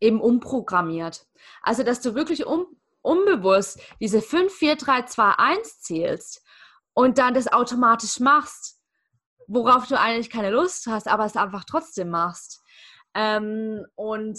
eben 0.00 0.20
umprogrammiert. 0.20 1.26
Also, 1.62 1.82
dass 1.82 2.00
du 2.00 2.14
wirklich 2.14 2.46
um, 2.46 2.66
unbewusst 3.02 3.80
diese 4.00 4.20
5, 4.20 4.52
4, 4.52 4.76
3, 4.76 5.02
2, 5.02 5.30
1 5.38 5.80
zählst 5.80 6.42
und 6.94 7.18
dann 7.18 7.34
das 7.34 7.52
automatisch 7.52 8.20
machst, 8.20 8.80
worauf 9.46 9.86
du 9.86 9.98
eigentlich 9.98 10.30
keine 10.30 10.50
Lust 10.50 10.86
hast, 10.86 11.08
aber 11.08 11.24
es 11.24 11.36
einfach 11.36 11.64
trotzdem 11.64 12.10
machst. 12.10 12.62
Ähm, 13.14 13.86
und 13.94 14.38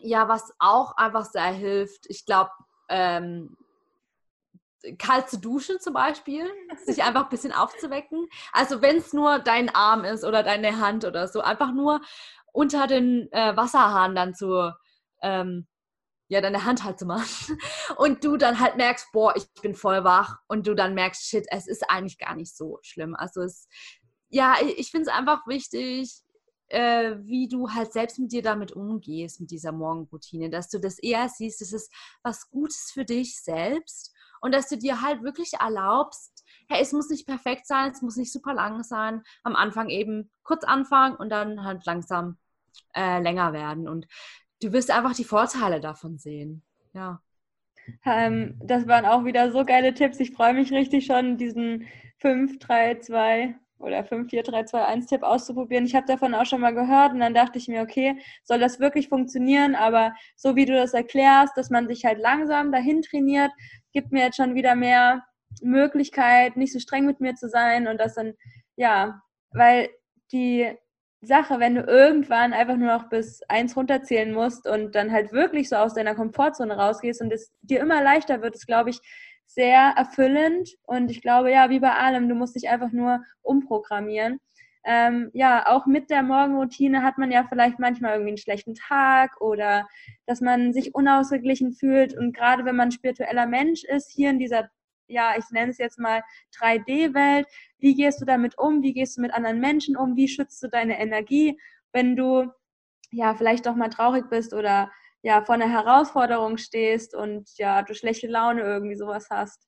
ja, 0.00 0.28
was 0.28 0.52
auch 0.58 0.96
einfach 0.96 1.24
sehr 1.24 1.46
hilft, 1.46 2.06
ich 2.08 2.26
glaube, 2.26 2.50
ähm, 2.88 3.56
kalt 4.98 5.28
zu 5.28 5.38
duschen 5.38 5.80
zum 5.80 5.94
Beispiel, 5.94 6.50
sich 6.84 7.02
einfach 7.02 7.24
ein 7.24 7.28
bisschen 7.30 7.52
aufzuwecken. 7.52 8.28
Also 8.52 8.82
wenn 8.82 8.96
es 8.96 9.12
nur 9.12 9.38
dein 9.38 9.74
Arm 9.74 10.04
ist 10.04 10.24
oder 10.24 10.42
deine 10.42 10.80
Hand 10.80 11.04
oder 11.04 11.28
so, 11.28 11.40
einfach 11.40 11.72
nur 11.72 12.00
unter 12.52 12.86
den 12.86 13.30
äh, 13.32 13.56
Wasserhahn 13.56 14.14
dann 14.14 14.34
zu, 14.34 14.72
ähm, 15.22 15.66
ja, 16.28 16.40
deine 16.40 16.64
Hand 16.64 16.84
halt 16.84 16.98
zu 16.98 17.06
machen. 17.06 17.58
Und 17.96 18.24
du 18.24 18.36
dann 18.36 18.58
halt 18.58 18.76
merkst, 18.76 19.08
boah, 19.12 19.34
ich 19.36 19.46
bin 19.62 19.74
voll 19.74 20.04
wach. 20.04 20.38
Und 20.48 20.66
du 20.66 20.74
dann 20.74 20.94
merkst, 20.94 21.24
shit, 21.24 21.46
es 21.50 21.66
ist 21.66 21.88
eigentlich 21.90 22.18
gar 22.18 22.34
nicht 22.34 22.56
so 22.56 22.78
schlimm. 22.82 23.14
Also 23.14 23.42
es, 23.42 23.68
ja, 24.28 24.56
ich 24.60 24.90
finde 24.90 25.08
es 25.08 25.16
einfach 25.16 25.46
wichtig, 25.46 26.22
äh, 26.68 27.16
wie 27.20 27.48
du 27.48 27.70
halt 27.70 27.92
selbst 27.92 28.18
mit 28.18 28.32
dir 28.32 28.42
damit 28.42 28.72
umgehst, 28.72 29.40
mit 29.40 29.50
dieser 29.50 29.72
Morgenroutine, 29.72 30.50
dass 30.50 30.68
du 30.68 30.80
das 30.80 30.98
eher 30.98 31.28
siehst, 31.28 31.62
es 31.62 31.72
ist 31.72 31.92
was 32.22 32.50
Gutes 32.50 32.90
für 32.92 33.04
dich 33.04 33.40
selbst 33.40 34.12
und 34.46 34.54
dass 34.54 34.68
du 34.68 34.78
dir 34.78 35.02
halt 35.02 35.24
wirklich 35.24 35.54
erlaubst, 35.60 36.44
hey, 36.68 36.80
es 36.80 36.92
muss 36.92 37.10
nicht 37.10 37.26
perfekt 37.26 37.66
sein, 37.66 37.90
es 37.90 38.00
muss 38.00 38.16
nicht 38.16 38.32
super 38.32 38.54
lang 38.54 38.84
sein, 38.84 39.22
am 39.42 39.56
Anfang 39.56 39.88
eben 39.88 40.30
kurz 40.44 40.62
anfangen 40.62 41.16
und 41.16 41.30
dann 41.30 41.64
halt 41.64 41.84
langsam 41.84 42.38
äh, 42.94 43.20
länger 43.20 43.52
werden 43.52 43.88
und 43.88 44.06
du 44.62 44.72
wirst 44.72 44.92
einfach 44.92 45.14
die 45.14 45.24
Vorteile 45.24 45.80
davon 45.80 46.16
sehen, 46.16 46.62
ja. 46.92 47.20
Ähm, 48.04 48.54
das 48.62 48.86
waren 48.86 49.04
auch 49.04 49.24
wieder 49.24 49.50
so 49.50 49.64
geile 49.64 49.94
Tipps. 49.94 50.20
Ich 50.20 50.32
freue 50.32 50.54
mich 50.54 50.72
richtig 50.72 51.06
schon, 51.06 51.36
diesen 51.38 51.86
5, 52.18 52.60
3, 52.60 53.00
2, 53.00 53.54
oder 53.78 54.04
5, 54.04 54.30
4, 54.30 54.42
3, 54.42 54.64
2, 54.64 54.84
1 54.84 55.06
Tipp 55.06 55.22
auszuprobieren. 55.22 55.84
Ich 55.84 55.94
habe 55.94 56.06
davon 56.06 56.34
auch 56.34 56.46
schon 56.46 56.60
mal 56.60 56.74
gehört 56.74 57.12
und 57.12 57.20
dann 57.20 57.34
dachte 57.34 57.58
ich 57.58 57.68
mir, 57.68 57.82
okay, 57.82 58.18
soll 58.42 58.58
das 58.58 58.80
wirklich 58.80 59.08
funktionieren? 59.08 59.74
Aber 59.74 60.14
so 60.36 60.56
wie 60.56 60.64
du 60.64 60.74
das 60.74 60.94
erklärst, 60.94 61.56
dass 61.56 61.70
man 61.70 61.88
sich 61.88 62.04
halt 62.04 62.18
langsam 62.18 62.72
dahin 62.72 63.02
trainiert, 63.02 63.50
gibt 63.92 64.12
mir 64.12 64.24
jetzt 64.24 64.36
schon 64.36 64.54
wieder 64.54 64.74
mehr 64.74 65.24
Möglichkeit, 65.62 66.56
nicht 66.56 66.72
so 66.72 66.78
streng 66.78 67.06
mit 67.06 67.20
mir 67.20 67.34
zu 67.34 67.48
sein 67.48 67.86
und 67.86 67.98
das 67.98 68.14
dann, 68.14 68.34
ja, 68.76 69.20
weil 69.50 69.88
die 70.32 70.76
Sache, 71.22 71.58
wenn 71.58 71.74
du 71.74 71.82
irgendwann 71.82 72.52
einfach 72.52 72.76
nur 72.76 72.88
noch 72.88 73.08
bis 73.08 73.42
eins 73.48 73.76
runterzählen 73.76 74.32
musst 74.32 74.66
und 74.68 74.94
dann 74.94 75.12
halt 75.12 75.32
wirklich 75.32 75.68
so 75.68 75.76
aus 75.76 75.94
deiner 75.94 76.14
Komfortzone 76.14 76.76
rausgehst 76.76 77.22
und 77.22 77.32
es 77.32 77.52
dir 77.62 77.80
immer 77.80 78.02
leichter 78.02 78.42
wird, 78.42 78.54
ist, 78.54 78.66
glaube 78.66 78.90
ich, 78.90 79.00
sehr 79.46 79.94
erfüllend 79.96 80.70
und 80.82 81.10
ich 81.10 81.22
glaube, 81.22 81.50
ja, 81.50 81.70
wie 81.70 81.80
bei 81.80 81.94
allem, 81.94 82.28
du 82.28 82.34
musst 82.34 82.56
dich 82.56 82.68
einfach 82.68 82.92
nur 82.92 83.22
umprogrammieren. 83.42 84.40
Ähm, 84.88 85.30
ja, 85.32 85.66
auch 85.66 85.86
mit 85.86 86.10
der 86.10 86.22
Morgenroutine 86.22 87.02
hat 87.02 87.18
man 87.18 87.32
ja 87.32 87.44
vielleicht 87.48 87.80
manchmal 87.80 88.12
irgendwie 88.12 88.30
einen 88.30 88.38
schlechten 88.38 88.74
Tag 88.74 89.40
oder 89.40 89.88
dass 90.26 90.40
man 90.40 90.72
sich 90.72 90.94
unausgeglichen 90.94 91.72
fühlt. 91.72 92.16
Und 92.16 92.36
gerade 92.36 92.64
wenn 92.64 92.76
man 92.76 92.92
spiritueller 92.92 93.46
Mensch 93.46 93.82
ist, 93.82 94.12
hier 94.12 94.30
in 94.30 94.38
dieser, 94.38 94.70
ja, 95.08 95.34
ich 95.36 95.44
nenne 95.50 95.72
es 95.72 95.78
jetzt 95.78 95.98
mal 95.98 96.22
3D-Welt, 96.56 97.48
wie 97.78 97.96
gehst 97.96 98.20
du 98.20 98.24
damit 98.24 98.56
um? 98.58 98.82
Wie 98.82 98.92
gehst 98.92 99.16
du 99.16 99.22
mit 99.22 99.34
anderen 99.34 99.58
Menschen 99.58 99.96
um? 99.96 100.14
Wie 100.14 100.28
schützt 100.28 100.62
du 100.62 100.68
deine 100.68 101.00
Energie, 101.00 101.58
wenn 101.92 102.14
du 102.14 102.52
ja 103.10 103.34
vielleicht 103.34 103.66
doch 103.66 103.74
mal 103.74 103.88
traurig 103.88 104.30
bist 104.30 104.54
oder 104.54 104.92
ja, 105.26 105.44
vor 105.44 105.56
einer 105.56 105.68
Herausforderung 105.68 106.56
stehst 106.56 107.12
und 107.12 107.50
ja, 107.58 107.82
du 107.82 107.96
schlechte 107.96 108.28
Laune 108.28 108.62
irgendwie 108.62 108.94
sowas 108.94 109.26
hast? 109.28 109.66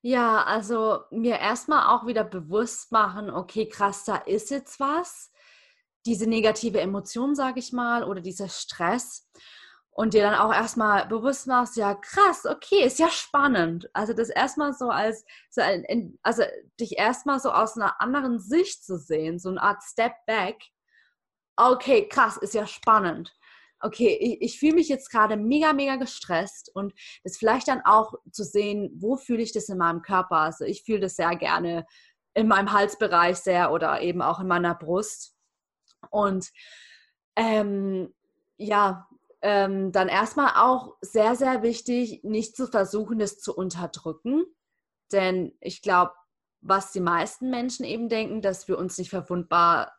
Ja, 0.00 0.42
also 0.42 1.04
mir 1.12 1.38
erstmal 1.38 1.86
auch 1.94 2.08
wieder 2.08 2.24
bewusst 2.24 2.90
machen, 2.90 3.30
okay, 3.30 3.68
krass, 3.68 4.04
da 4.04 4.16
ist 4.16 4.50
jetzt 4.50 4.80
was. 4.80 5.30
Diese 6.06 6.28
negative 6.28 6.80
Emotion, 6.80 7.36
sage 7.36 7.60
ich 7.60 7.72
mal, 7.72 8.02
oder 8.02 8.20
dieser 8.20 8.48
Stress. 8.48 9.30
Und 9.92 10.12
dir 10.12 10.22
dann 10.22 10.34
auch 10.34 10.52
erstmal 10.52 11.06
bewusst 11.06 11.46
machst, 11.46 11.76
ja, 11.76 11.94
krass, 11.94 12.44
okay, 12.44 12.82
ist 12.82 12.98
ja 12.98 13.10
spannend. 13.10 13.90
Also 13.92 14.12
das 14.12 14.28
erstmal 14.28 14.72
so 14.72 14.88
als, 14.88 15.24
so 15.50 15.60
ein, 15.60 16.18
also 16.24 16.42
dich 16.80 16.98
erstmal 16.98 17.38
so 17.38 17.52
aus 17.52 17.76
einer 17.76 18.00
anderen 18.00 18.40
Sicht 18.40 18.84
zu 18.84 18.98
sehen, 18.98 19.38
so 19.38 19.50
eine 19.50 19.62
Art 19.62 19.84
Step 19.84 20.14
Back. 20.26 20.60
Okay, 21.54 22.08
krass, 22.08 22.38
ist 22.38 22.54
ja 22.54 22.66
spannend 22.66 23.32
okay, 23.82 24.16
ich, 24.20 24.40
ich 24.40 24.58
fühle 24.58 24.74
mich 24.74 24.88
jetzt 24.88 25.10
gerade 25.10 25.36
mega, 25.36 25.72
mega 25.72 25.96
gestresst 25.96 26.70
und 26.74 26.94
das 27.24 27.36
vielleicht 27.36 27.68
dann 27.68 27.82
auch 27.84 28.14
zu 28.30 28.44
sehen, 28.44 28.90
wo 28.94 29.16
fühle 29.16 29.42
ich 29.42 29.52
das 29.52 29.68
in 29.68 29.78
meinem 29.78 30.02
Körper. 30.02 30.36
Also 30.36 30.64
ich 30.64 30.84
fühle 30.84 31.00
das 31.00 31.16
sehr 31.16 31.36
gerne 31.36 31.84
in 32.34 32.48
meinem 32.48 32.72
Halsbereich 32.72 33.36
sehr 33.36 33.72
oder 33.72 34.00
eben 34.00 34.22
auch 34.22 34.40
in 34.40 34.46
meiner 34.46 34.74
Brust. 34.74 35.34
Und 36.10 36.50
ähm, 37.36 38.14
ja, 38.56 39.08
ähm, 39.42 39.92
dann 39.92 40.08
erstmal 40.08 40.52
auch 40.56 40.96
sehr, 41.00 41.34
sehr 41.34 41.62
wichtig, 41.62 42.22
nicht 42.22 42.56
zu 42.56 42.68
versuchen, 42.68 43.18
das 43.18 43.38
zu 43.40 43.54
unterdrücken. 43.54 44.44
Denn 45.10 45.52
ich 45.60 45.82
glaube, 45.82 46.12
was 46.60 46.92
die 46.92 47.00
meisten 47.00 47.50
Menschen 47.50 47.84
eben 47.84 48.08
denken, 48.08 48.40
dass 48.40 48.68
wir 48.68 48.78
uns 48.78 48.96
nicht 48.96 49.10
verwundbar 49.10 49.92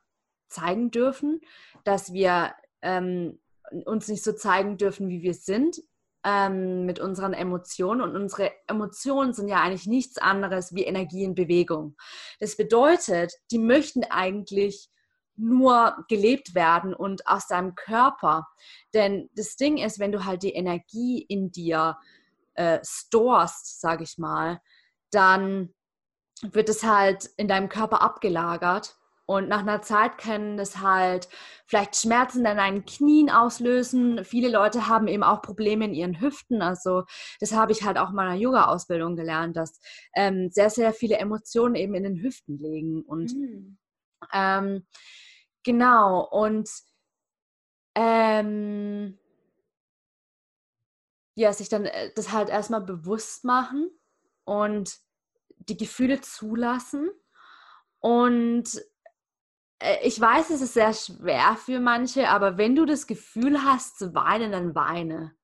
zeigen 0.48 0.92
dürfen, 0.92 1.42
dass 1.84 2.14
wir 2.14 2.56
ähm, 2.82 3.40
uns 3.86 4.08
nicht 4.08 4.24
so 4.24 4.34
zeigen 4.34 4.78
dürfen, 4.78 5.10
wie 5.10 5.22
wir 5.22 5.34
sind, 5.34 5.82
ähm, 6.24 6.86
mit 6.86 7.00
unseren 7.00 7.34
Emotionen. 7.34 8.02
Und 8.02 8.16
unsere 8.16 8.52
Emotionen 8.68 9.34
sind 9.34 9.48
ja 9.48 9.62
eigentlich 9.62 9.88
nichts 9.88 10.18
anderes 10.18 10.74
wie 10.74 10.84
Energie 10.84 11.24
in 11.24 11.36
Bewegung. 11.36 11.96
Das 12.40 12.56
bedeutet, 12.56 13.34
die 13.52 13.60
möchten 13.60 14.04
eigentlich 14.06 14.90
nur 15.36 16.06
gelebt 16.10 16.54
werden 16.54 16.94
und 16.94 17.28
aus 17.28 17.48
deinem 17.48 17.76
Körper. 17.76 18.48
Denn 18.94 19.30
das 19.36 19.56
Ding 19.56 19.78
ist, 19.78 20.00
wenn 20.00 20.12
du 20.12 20.26
halt 20.26 20.44
die 20.44 20.54
Energie 20.54 21.22
in 21.22 21.52
dir 21.52 21.98
äh, 22.54 22.80
storst, 22.84 23.82
sage 23.82 24.04
ich 24.04 24.18
mal, 24.18 24.62
dann 25.10 25.74
wird 26.42 26.70
es 26.70 26.84
halt 26.84 27.30
in 27.38 27.48
deinem 27.48 27.70
Körper 27.70 28.02
abgelagert 28.02 28.98
und 29.26 29.48
nach 29.48 29.62
einer 29.62 29.82
Zeit 29.82 30.18
können 30.18 30.58
das 30.58 30.80
halt 30.80 31.30
vielleicht 31.66 31.96
Schmerzen 31.96 32.46
an 32.46 32.58
deinen 32.58 32.86
Knien 32.86 33.30
auslösen. 33.30 34.26
Viele 34.26 34.50
Leute 34.50 34.88
haben 34.88 35.08
eben 35.08 35.24
auch 35.24 35.42
Probleme 35.42 35.86
in 35.86 35.94
ihren 35.94 36.20
Hüften. 36.20 36.62
Also 36.62 37.04
das 37.40 37.54
habe 37.54 37.72
ich 37.72 37.84
halt 37.84 37.98
auch 37.98 38.10
in 38.10 38.16
meiner 38.16 38.36
Yoga-Ausbildung 38.36 39.16
gelernt, 39.16 39.56
dass 39.56 39.80
ähm, 40.14 40.50
sehr, 40.52 40.70
sehr 40.70 40.94
viele 40.94 41.18
Emotionen 41.18 41.76
eben 41.76 41.96
in 41.96 42.04
den 42.04 42.22
Hüften 42.22 42.58
liegen. 42.58 43.02
Und 43.04 43.34
mhm. 43.34 43.78
ähm, 44.34 44.86
genau, 45.64 46.28
und 46.30 46.70
ähm, 47.96 49.18
ja, 51.36 51.54
sich 51.54 51.70
dann 51.70 51.86
äh, 51.86 52.12
das 52.16 52.34
halt 52.34 52.50
erstmal 52.50 52.82
bewusst 52.82 53.46
machen 53.46 53.90
und 54.44 54.98
die 55.70 55.78
Gefühle 55.78 56.20
zulassen 56.20 57.10
und 58.00 58.84
ich 60.02 60.20
weiß, 60.20 60.50
es 60.52 60.62
ist 60.62 60.74
sehr 60.74 60.94
schwer 60.94 61.58
für 61.58 61.80
manche, 61.80 62.30
aber 62.30 62.58
wenn 62.58 62.76
du 62.76 62.86
das 62.86 63.08
Gefühl 63.08 63.64
hast 63.64 63.98
zu 63.98 64.14
weinen, 64.14 64.52
dann 64.52 64.76
weine. 64.76 65.36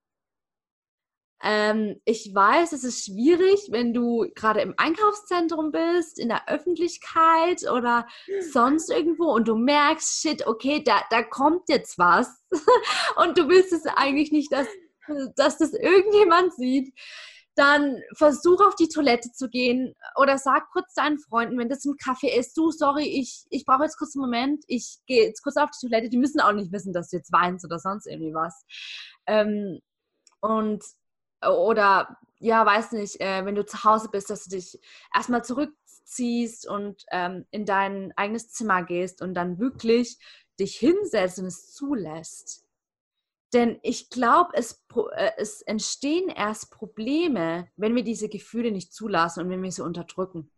Ähm, 1.42 2.02
ich 2.04 2.32
weiß, 2.34 2.74
es 2.74 2.84
ist 2.84 3.06
schwierig, 3.06 3.70
wenn 3.72 3.94
du 3.94 4.28
gerade 4.36 4.62
im 4.62 4.74
Einkaufszentrum 4.78 5.72
bist, 5.72 6.20
in 6.20 6.28
der 6.28 6.50
Öffentlichkeit 6.50 7.64
oder 7.72 8.08
sonst 8.52 8.90
irgendwo 8.90 9.32
und 9.32 9.48
du 9.48 9.56
merkst, 9.56 10.22
shit, 10.22 10.46
okay, 10.48 10.84
da, 10.84 11.02
da 11.10 11.24
kommt 11.24 11.70
jetzt 11.70 11.98
was 11.98 12.44
und 13.16 13.38
du 13.38 13.48
willst 13.48 13.72
es 13.72 13.86
eigentlich 13.86 14.32
nicht, 14.34 14.52
dass, 14.52 14.68
dass 15.36 15.58
das 15.58 15.74
irgendjemand 15.74 16.54
sieht 16.54 16.94
dann 17.60 18.02
versuch 18.16 18.62
auf 18.62 18.76
die 18.76 18.88
Toilette 18.88 19.34
zu 19.34 19.50
gehen 19.50 19.94
oder 20.16 20.38
sag 20.38 20.72
kurz 20.72 20.94
deinen 20.94 21.20
Freunden, 21.20 21.58
wenn 21.58 21.68
das 21.68 21.84
ein 21.84 21.98
Kaffee 21.98 22.34
ist, 22.34 22.58
du, 22.58 22.72
sorry, 22.72 23.04
ich, 23.04 23.46
ich 23.50 23.66
brauche 23.66 23.84
jetzt 23.84 23.98
kurz 23.98 24.16
einen 24.16 24.22
Moment, 24.22 24.64
ich 24.68 25.00
gehe 25.08 25.26
jetzt 25.26 25.44
kurz 25.44 25.58
auf 25.58 25.70
die 25.72 25.88
Toilette. 25.88 26.10
Die 26.10 26.18
müssen 26.18 26.40
auch 26.40 26.54
nicht 26.54 26.72
wissen, 26.72 26.94
dass 26.94 27.10
du 27.10 27.18
jetzt 27.18 27.34
weinst 27.34 27.66
oder 27.66 27.78
sonst 27.78 28.08
irgendwie 28.08 28.34
was. 28.34 28.64
Ähm, 29.28 29.80
und, 30.40 30.84
oder, 31.46 32.18
ja, 32.40 32.66
weiß 32.66 32.94
nicht, 32.94 33.20
äh, 33.20 33.44
wenn 33.46 33.56
du 33.56 33.66
zu 33.66 33.84
Hause 33.84 34.08
bist, 34.10 34.30
dass 34.30 34.46
du 34.46 34.56
dich 34.56 34.80
erstmal 35.14 35.44
zurückziehst 35.44 36.66
und 36.66 37.04
ähm, 37.12 37.46
in 37.52 37.66
dein 37.66 38.14
eigenes 38.16 38.52
Zimmer 38.52 38.84
gehst 38.84 39.22
und 39.22 39.34
dann 39.34 39.60
wirklich 39.60 40.18
dich 40.62 40.78
hinsetzt 40.78 41.40
und 41.40 41.46
es 41.46 41.74
zulässt. 41.74 42.69
Denn 43.54 43.80
ich 43.82 44.10
glaube, 44.10 44.52
es, 44.54 44.86
äh, 45.16 45.32
es 45.38 45.62
entstehen 45.62 46.30
erst 46.30 46.72
Probleme, 46.72 47.70
wenn 47.76 47.96
wir 47.96 48.04
diese 48.04 48.30
Gefühle 48.30 48.72
nicht 48.72 48.94
zulassen 48.94 49.44
und 49.44 49.50
wenn 49.50 49.64
wir 49.64 49.72
sie 49.72 49.84
unterdrücken. 49.84 50.52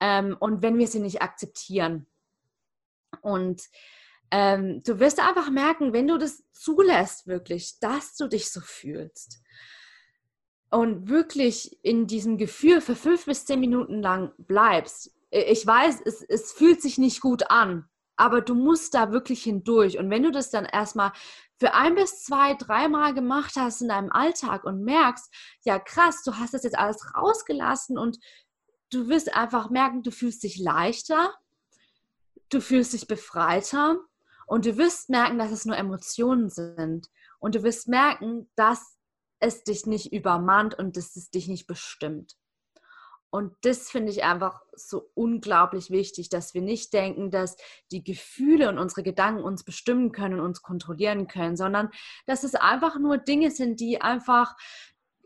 Ähm, 0.00 0.36
und 0.38 0.62
wenn 0.62 0.78
wir 0.78 0.86
sie 0.86 1.00
nicht 1.00 1.22
akzeptieren. 1.22 2.06
Und 3.22 3.62
ähm, 4.30 4.82
du 4.82 4.98
wirst 4.98 5.20
einfach 5.20 5.50
merken, 5.50 5.92
wenn 5.92 6.08
du 6.08 6.18
das 6.18 6.42
zulässt, 6.52 7.26
wirklich, 7.26 7.78
dass 7.80 8.16
du 8.16 8.28
dich 8.28 8.50
so 8.50 8.60
fühlst 8.60 9.42
und 10.72 11.08
wirklich 11.08 11.78
in 11.84 12.06
diesem 12.06 12.38
Gefühl 12.38 12.80
für 12.80 12.96
fünf 12.96 13.26
bis 13.26 13.44
zehn 13.44 13.60
Minuten 13.60 14.00
lang 14.00 14.32
bleibst. 14.38 15.14
Ich 15.30 15.66
weiß, 15.66 16.00
es, 16.04 16.22
es 16.22 16.52
fühlt 16.52 16.80
sich 16.80 16.98
nicht 16.98 17.20
gut 17.20 17.50
an, 17.50 17.88
aber 18.16 18.40
du 18.40 18.54
musst 18.54 18.94
da 18.94 19.12
wirklich 19.12 19.42
hindurch. 19.42 19.98
Und 19.98 20.10
wenn 20.10 20.22
du 20.22 20.30
das 20.30 20.50
dann 20.50 20.64
erstmal 20.64 21.12
für 21.58 21.74
ein 21.74 21.94
bis 21.94 22.24
zwei, 22.24 22.54
dreimal 22.54 23.14
gemacht 23.14 23.54
hast 23.56 23.82
in 23.82 23.88
deinem 23.88 24.10
Alltag 24.10 24.64
und 24.64 24.82
merkst, 24.82 25.32
ja 25.64 25.78
krass, 25.78 26.22
du 26.24 26.34
hast 26.34 26.54
das 26.54 26.64
jetzt 26.64 26.78
alles 26.78 27.14
rausgelassen 27.14 27.98
und 27.98 28.18
du 28.90 29.08
wirst 29.08 29.34
einfach 29.34 29.70
merken, 29.70 30.02
du 30.02 30.10
fühlst 30.10 30.42
dich 30.42 30.58
leichter, 30.58 31.34
du 32.48 32.60
fühlst 32.60 32.92
dich 32.92 33.06
befreiter 33.06 33.98
und 34.46 34.66
du 34.66 34.76
wirst 34.76 35.08
merken, 35.08 35.38
dass 35.38 35.50
es 35.50 35.64
nur 35.64 35.76
Emotionen 35.76 36.50
sind. 36.50 37.08
Und 37.38 37.54
du 37.54 37.62
wirst 37.62 37.88
merken, 37.88 38.50
dass 38.54 38.96
es 39.40 39.64
dich 39.64 39.86
nicht 39.86 40.12
übermannt 40.12 40.78
und 40.78 40.96
dass 40.96 41.16
es 41.16 41.30
dich 41.30 41.48
nicht 41.48 41.66
bestimmt. 41.66 42.36
Und 43.34 43.54
das 43.62 43.90
finde 43.90 44.12
ich 44.12 44.24
einfach 44.24 44.60
so 44.76 45.10
unglaublich 45.14 45.88
wichtig, 45.88 46.28
dass 46.28 46.52
wir 46.52 46.60
nicht 46.60 46.92
denken, 46.92 47.30
dass 47.30 47.56
die 47.90 48.04
Gefühle 48.04 48.68
und 48.68 48.78
unsere 48.78 49.02
Gedanken 49.02 49.42
uns 49.42 49.64
bestimmen 49.64 50.12
können 50.12 50.38
uns 50.38 50.60
kontrollieren 50.60 51.28
können, 51.28 51.56
sondern 51.56 51.88
dass 52.26 52.44
es 52.44 52.54
einfach 52.54 52.98
nur 52.98 53.16
Dinge 53.16 53.50
sind, 53.50 53.80
die 53.80 54.02
einfach 54.02 54.54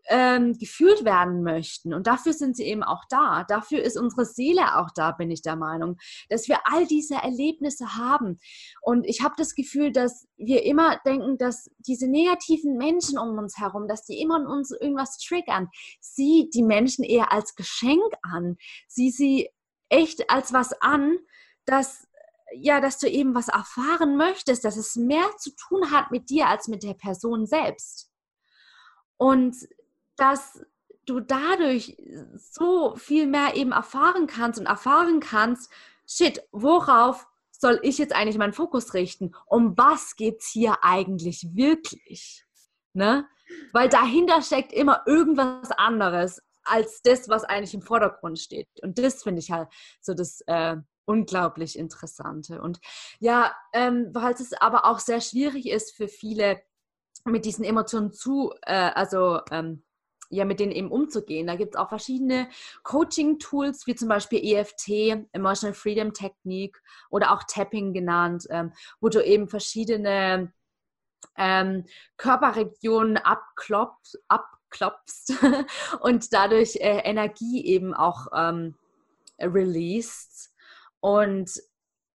ähm, 0.08 0.56
gefühlt 0.58 1.04
werden 1.04 1.42
möchten. 1.42 1.92
Und 1.94 2.06
dafür 2.06 2.32
sind 2.32 2.56
sie 2.56 2.64
eben 2.64 2.82
auch 2.82 3.04
da. 3.08 3.44
Dafür 3.44 3.82
ist 3.82 3.96
unsere 3.98 4.24
Seele 4.24 4.78
auch 4.78 4.90
da, 4.94 5.12
bin 5.12 5.30
ich 5.30 5.42
der 5.42 5.56
Meinung, 5.56 5.96
dass 6.28 6.48
wir 6.48 6.58
all 6.64 6.86
diese 6.86 7.16
Erlebnisse 7.16 7.96
haben. 7.96 8.38
Und 8.82 9.06
ich 9.06 9.22
habe 9.22 9.34
das 9.36 9.54
Gefühl, 9.54 9.92
dass 9.92 10.26
wir 10.36 10.64
immer 10.64 10.98
denken, 11.04 11.38
dass 11.38 11.70
diese 11.78 12.08
negativen 12.08 12.76
Menschen 12.76 13.18
um 13.18 13.36
uns 13.38 13.58
herum, 13.58 13.88
dass 13.88 14.04
die 14.04 14.20
immer 14.20 14.36
in 14.36 14.46
uns 14.46 14.70
irgendwas 14.70 15.18
triggern. 15.18 15.68
Sie 16.00 16.50
die 16.52 16.62
Menschen 16.62 17.04
eher 17.04 17.32
als 17.32 17.54
Geschenk 17.54 18.14
an. 18.22 18.56
Sie 18.88 19.10
sie 19.10 19.50
echt 19.88 20.30
als 20.30 20.52
was 20.52 20.72
an, 20.80 21.18
dass 21.64 22.06
ja, 22.52 22.80
dass 22.80 22.98
du 22.98 23.08
eben 23.08 23.34
was 23.34 23.48
erfahren 23.48 24.16
möchtest, 24.16 24.64
dass 24.64 24.76
es 24.76 24.94
mehr 24.94 25.28
zu 25.36 25.50
tun 25.56 25.90
hat 25.90 26.12
mit 26.12 26.30
dir 26.30 26.46
als 26.46 26.68
mit 26.68 26.84
der 26.84 26.94
Person 26.94 27.44
selbst. 27.44 28.08
Und 29.16 29.56
dass 30.16 30.60
du 31.06 31.20
dadurch 31.20 31.96
so 32.36 32.96
viel 32.96 33.26
mehr 33.26 33.54
eben 33.54 33.72
erfahren 33.72 34.26
kannst 34.26 34.58
und 34.58 34.66
erfahren 34.66 35.20
kannst, 35.20 35.70
shit, 36.06 36.42
worauf 36.52 37.26
soll 37.52 37.78
ich 37.82 37.98
jetzt 37.98 38.14
eigentlich 38.14 38.38
meinen 38.38 38.52
Fokus 38.52 38.94
richten? 38.94 39.34
Um 39.46 39.76
was 39.76 40.16
geht 40.16 40.40
es 40.40 40.48
hier 40.48 40.78
eigentlich 40.82 41.48
wirklich? 41.54 42.44
Ne? 42.92 43.26
Weil 43.72 43.88
dahinter 43.88 44.42
steckt 44.42 44.72
immer 44.72 45.02
irgendwas 45.06 45.70
anderes 45.72 46.42
als 46.64 47.00
das, 47.02 47.28
was 47.28 47.44
eigentlich 47.44 47.74
im 47.74 47.82
Vordergrund 47.82 48.38
steht. 48.38 48.68
Und 48.82 48.98
das 48.98 49.22
finde 49.22 49.40
ich 49.40 49.50
halt 49.50 49.68
so 50.00 50.14
das 50.14 50.40
äh, 50.46 50.76
unglaublich 51.04 51.78
Interessante. 51.78 52.60
Und 52.60 52.80
ja, 53.20 53.54
ähm, 53.72 54.10
weil 54.12 54.34
es 54.34 54.52
aber 54.52 54.84
auch 54.84 54.98
sehr 54.98 55.20
schwierig 55.20 55.68
ist 55.68 55.94
für 55.94 56.08
viele, 56.08 56.60
mit 57.24 57.44
diesen 57.44 57.64
Emotionen 57.64 58.12
zu, 58.12 58.52
äh, 58.62 58.90
also 58.94 59.40
ähm, 59.50 59.84
ja, 60.30 60.44
mit 60.44 60.60
denen 60.60 60.72
eben 60.72 60.90
umzugehen. 60.90 61.46
Da 61.46 61.56
gibt 61.56 61.74
es 61.74 61.80
auch 61.80 61.88
verschiedene 61.88 62.48
Coaching-Tools, 62.82 63.86
wie 63.86 63.94
zum 63.94 64.08
Beispiel 64.08 64.40
EFT, 64.42 65.26
Emotional 65.32 65.74
Freedom 65.74 66.12
Technique 66.12 66.80
oder 67.10 67.32
auch 67.32 67.42
Tapping 67.44 67.92
genannt, 67.92 68.46
ähm, 68.50 68.72
wo 69.00 69.08
du 69.08 69.24
eben 69.24 69.48
verschiedene 69.48 70.52
ähm, 71.36 71.84
Körperregionen 72.16 73.16
abklopfst, 73.18 74.18
abklopfst 74.28 75.32
und 76.00 76.32
dadurch 76.32 76.76
äh, 76.76 77.00
Energie 77.04 77.64
eben 77.66 77.94
auch 77.94 78.28
ähm, 78.34 78.74
released. 79.38 80.50
Und 81.00 81.50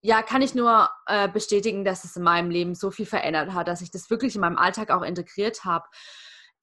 ja, 0.02 0.24
kann 0.24 0.42
ich 0.42 0.56
nur 0.56 0.90
äh, 1.06 1.30
bestätigen, 1.30 1.86
dass 1.86 2.04
es 2.04 2.16
in 2.16 2.24
meinem 2.24 2.50
Leben 2.50 2.74
so 2.74 2.90
viel 2.90 3.06
verändert 3.06 3.54
hat, 3.54 3.68
dass 3.68 3.82
ich 3.82 3.92
das 3.92 4.10
wirklich 4.10 4.36
in 4.36 4.42
meinem 4.42 4.58
Alltag 4.58 4.90
auch 4.90 5.04
integriert 5.04 5.64
habe. 5.64 5.86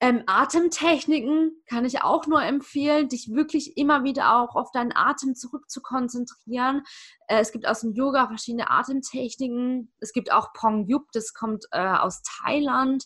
Ähm, 0.01 0.23
Atemtechniken 0.27 1.61
kann 1.67 1.85
ich 1.85 2.03
auch 2.03 2.27
nur 2.29 2.41
empfehlen, 2.43 3.09
dich 3.09 3.31
wirklich 3.33 3.77
immer 3.77 4.05
wieder 4.05 4.37
auch 4.37 4.55
auf 4.55 4.71
deinen 4.71 4.93
Atem 4.95 5.35
zurück 5.35 5.69
zu 5.69 5.83
konzentrieren. 5.83 6.85
Äh, 7.27 7.41
es 7.41 7.51
gibt 7.51 7.67
aus 7.67 7.81
dem 7.81 7.95
Yoga 7.95 8.29
verschiedene 8.29 8.71
Atemtechniken. 8.71 9.93
Es 9.99 10.13
gibt 10.13 10.33
auch 10.33 10.53
Pong 10.53 10.87
Yup, 10.89 11.07
das 11.13 11.35
kommt 11.35 11.65
äh, 11.73 11.81
aus 11.81 12.23
Thailand. 12.23 13.05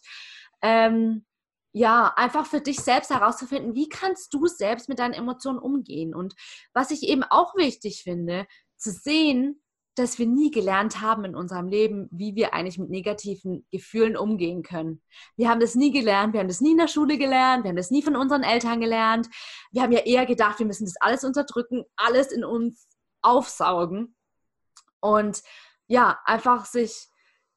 Ähm, 0.60 1.24
ja, 1.72 2.12
einfach 2.16 2.44
für 2.44 2.60
dich 2.60 2.80
selbst 2.80 3.10
herauszufinden, 3.10 3.74
wie 3.74 3.88
kannst 3.88 4.34
du 4.34 4.46
selbst 4.46 4.90
mit 4.90 4.98
deinen 4.98 5.14
Emotionen 5.14 5.58
umgehen. 5.58 6.14
Und 6.14 6.34
was 6.74 6.90
ich 6.90 7.04
eben 7.04 7.22
auch 7.22 7.54
wichtig 7.56 8.02
finde, 8.02 8.46
zu 8.76 8.90
sehen, 8.90 9.61
dass 9.94 10.18
wir 10.18 10.26
nie 10.26 10.50
gelernt 10.50 11.00
haben 11.00 11.24
in 11.24 11.36
unserem 11.36 11.68
Leben, 11.68 12.08
wie 12.10 12.34
wir 12.34 12.54
eigentlich 12.54 12.78
mit 12.78 12.88
negativen 12.88 13.66
Gefühlen 13.70 14.16
umgehen 14.16 14.62
können. 14.62 15.02
Wir 15.36 15.50
haben 15.50 15.60
das 15.60 15.74
nie 15.74 15.90
gelernt, 15.90 16.32
wir 16.32 16.40
haben 16.40 16.48
das 16.48 16.62
nie 16.62 16.72
in 16.72 16.78
der 16.78 16.88
Schule 16.88 17.18
gelernt, 17.18 17.64
wir 17.64 17.68
haben 17.68 17.76
das 17.76 17.90
nie 17.90 18.02
von 18.02 18.16
unseren 18.16 18.42
Eltern 18.42 18.80
gelernt. 18.80 19.28
Wir 19.70 19.82
haben 19.82 19.92
ja 19.92 20.00
eher 20.00 20.24
gedacht, 20.24 20.58
wir 20.58 20.66
müssen 20.66 20.86
das 20.86 20.96
alles 21.00 21.24
unterdrücken, 21.24 21.84
alles 21.96 22.32
in 22.32 22.44
uns 22.44 22.88
aufsaugen. 23.20 24.16
Und 25.00 25.42
ja, 25.88 26.18
einfach 26.24 26.64
sich 26.64 27.08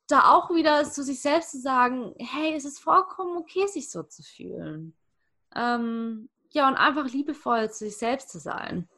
da 0.08 0.34
auch 0.34 0.50
wieder 0.50 0.84
zu 0.84 1.04
sich 1.04 1.22
selbst 1.22 1.52
zu 1.52 1.60
sagen, 1.60 2.14
hey, 2.20 2.54
es 2.54 2.66
ist 2.66 2.80
vollkommen 2.80 3.38
okay, 3.38 3.68
sich 3.68 3.90
so 3.90 4.04
zu 4.04 4.24
fühlen. 4.24 4.96
Ähm, 5.56 6.30
ja, 6.52 6.68
und 6.68 6.76
einfach 6.76 7.08
liebevoll 7.08 7.72
zu 7.72 7.86
sich 7.86 7.98
selbst 7.98 8.30
zu 8.30 8.40
sein. 8.40 8.90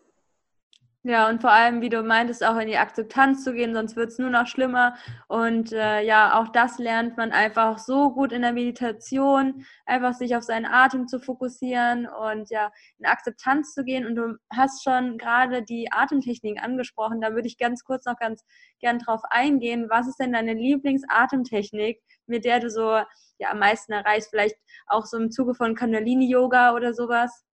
Ja, 1.03 1.29
und 1.29 1.39
vor 1.41 1.51
allem, 1.51 1.79
wie 1.81 1.87
du 1.89 2.03
meintest, 2.03 2.43
auch 2.43 2.57
in 2.57 2.67
die 2.67 2.75
Akzeptanz 2.77 3.43
zu 3.43 3.53
gehen, 3.53 3.73
sonst 3.73 3.95
wird 3.95 4.09
es 4.09 4.17
nur 4.19 4.29
noch 4.29 4.45
schlimmer. 4.45 4.95
Und 5.29 5.71
äh, 5.71 6.01
ja, 6.01 6.37
auch 6.37 6.49
das 6.49 6.79
lernt 6.79 7.15
man 7.15 7.31
einfach 7.31 7.77
so 7.77 8.11
gut 8.11 8.33
in 8.33 8.41
der 8.41 8.51
Meditation, 8.51 9.65
einfach 9.85 10.13
sich 10.13 10.35
auf 10.35 10.43
seinen 10.43 10.65
Atem 10.65 11.07
zu 11.07 11.19
fokussieren 11.19 12.07
und 12.07 12.49
ja, 12.49 12.71
in 12.99 13.05
Akzeptanz 13.05 13.73
zu 13.73 13.85
gehen. 13.85 14.05
Und 14.05 14.15
du 14.15 14.35
hast 14.51 14.83
schon 14.83 15.17
gerade 15.17 15.63
die 15.63 15.89
Atemtechnik 15.91 16.61
angesprochen. 16.61 17.21
Da 17.21 17.33
würde 17.33 17.47
ich 17.47 17.57
ganz 17.57 17.85
kurz 17.85 18.03
noch 18.05 18.17
ganz 18.17 18.43
gern 18.81 18.99
drauf 18.99 19.21
eingehen. 19.29 19.87
Was 19.89 20.07
ist 20.07 20.19
denn 20.19 20.33
deine 20.33 20.55
Lieblingsatemtechnik, 20.55 22.01
mit 22.25 22.43
der 22.43 22.59
du 22.59 22.69
so 22.69 22.97
ja, 23.37 23.51
am 23.51 23.59
meisten 23.59 23.93
erreichst? 23.93 24.29
Vielleicht 24.31 24.57
auch 24.87 25.05
so 25.05 25.15
im 25.17 25.31
Zuge 25.31 25.53
von 25.55 25.75
Kundalini-Yoga 25.75 26.73
oder 26.73 26.93
sowas? 26.93 27.46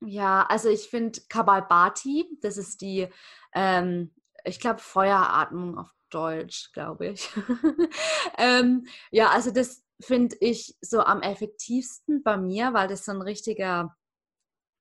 Ja, 0.00 0.44
also 0.48 0.68
ich 0.68 0.88
finde 0.88 1.20
Kabalbati, 1.28 2.26
das 2.42 2.56
ist 2.56 2.80
die, 2.80 3.08
ähm, 3.54 4.12
ich 4.44 4.60
glaube, 4.60 4.80
Feueratmung 4.80 5.78
auf 5.78 5.90
Deutsch, 6.10 6.70
glaube 6.72 7.08
ich. 7.08 7.30
ähm, 8.38 8.86
ja, 9.10 9.30
also 9.30 9.50
das 9.50 9.82
finde 10.00 10.36
ich 10.40 10.76
so 10.80 11.00
am 11.00 11.22
effektivsten 11.22 12.22
bei 12.22 12.36
mir, 12.36 12.74
weil 12.74 12.88
das 12.88 13.04
so 13.04 13.12
ein 13.12 13.22
richtiger, 13.22 13.96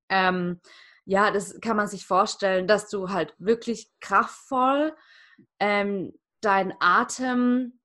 ähm, 0.09 0.59
ja, 1.05 1.31
das 1.31 1.59
kann 1.61 1.77
man 1.77 1.87
sich 1.87 2.05
vorstellen, 2.05 2.67
dass 2.67 2.89
du 2.89 3.09
halt 3.09 3.33
wirklich 3.37 3.91
kraftvoll 4.01 4.95
ähm, 5.59 6.13
dein 6.41 6.73
Atem, 6.79 7.79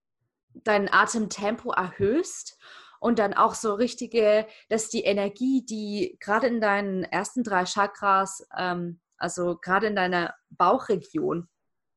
dein 0.55 0.93
Atemtempo 0.93 1.72
erhöhst 1.72 2.59
und 3.01 3.18
dann 3.18 3.34
auch 3.34 3.55
so 3.55 3.74
richtige, 3.74 4.46
dass 4.68 4.88
die 4.88 5.03
Energie, 5.03 5.64
die 5.64 6.16
gerade 6.20 6.46
in 6.46 6.61
deinen 6.61 7.03
ersten 7.03 7.42
drei 7.42 7.64
Chakras, 7.64 8.46
ähm, 8.57 9.01
also 9.16 9.57
gerade 9.57 9.88
in 9.88 9.96
deiner 9.96 10.34
Bauchregion, 10.51 11.48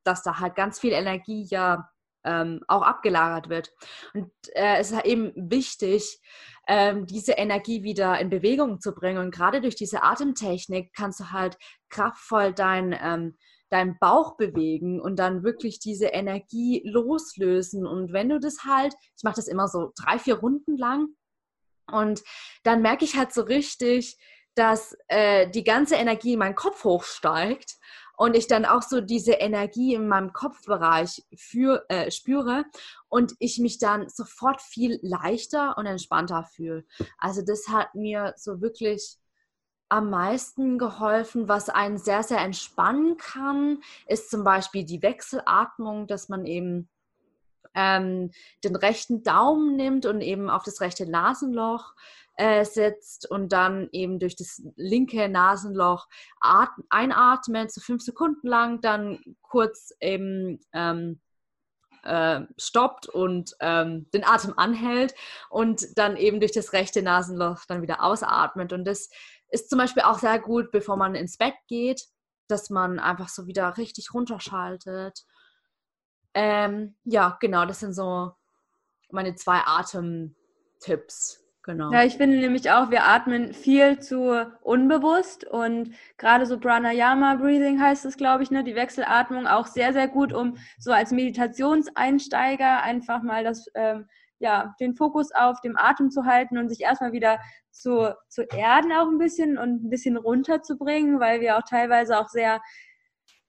dass 0.03 0.23
da 0.23 0.39
halt 0.39 0.55
ganz 0.55 0.79
viel 0.79 0.93
Energie 0.93 1.45
ja 1.49 1.89
ähm, 2.25 2.61
auch 2.67 2.81
abgelagert 2.81 3.49
wird. 3.49 3.71
Und 4.13 4.31
äh, 4.53 4.77
es 4.77 4.91
ist 4.91 4.95
halt 4.95 5.05
eben 5.05 5.33
wichtig, 5.35 6.21
ähm, 6.67 7.05
diese 7.05 7.33
Energie 7.33 7.83
wieder 7.83 8.19
in 8.19 8.29
Bewegung 8.29 8.79
zu 8.79 8.93
bringen. 8.93 9.19
Und 9.19 9.31
gerade 9.31 9.61
durch 9.61 9.75
diese 9.75 10.03
Atemtechnik 10.03 10.93
kannst 10.95 11.19
du 11.19 11.31
halt 11.31 11.57
kraftvoll 11.89 12.53
dein 12.53 12.97
ähm, 13.01 13.37
deinen 13.73 13.97
Bauch 13.97 14.37
bewegen 14.37 15.01
und 15.01 15.17
dann 15.17 15.43
wirklich 15.43 15.79
diese 15.79 16.05
Energie 16.05 16.83
loslösen. 16.85 17.87
Und 17.87 18.13
wenn 18.13 18.29
du 18.29 18.39
das 18.39 18.63
halt, 18.65 18.93
ich 19.17 19.23
mache 19.23 19.37
das 19.37 19.47
immer 19.47 19.67
so 19.67 19.91
drei, 19.95 20.19
vier 20.19 20.35
Runden 20.35 20.77
lang 20.77 21.07
und 21.91 22.23
dann 22.63 22.83
merke 22.83 23.03
ich 23.03 23.17
halt 23.17 23.33
so 23.33 23.41
richtig, 23.41 24.17
dass 24.55 24.95
äh, 25.07 25.49
die 25.49 25.63
ganze 25.63 25.95
Energie 25.95 26.33
in 26.33 26.39
meinen 26.39 26.53
Kopf 26.53 26.83
hochsteigt 26.83 27.77
und 28.15 28.35
ich 28.35 28.45
dann 28.45 28.65
auch 28.65 28.83
so 28.83 29.01
diese 29.01 29.33
Energie 29.33 29.95
in 29.95 30.07
meinem 30.07 30.33
Kopfbereich 30.33 31.23
für, 31.35 31.83
äh, 31.89 32.11
spüre 32.11 32.65
und 33.09 33.33
ich 33.39 33.57
mich 33.57 33.79
dann 33.79 34.07
sofort 34.07 34.61
viel 34.61 34.99
leichter 35.01 35.77
und 35.79 35.87
entspannter 35.87 36.43
fühle. 36.43 36.85
Also 37.17 37.41
das 37.41 37.67
hat 37.69 37.95
mir 37.95 38.35
so 38.37 38.61
wirklich 38.61 39.17
am 39.93 40.09
meisten 40.09 40.79
geholfen, 40.79 41.47
was 41.47 41.69
einen 41.69 41.99
sehr, 41.99 42.23
sehr 42.23 42.39
entspannen 42.39 43.17
kann, 43.17 43.77
ist 44.07 44.31
zum 44.31 44.43
Beispiel 44.43 44.85
die 44.85 45.03
Wechselatmung, 45.03 46.07
dass 46.07 46.29
man 46.29 46.47
eben 46.47 46.89
ähm, 47.75 48.31
den 48.63 48.75
rechten 48.75 49.21
Daumen 49.21 49.75
nimmt 49.75 50.07
und 50.07 50.21
eben 50.21 50.49
auf 50.49 50.63
das 50.63 50.81
rechte 50.81 51.07
Nasenloch 51.07 51.93
äh, 52.37 52.65
setzt 52.65 53.29
und 53.29 53.53
dann 53.53 53.87
eben 53.91 54.17
durch 54.17 54.35
das 54.35 54.63
linke 54.77 55.29
Nasenloch 55.29 56.07
einatmet, 56.89 57.71
so 57.71 57.79
fünf 57.79 58.01
Sekunden 58.01 58.47
lang, 58.47 58.81
dann 58.81 59.19
kurz 59.43 59.93
eben 60.01 60.59
ähm, 60.73 61.21
äh, 62.03 62.41
stoppt 62.57 63.07
und 63.07 63.55
ähm, 63.59 64.09
den 64.11 64.23
Atem 64.23 64.53
anhält 64.57 65.13
und 65.49 65.97
dann 65.97 66.17
eben 66.17 66.39
durch 66.39 66.51
das 66.51 66.73
rechte 66.73 67.01
Nasenloch 67.01 67.65
dann 67.67 67.81
wieder 67.81 68.03
ausatmet. 68.03 68.73
Und 68.73 68.85
das 68.85 69.09
ist 69.49 69.69
zum 69.69 69.79
Beispiel 69.79 70.03
auch 70.03 70.19
sehr 70.19 70.39
gut, 70.39 70.71
bevor 70.71 70.97
man 70.97 71.15
ins 71.15 71.37
Bett 71.37 71.55
geht, 71.67 72.05
dass 72.47 72.69
man 72.69 72.99
einfach 72.99 73.29
so 73.29 73.47
wieder 73.47 73.77
richtig 73.77 74.13
runterschaltet. 74.13 75.23
Ähm, 76.33 76.95
ja, 77.03 77.37
genau, 77.39 77.65
das 77.65 77.79
sind 77.79 77.93
so 77.93 78.31
meine 79.11 79.35
zwei 79.35 79.61
Atemtipps. 79.65 81.42
Genau. 81.65 81.93
Ja, 81.93 82.03
ich 82.03 82.17
finde 82.17 82.37
nämlich 82.37 82.69
auch, 82.71 82.91
wir 82.91 83.05
atmen 83.05 83.53
viel 83.53 83.99
zu 83.99 84.45
unbewusst 84.61 85.45
und 85.45 85.95
gerade 86.17 86.45
so 86.45 86.59
Pranayama 86.59 87.35
Breathing 87.35 87.79
heißt 87.81 88.03
es, 88.03 88.17
glaube 88.17 88.43
ich, 88.43 88.51
ne, 88.51 88.65
die 88.65 88.75
Wechselatmung 88.75 89.47
auch 89.47 89.67
sehr, 89.67 89.93
sehr 89.93 90.09
gut, 90.09 90.33
um 90.33 90.57
so 90.77 90.91
als 90.91 91.11
Meditationseinsteiger 91.11 92.83
einfach 92.83 93.23
mal 93.23 93.45
das, 93.45 93.67
ähm, 93.75 94.07
ja, 94.39 94.75
den 94.81 94.93
Fokus 94.93 95.31
auf 95.31 95.61
dem 95.61 95.77
Atem 95.77 96.11
zu 96.11 96.25
halten 96.25 96.57
und 96.57 96.67
sich 96.67 96.81
erstmal 96.81 97.13
wieder 97.13 97.39
zu, 97.71 98.13
zu 98.27 98.43
erden 98.43 98.91
auch 98.91 99.07
ein 99.07 99.17
bisschen 99.17 99.57
und 99.57 99.85
ein 99.85 99.89
bisschen 99.89 100.17
runterzubringen, 100.17 101.21
weil 101.21 101.39
wir 101.39 101.57
auch 101.57 101.63
teilweise 101.63 102.19
auch 102.19 102.27
sehr 102.27 102.59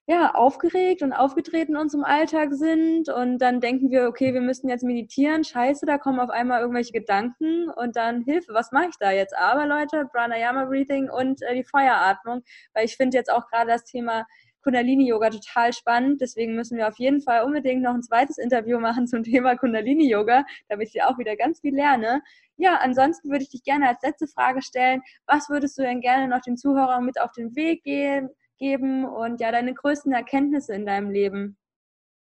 ja, 0.07 0.35
aufgeregt 0.35 1.03
und 1.03 1.15
aufgetreten 1.15 1.73
in 1.73 1.79
unserem 1.79 2.05
Alltag 2.05 2.53
sind 2.53 3.09
und 3.09 3.39
dann 3.39 3.61
denken 3.61 3.91
wir, 3.91 4.07
okay, 4.07 4.35
wir 4.35 4.43
müssen 4.43 4.69
jetzt 4.69 4.85
meditieren, 4.85 5.45
scheiße, 5.45 5.87
da 5.87 5.97
kommen 5.97 6.21
auf 6.21 6.29
einmal 6.29 6.61
irgendwelche 6.61 6.93
Gedanken 6.93 7.71
und 7.71 7.97
dann 7.97 8.23
Hilfe, 8.23 8.53
was 8.53 8.71
mache 8.71 8.89
ich 8.91 8.99
da 8.99 9.13
jetzt? 9.13 9.35
Aber 9.37 9.67
Leute, 9.67 10.07
Pranayama 10.13 10.67
Breathing 10.67 11.09
und 11.09 11.41
äh, 11.43 11.55
die 11.55 11.65
Feueratmung, 11.65 12.43
weil 12.75 12.85
ich 12.85 12.97
finde 12.97 13.17
jetzt 13.17 13.33
auch 13.33 13.47
gerade 13.49 13.71
das 13.71 13.85
Thema 13.85 14.27
Kundalini-Yoga 14.63 15.31
total 15.31 15.73
spannend. 15.73 16.21
Deswegen 16.21 16.55
müssen 16.55 16.77
wir 16.77 16.89
auf 16.89 16.99
jeden 16.99 17.21
Fall 17.21 17.45
unbedingt 17.45 17.83
noch 17.83 17.95
ein 17.95 18.03
zweites 18.03 18.39
Interview 18.39 18.81
machen 18.81 19.07
zum 19.07 19.23
Thema 19.23 19.57
Kundalini-Yoga, 19.57 20.45
damit 20.69 20.89
ich 20.89 21.03
auch 21.03 21.19
wieder 21.19 21.37
ganz 21.37 21.61
viel 21.61 21.75
lerne. 21.75 22.23
Ja, 22.57 22.77
ansonsten 22.77 23.31
würde 23.31 23.45
ich 23.45 23.51
dich 23.51 23.63
gerne 23.63 23.89
als 23.89 24.03
letzte 24.03 24.27
Frage 24.27 24.63
stellen. 24.63 25.03
Was 25.27 25.49
würdest 25.49 25.79
du 25.79 25.83
denn 25.83 26.01
gerne 26.01 26.29
noch 26.29 26.41
den 26.41 26.57
Zuhörern 26.57 27.05
mit 27.05 27.21
auf 27.21 27.33
den 27.33 27.55
Weg 27.55 27.85
gehen? 27.85 28.31
Geben 28.59 29.05
und 29.05 29.41
ja, 29.41 29.53
deine 29.53 29.75
größten 29.75 30.13
Erkenntnisse 30.13 30.75
in 30.75 30.87
deinem 30.87 31.11
Leben? 31.11 31.57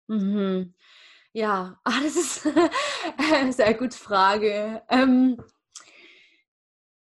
Mhm. 0.07 0.73
Ja, 1.33 1.79
ah, 1.83 1.99
das 2.03 2.15
ist 2.15 2.47
eine 3.17 3.53
sehr 3.53 3.73
gute 3.73 3.97
Frage. 3.97 4.81
Ähm, 4.89 5.41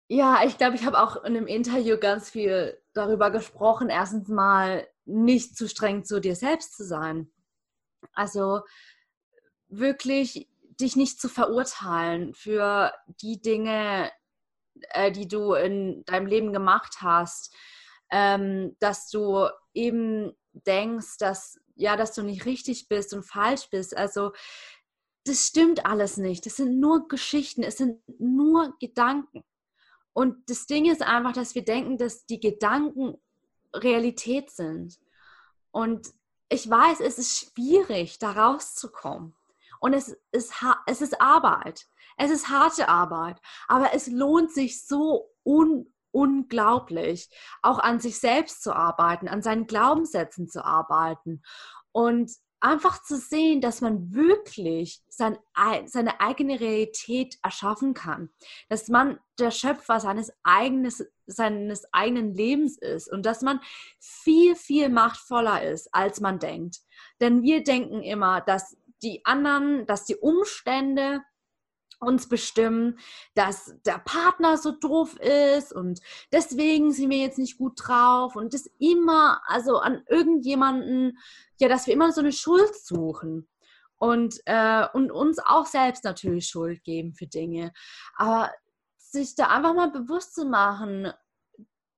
ja, 0.07 0.43
ich 0.43 0.57
glaube, 0.57 0.75
ich 0.75 0.85
habe 0.85 0.99
auch 0.99 1.17
in 1.23 1.37
einem 1.37 1.47
Interview 1.47 1.97
ganz 1.97 2.29
viel 2.29 2.81
darüber 2.93 3.31
gesprochen, 3.31 3.89
erstens 3.89 4.27
mal 4.27 4.87
nicht 5.05 5.55
zu 5.55 5.69
streng 5.69 6.03
zu 6.03 6.19
dir 6.19 6.35
selbst 6.35 6.75
zu 6.75 6.83
sein. 6.83 7.31
Also 8.13 8.61
wirklich 9.67 10.49
dich 10.79 10.95
nicht 10.95 11.21
zu 11.21 11.29
verurteilen 11.29 12.33
für 12.33 12.93
die 13.21 13.41
Dinge, 13.41 14.11
äh, 14.91 15.11
die 15.11 15.27
du 15.27 15.53
in 15.53 16.03
deinem 16.05 16.25
Leben 16.25 16.53
gemacht 16.53 16.97
hast 17.01 17.55
ähm, 18.11 18.75
dass 18.79 19.09
du 19.09 19.47
eben 19.73 20.33
denkst, 20.53 21.17
dass 21.19 21.59
ja, 21.79 21.95
dass 21.95 22.13
du 22.13 22.23
nicht 22.23 22.45
richtig 22.45 22.89
bist 22.89 23.13
und 23.13 23.23
falsch 23.23 23.69
bist. 23.69 23.95
Also 23.95 24.33
das 25.25 25.47
stimmt 25.47 25.85
alles 25.85 26.17
nicht. 26.17 26.45
Das 26.45 26.57
sind 26.57 26.79
nur 26.79 27.07
Geschichten, 27.07 27.63
es 27.63 27.77
sind 27.77 28.01
nur 28.19 28.75
Gedanken. 28.79 29.43
Und 30.11 30.49
das 30.49 30.65
Ding 30.65 30.91
ist 30.91 31.01
einfach, 31.01 31.33
dass 31.33 31.55
wir 31.55 31.63
denken, 31.63 31.97
dass 31.97 32.25
die 32.25 32.39
Gedanken 32.39 33.15
Realität 33.73 34.51
sind. 34.51 34.99
Und 35.71 36.09
ich 36.49 36.69
weiß, 36.69 36.99
es 36.99 37.17
ist 37.17 37.37
schwierig, 37.37 38.19
da 38.19 38.31
rauszukommen. 38.31 39.35
Und 39.79 39.93
es 39.93 40.17
ist, 40.31 40.53
es 40.87 41.01
ist 41.01 41.21
Arbeit. 41.21 41.87
Es 42.17 42.31
ist 42.31 42.49
harte 42.49 42.89
Arbeit. 42.89 43.39
Aber 43.69 43.93
es 43.93 44.07
lohnt 44.07 44.51
sich 44.51 44.85
so 44.85 45.29
un 45.45 45.93
unglaublich, 46.11 47.29
auch 47.61 47.79
an 47.79 47.99
sich 47.99 48.19
selbst 48.19 48.63
zu 48.63 48.75
arbeiten, 48.75 49.27
an 49.27 49.41
seinen 49.41 49.67
Glaubenssätzen 49.67 50.47
zu 50.47 50.63
arbeiten 50.65 51.41
und 51.91 52.31
einfach 52.61 53.01
zu 53.01 53.17
sehen, 53.17 53.61
dass 53.61 53.81
man 53.81 54.13
wirklich 54.13 55.01
sein, 55.07 55.37
seine 55.85 56.19
eigene 56.19 56.59
Realität 56.59 57.37
erschaffen 57.41 57.93
kann, 57.93 58.29
dass 58.67 58.87
man 58.89 59.19
der 59.39 59.51
Schöpfer 59.51 59.99
seines, 59.99 60.33
eigenes, 60.43 61.05
seines 61.25 61.85
eigenen 61.93 62.33
Lebens 62.33 62.77
ist 62.77 63.11
und 63.11 63.25
dass 63.25 63.41
man 63.41 63.61
viel, 63.99 64.55
viel 64.55 64.89
machtvoller 64.89 65.63
ist, 65.63 65.93
als 65.93 66.19
man 66.19 66.39
denkt. 66.39 66.79
Denn 67.21 67.43
wir 67.43 67.63
denken 67.63 68.01
immer, 68.03 68.41
dass 68.41 68.75
die 69.01 69.25
anderen, 69.25 69.85
dass 69.85 70.05
die 70.05 70.17
Umstände, 70.17 71.21
uns 71.99 72.29
bestimmen, 72.29 72.97
dass 73.35 73.75
der 73.85 73.99
Partner 73.99 74.57
so 74.57 74.71
doof 74.71 75.17
ist 75.17 75.73
und 75.73 75.99
deswegen 76.31 76.91
sind 76.91 77.09
wir 77.09 77.17
jetzt 77.17 77.37
nicht 77.37 77.57
gut 77.57 77.73
drauf 77.75 78.35
und 78.35 78.53
das 78.53 78.69
immer, 78.79 79.41
also 79.45 79.77
an 79.77 80.03
irgendjemanden, 80.07 81.17
ja, 81.59 81.67
dass 81.67 81.87
wir 81.87 81.93
immer 81.93 82.11
so 82.11 82.21
eine 82.21 82.31
Schuld 82.31 82.73
suchen 82.75 83.47
und, 83.97 84.39
äh, 84.45 84.87
und 84.93 85.11
uns 85.11 85.39
auch 85.39 85.65
selbst 85.65 86.05
natürlich 86.05 86.47
Schuld 86.47 86.83
geben 86.83 87.13
für 87.13 87.27
Dinge. 87.27 87.73
Aber 88.15 88.49
sich 88.97 89.35
da 89.35 89.47
einfach 89.47 89.73
mal 89.73 89.91
bewusst 89.91 90.35
zu 90.35 90.45
machen, 90.45 91.11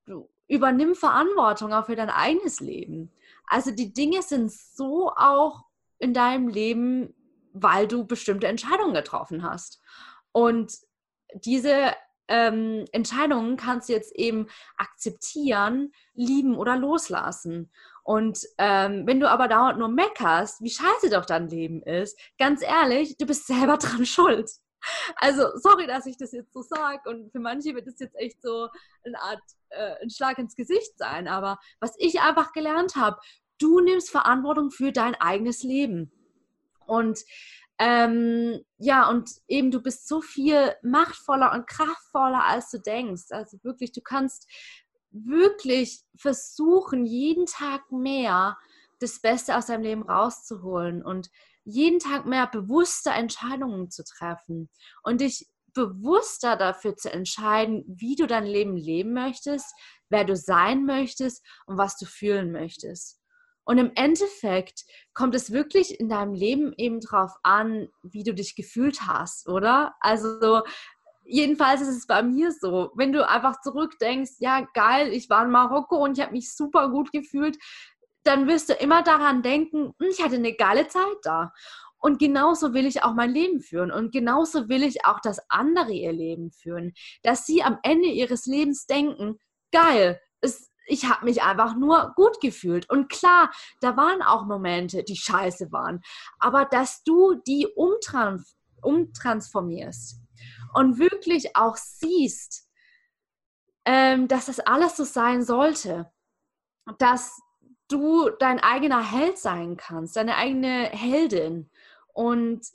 du 0.06 0.28
übernimm 0.48 0.94
Verantwortung 0.94 1.72
auch 1.72 1.86
für 1.86 1.96
dein 1.96 2.10
eigenes 2.10 2.60
Leben. 2.60 3.12
Also 3.46 3.70
die 3.70 3.92
Dinge 3.92 4.22
sind 4.22 4.50
so 4.50 5.10
auch 5.10 5.64
in 5.98 6.12
deinem 6.12 6.48
Leben 6.48 7.14
weil 7.52 7.86
du 7.86 8.06
bestimmte 8.06 8.46
Entscheidungen 8.46 8.94
getroffen 8.94 9.42
hast. 9.42 9.80
Und 10.32 10.72
diese 11.34 11.92
ähm, 12.28 12.86
Entscheidungen 12.92 13.56
kannst 13.56 13.88
du 13.88 13.92
jetzt 13.92 14.14
eben 14.14 14.48
akzeptieren, 14.76 15.92
lieben 16.14 16.56
oder 16.56 16.76
loslassen. 16.76 17.70
Und 18.04 18.40
ähm, 18.58 19.06
wenn 19.06 19.20
du 19.20 19.30
aber 19.30 19.48
dauernd 19.48 19.78
nur 19.78 19.88
meckerst, 19.88 20.60
wie 20.62 20.70
scheiße 20.70 21.10
doch 21.10 21.24
dein 21.24 21.48
Leben 21.48 21.82
ist, 21.82 22.18
ganz 22.38 22.62
ehrlich, 22.62 23.16
du 23.16 23.26
bist 23.26 23.46
selber 23.46 23.76
dran 23.78 24.06
schuld. 24.06 24.50
Also, 25.16 25.56
sorry, 25.56 25.86
dass 25.86 26.06
ich 26.06 26.16
das 26.16 26.32
jetzt 26.32 26.52
so 26.52 26.62
sage. 26.62 27.08
Und 27.08 27.30
für 27.30 27.38
manche 27.38 27.74
wird 27.74 27.86
es 27.86 28.00
jetzt 28.00 28.16
echt 28.16 28.42
so 28.42 28.68
eine 29.04 29.20
Art 29.20 29.42
äh, 29.68 29.94
ein 30.02 30.10
Schlag 30.10 30.38
ins 30.38 30.56
Gesicht 30.56 30.98
sein. 30.98 31.28
Aber 31.28 31.58
was 31.78 31.94
ich 31.98 32.20
einfach 32.20 32.52
gelernt 32.52 32.96
habe, 32.96 33.20
du 33.58 33.80
nimmst 33.80 34.10
Verantwortung 34.10 34.70
für 34.70 34.90
dein 34.90 35.14
eigenes 35.14 35.62
Leben. 35.62 36.10
Und 36.86 37.20
ähm, 37.78 38.64
ja, 38.78 39.08
und 39.08 39.30
eben 39.48 39.70
du 39.70 39.82
bist 39.82 40.06
so 40.06 40.20
viel 40.20 40.74
machtvoller 40.82 41.52
und 41.52 41.66
kraftvoller, 41.66 42.44
als 42.44 42.70
du 42.70 42.78
denkst. 42.78 43.30
Also 43.30 43.58
wirklich, 43.62 43.92
du 43.92 44.00
kannst 44.00 44.48
wirklich 45.10 46.02
versuchen, 46.16 47.06
jeden 47.06 47.46
Tag 47.46 47.90
mehr 47.90 48.56
das 49.00 49.20
Beste 49.20 49.56
aus 49.56 49.66
deinem 49.66 49.82
Leben 49.82 50.02
rauszuholen 50.02 51.02
und 51.02 51.28
jeden 51.64 51.98
Tag 51.98 52.26
mehr 52.26 52.46
bewusste 52.46 53.10
Entscheidungen 53.10 53.90
zu 53.90 54.04
treffen 54.04 54.68
und 55.02 55.20
dich 55.20 55.48
bewusster 55.74 56.56
dafür 56.56 56.96
zu 56.96 57.10
entscheiden, 57.10 57.84
wie 57.86 58.14
du 58.14 58.26
dein 58.26 58.46
Leben 58.46 58.76
leben 58.76 59.12
möchtest, 59.12 59.74
wer 60.08 60.24
du 60.24 60.36
sein 60.36 60.84
möchtest 60.84 61.44
und 61.66 61.78
was 61.78 61.96
du 61.96 62.06
fühlen 62.06 62.52
möchtest. 62.52 63.21
Und 63.64 63.78
im 63.78 63.92
Endeffekt 63.94 64.84
kommt 65.14 65.34
es 65.34 65.52
wirklich 65.52 66.00
in 66.00 66.08
deinem 66.08 66.34
Leben 66.34 66.72
eben 66.76 67.00
drauf 67.00 67.32
an, 67.42 67.88
wie 68.02 68.24
du 68.24 68.34
dich 68.34 68.56
gefühlt 68.56 69.06
hast, 69.06 69.48
oder? 69.48 69.94
Also 70.00 70.62
jedenfalls 71.24 71.80
ist 71.80 71.96
es 71.96 72.06
bei 72.06 72.22
mir 72.22 72.52
so, 72.52 72.90
wenn 72.94 73.12
du 73.12 73.26
einfach 73.26 73.60
zurückdenkst, 73.60 74.32
ja 74.38 74.66
geil, 74.74 75.12
ich 75.12 75.30
war 75.30 75.44
in 75.44 75.50
Marokko 75.50 75.96
und 75.96 76.18
ich 76.18 76.24
habe 76.24 76.32
mich 76.32 76.54
super 76.54 76.90
gut 76.90 77.12
gefühlt, 77.12 77.56
dann 78.24 78.46
wirst 78.48 78.68
du 78.68 78.74
immer 78.74 79.02
daran 79.02 79.42
denken, 79.42 79.94
hm, 79.98 80.08
ich 80.10 80.22
hatte 80.22 80.36
eine 80.36 80.54
geile 80.54 80.88
Zeit 80.88 81.16
da. 81.22 81.52
Und 81.98 82.18
genauso 82.18 82.74
will 82.74 82.86
ich 82.86 83.04
auch 83.04 83.14
mein 83.14 83.30
Leben 83.30 83.60
führen. 83.60 83.92
Und 83.92 84.12
genauso 84.12 84.68
will 84.68 84.82
ich 84.82 85.06
auch, 85.06 85.20
dass 85.20 85.40
andere 85.48 85.92
ihr 85.92 86.12
Leben 86.12 86.50
führen. 86.50 86.94
Dass 87.22 87.46
sie 87.46 87.62
am 87.62 87.78
Ende 87.84 88.08
ihres 88.08 88.46
Lebens 88.46 88.86
denken, 88.86 89.38
geil, 89.70 90.20
es 90.40 90.71
ich 90.86 91.08
habe 91.08 91.24
mich 91.24 91.42
einfach 91.42 91.76
nur 91.76 92.12
gut 92.16 92.40
gefühlt. 92.40 92.88
Und 92.90 93.08
klar, 93.08 93.50
da 93.80 93.96
waren 93.96 94.22
auch 94.22 94.44
Momente, 94.44 95.04
die 95.04 95.16
scheiße 95.16 95.72
waren. 95.72 96.00
Aber 96.38 96.64
dass 96.64 97.02
du 97.04 97.34
die 97.46 97.66
umtrans 97.66 98.56
umtransformierst 98.82 100.20
und 100.74 100.98
wirklich 100.98 101.56
auch 101.56 101.76
siehst, 101.76 102.68
ähm, 103.84 104.28
dass 104.28 104.46
das 104.46 104.60
alles 104.60 104.96
so 104.96 105.04
sein 105.04 105.44
sollte, 105.44 106.10
dass 106.98 107.40
du 107.88 108.30
dein 108.38 108.58
eigener 108.60 109.02
Held 109.02 109.38
sein 109.38 109.76
kannst, 109.76 110.16
deine 110.16 110.36
eigene 110.36 110.88
Heldin 110.90 111.70
Und 112.14 112.66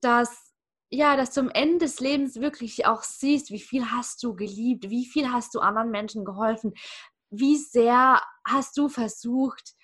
dass, 0.00 0.52
ja, 0.90 1.16
dass 1.16 1.32
du 1.32 1.40
am 1.40 1.50
Ende 1.50 1.78
des 1.78 2.00
Lebens 2.00 2.36
wirklich 2.40 2.86
auch 2.86 3.02
siehst, 3.02 3.50
wie 3.50 3.60
viel 3.60 3.90
hast 3.90 4.22
du 4.22 4.34
geliebt, 4.34 4.90
wie 4.90 5.06
viel 5.06 5.32
hast 5.32 5.54
du 5.54 5.60
anderen 5.60 5.90
Menschen 5.90 6.24
geholfen, 6.24 6.74
wie 7.32 7.56
sehr 7.56 8.20
hast 8.46 8.76
du 8.76 8.88
versucht, 8.88 9.74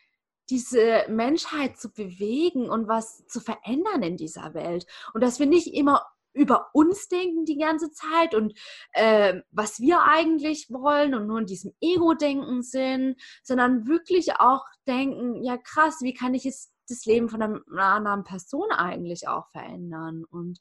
diese 0.51 1.05
Menschheit 1.09 1.77
zu 1.79 1.91
bewegen 1.93 2.71
und 2.71 2.89
was 2.89 3.27
zu 3.27 3.41
verändern 3.41 4.03
in 4.03 4.17
dieser 4.17 4.55
Welt. 4.55 4.87
Und 5.13 5.23
dass 5.23 5.39
wir 5.39 5.47
nicht 5.47 5.75
immer 5.75 6.07
über 6.33 6.69
uns 6.73 7.09
denken 7.09 7.45
die 7.45 7.59
ganze 7.59 7.91
Zeit 7.91 8.35
und 8.35 8.57
äh, 8.93 9.41
was 9.51 9.81
wir 9.81 10.03
eigentlich 10.03 10.69
wollen 10.71 11.15
und 11.15 11.27
nur 11.27 11.41
in 11.41 11.47
diesem 11.47 11.73
Ego-Denken 11.81 12.63
sind, 12.63 13.17
sondern 13.43 13.89
wirklich 13.89 14.37
auch 14.39 14.65
denken, 14.87 15.43
ja 15.43 15.57
krass, 15.57 15.99
wie 16.01 16.15
kann 16.15 16.35
ich 16.35 16.45
jetzt 16.45 16.73
das 16.89 17.05
Leben 17.05 17.29
von 17.29 17.43
einer, 17.43 17.63
anderen 17.83 18.25
Person 18.25 18.71
eigentlich 18.71 19.27
auch 19.27 19.49
verändern? 19.51 20.25
Und 20.31 20.59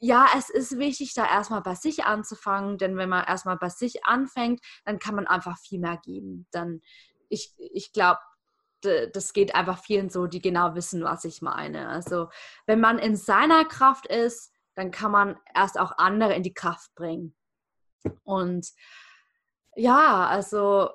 ja, 0.00 0.26
es 0.36 0.50
ist 0.50 0.78
wichtig, 0.78 1.14
da 1.14 1.26
erstmal 1.26 1.62
bei 1.62 1.74
sich 1.74 2.04
anzufangen, 2.04 2.78
denn 2.78 2.96
wenn 2.96 3.08
man 3.08 3.24
erstmal 3.24 3.56
bei 3.56 3.68
sich 3.68 4.04
anfängt, 4.04 4.60
dann 4.84 4.98
kann 4.98 5.14
man 5.14 5.26
einfach 5.26 5.58
viel 5.58 5.80
mehr 5.80 5.98
geben. 5.98 6.46
Dann, 6.50 6.80
ich, 7.28 7.54
ich 7.58 7.92
glaube, 7.92 8.20
das 8.82 9.32
geht 9.32 9.54
einfach 9.54 9.82
vielen 9.82 10.10
so, 10.10 10.26
die 10.26 10.42
genau 10.42 10.74
wissen, 10.74 11.02
was 11.04 11.24
ich 11.24 11.40
meine. 11.40 11.88
Also, 11.88 12.28
wenn 12.66 12.80
man 12.80 12.98
in 12.98 13.16
seiner 13.16 13.64
Kraft 13.64 14.06
ist, 14.06 14.52
dann 14.74 14.90
kann 14.90 15.10
man 15.10 15.38
erst 15.54 15.78
auch 15.78 15.92
andere 15.98 16.34
in 16.34 16.42
die 16.42 16.54
Kraft 16.54 16.94
bringen. 16.94 17.34
Und 18.24 18.68
ja, 19.76 20.26
also 20.26 20.90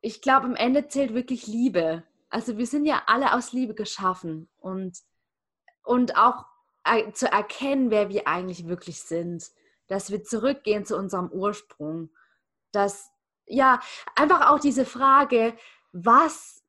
ich 0.00 0.20
glaube, 0.22 0.46
am 0.46 0.56
Ende 0.56 0.88
zählt 0.88 1.14
wirklich 1.14 1.46
Liebe. 1.46 2.04
Also 2.30 2.58
wir 2.58 2.66
sind 2.66 2.84
ja 2.84 3.02
alle 3.06 3.34
aus 3.34 3.52
Liebe 3.52 3.74
geschaffen 3.74 4.48
und, 4.56 4.98
und 5.82 6.16
auch 6.16 6.46
zu 7.12 7.30
erkennen, 7.30 7.90
wer 7.90 8.08
wir 8.08 8.28
eigentlich 8.28 8.68
wirklich 8.68 9.00
sind. 9.00 9.50
Dass 9.88 10.10
wir 10.10 10.24
zurückgehen 10.24 10.84
zu 10.84 10.96
unserem 10.96 11.30
Ursprung. 11.30 12.10
Dass, 12.72 13.10
ja, 13.46 13.80
einfach 14.16 14.50
auch 14.50 14.58
diese 14.58 14.84
Frage, 14.84 15.54
was 15.92 16.62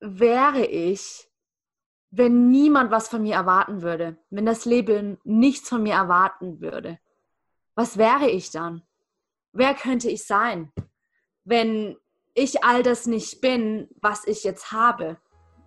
wäre 0.00 0.64
ich, 0.64 1.30
wenn 2.10 2.50
niemand 2.50 2.90
was 2.90 3.08
von 3.08 3.22
mir 3.22 3.34
erwarten 3.34 3.82
würde, 3.82 4.18
wenn 4.30 4.46
das 4.46 4.64
Leben 4.64 5.18
nichts 5.24 5.68
von 5.68 5.82
mir 5.82 5.94
erwarten 5.94 6.60
würde, 6.60 6.98
was 7.74 7.96
wäre 7.96 8.28
ich 8.28 8.50
dann? 8.50 8.82
Wer 9.52 9.74
könnte 9.74 10.10
ich 10.10 10.26
sein, 10.26 10.72
wenn 11.44 11.96
ich 12.34 12.64
all 12.64 12.82
das 12.82 13.06
nicht 13.06 13.40
bin, 13.40 13.88
was 14.00 14.26
ich 14.26 14.44
jetzt 14.44 14.72
habe? 14.72 15.18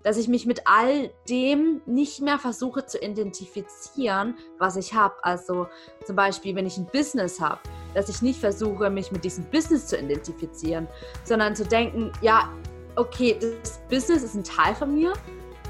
Dass 0.04 0.18
ich 0.18 0.28
mich 0.28 0.46
mit 0.46 0.62
all 0.66 1.12
dem 1.30 1.82
nicht 1.86 2.22
mehr 2.22 2.38
versuche 2.38 2.86
zu 2.86 2.98
identifizieren, 3.00 4.36
was 4.60 4.76
ich 4.76 4.94
habe. 4.94 5.16
Also 5.24 5.68
zum 6.06 6.16
Beispiel, 6.16 6.56
wenn 6.56 6.66
ich 6.66 6.78
ein 6.78 6.88
Business 6.88 7.40
habe, 7.40 7.60
dass 7.94 8.10
ich 8.10 8.22
nicht 8.22 8.40
versuche, 8.40 8.90
mich 8.90 9.12
mit 9.12 9.24
diesem 9.24 9.46
Business 9.46 9.88
zu 9.88 9.98
identifizieren, 9.98 10.88
sondern 11.24 11.56
zu 11.56 11.66
denken, 11.66 12.12
ja, 12.22 12.50
okay, 12.96 13.38
das 13.40 13.80
Business 13.90 14.24
ist 14.24 14.36
ein 14.36 14.44
Teil 14.44 14.76
von 14.76 14.94
mir, 14.94 15.14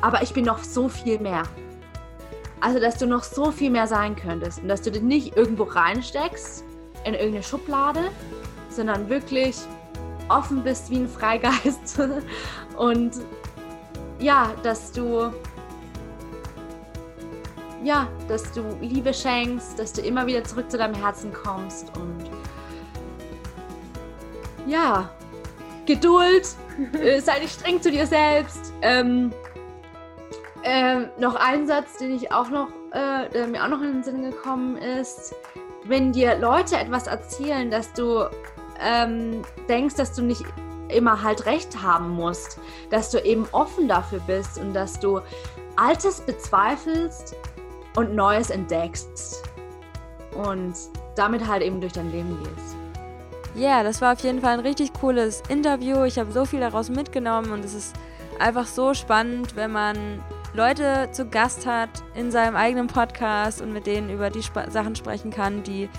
aber 0.01 0.21
ich 0.21 0.33
bin 0.33 0.45
noch 0.45 0.63
so 0.63 0.89
viel 0.89 1.19
mehr. 1.19 1.43
Also, 2.59 2.79
dass 2.79 2.97
du 2.97 3.05
noch 3.05 3.23
so 3.23 3.51
viel 3.51 3.69
mehr 3.69 3.87
sein 3.87 4.15
könntest 4.15 4.61
und 4.61 4.69
dass 4.69 4.81
du 4.81 4.89
dich 4.89 5.01
nicht 5.01 5.35
irgendwo 5.35 5.63
reinsteckst 5.63 6.63
in 7.03 7.13
irgendeine 7.13 7.43
Schublade, 7.43 8.09
sondern 8.69 9.09
wirklich 9.09 9.57
offen 10.29 10.63
bist 10.63 10.89
wie 10.89 10.97
ein 10.97 11.09
Freigeist 11.09 11.99
und 12.77 13.11
ja, 14.23 14.53
dass 14.63 14.91
du 14.91 15.31
ja, 17.83 18.07
dass 18.29 18.49
du 18.53 18.61
Liebe 18.79 19.13
schenkst, 19.13 19.77
dass 19.77 19.91
du 19.91 20.01
immer 20.01 20.25
wieder 20.25 20.43
zurück 20.45 20.71
zu 20.71 20.77
deinem 20.77 20.95
Herzen 20.95 21.33
kommst 21.33 21.91
und 21.97 22.29
ja, 24.65 25.09
Geduld, 25.85 26.47
äh, 26.93 27.19
sei 27.19 27.39
nicht 27.39 27.59
streng 27.59 27.81
zu 27.81 27.91
dir 27.91 28.07
selbst. 28.07 28.71
Ähm, 28.81 29.33
ähm, 30.63 31.09
noch 31.19 31.35
ein 31.35 31.67
Satz, 31.67 31.97
den 31.97 32.15
ich 32.15 32.31
auch 32.31 32.49
noch, 32.49 32.69
äh, 32.91 33.27
der 33.33 33.47
mir 33.47 33.61
auch 33.65 33.67
noch 33.67 33.81
in 33.81 33.95
den 33.95 34.03
Sinn 34.03 34.23
gekommen 34.23 34.77
ist. 34.77 35.35
Wenn 35.83 36.13
dir 36.13 36.39
Leute 36.39 36.77
etwas 36.77 37.07
erzählen, 37.07 37.69
dass 37.69 37.91
du 37.91 38.29
ähm, 38.79 39.41
denkst, 39.67 39.95
dass 39.95 40.13
du 40.13 40.21
nicht 40.21 40.45
immer 40.93 41.23
halt 41.23 41.45
recht 41.45 41.81
haben 41.81 42.09
musst, 42.09 42.59
dass 42.89 43.09
du 43.09 43.19
eben 43.19 43.47
offen 43.51 43.87
dafür 43.87 44.19
bist 44.25 44.57
und 44.57 44.73
dass 44.73 44.99
du 44.99 45.21
Altes 45.75 46.21
bezweifelst 46.21 47.35
und 47.95 48.15
Neues 48.15 48.49
entdeckst 48.49 49.43
und 50.35 50.73
damit 51.15 51.47
halt 51.47 51.61
eben 51.61 51.81
durch 51.81 51.93
dein 51.93 52.11
Leben 52.11 52.37
gehst. 52.43 52.75
Ja, 53.55 53.69
yeah, 53.69 53.83
das 53.83 54.01
war 54.01 54.13
auf 54.13 54.19
jeden 54.21 54.41
Fall 54.41 54.53
ein 54.53 54.61
richtig 54.61 54.93
cooles 54.93 55.43
Interview. 55.47 56.03
Ich 56.03 56.17
habe 56.17 56.31
so 56.31 56.45
viel 56.45 56.59
daraus 56.59 56.89
mitgenommen 56.89 57.51
und 57.51 57.63
es 57.63 57.75
ist 57.75 57.95
einfach 58.39 58.65
so 58.65 58.95
spannend, 58.95 59.55
wenn 59.55 59.71
man 59.71 60.23
Leute 60.55 61.09
zu 61.11 61.27
Gast 61.27 61.65
hat 61.67 61.89
in 62.15 62.31
seinem 62.31 62.55
eigenen 62.55 62.87
Podcast 62.87 63.61
und 63.61 63.71
mit 63.71 63.85
denen 63.85 64.09
über 64.09 64.31
die 64.31 64.39
Sp 64.41 64.69
Sachen 64.69 64.95
sprechen 64.95 65.29
kann, 65.29 65.63
die 65.63 65.89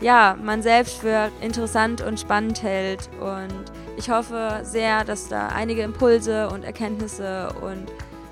ja, 0.00 0.36
man 0.42 0.62
selbst 0.62 0.98
für 0.98 1.30
interessant 1.40 2.00
und 2.00 2.20
spannend 2.20 2.62
hält. 2.62 3.08
Und 3.20 3.64
ich 3.98 4.10
hoffe 4.10 4.60
sehr, 4.62 5.04
dass 5.04 5.28
da 5.28 5.48
einige 5.48 5.82
Impulse 5.82 6.48
und 6.48 6.62
Erkenntnisse 6.62 7.52
und 7.60 7.90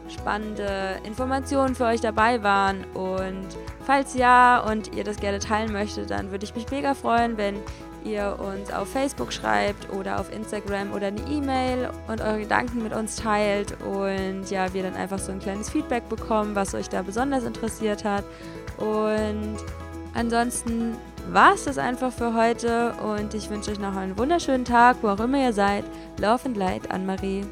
spannende 0.09 1.01
Informationen 1.03 1.75
für 1.75 1.87
euch 1.87 2.01
dabei 2.01 2.43
waren. 2.45 2.85
Und 2.95 3.49
falls 3.85 4.15
ja 4.15 4.61
und 4.61 4.95
ihr 4.95 5.03
das 5.03 5.17
gerne 5.17 5.41
teilen 5.41 5.73
möchtet, 5.73 6.11
dann 6.11 6.31
würde 6.31 6.45
ich 6.45 6.55
mich 6.55 6.71
mega 6.71 6.95
freuen, 6.95 7.37
wenn 7.37 7.57
ihr 8.05 8.39
uns 8.39 8.73
auf 8.73 8.89
Facebook 8.89 9.33
schreibt 9.33 9.93
oder 9.93 10.21
auf 10.21 10.33
Instagram 10.33 10.93
oder 10.93 11.09
eine 11.09 11.21
E-Mail 11.23 11.91
und 12.07 12.21
eure 12.21 12.39
Gedanken 12.39 12.85
mit 12.85 12.95
uns 12.95 13.17
teilt 13.17 13.77
und 13.83 14.49
ja, 14.49 14.73
wir 14.73 14.85
dann 14.85 14.95
einfach 14.95 15.19
so 15.19 15.33
ein 15.33 15.41
kleines 15.41 15.69
Feedback 15.69 16.09
bekommen, 16.09 16.55
was 16.55 16.73
euch 16.75 16.89
da 16.89 17.03
besonders 17.03 17.43
interessiert 17.43 18.05
hat. 18.05 18.25
Und 18.79 19.57
ansonsten 20.15 20.97
war 21.33 21.55
es 21.55 21.65
das 21.65 21.79
einfach 21.79 22.13
für 22.13 22.35
heute 22.35 22.93
und 23.03 23.35
ich 23.35 23.51
wünsche 23.51 23.71
euch 23.71 23.79
noch 23.79 23.97
einen 23.97 24.17
wunderschönen 24.19 24.65
Tag, 24.65 24.99
wo 25.03 25.09
auch 25.09 25.21
immer 25.21 25.43
ihr 25.43 25.53
seid. 25.53 25.85
Love 26.19 26.47
and 26.47 26.57
Light, 26.57 26.91
Anne-Marie. 26.91 27.45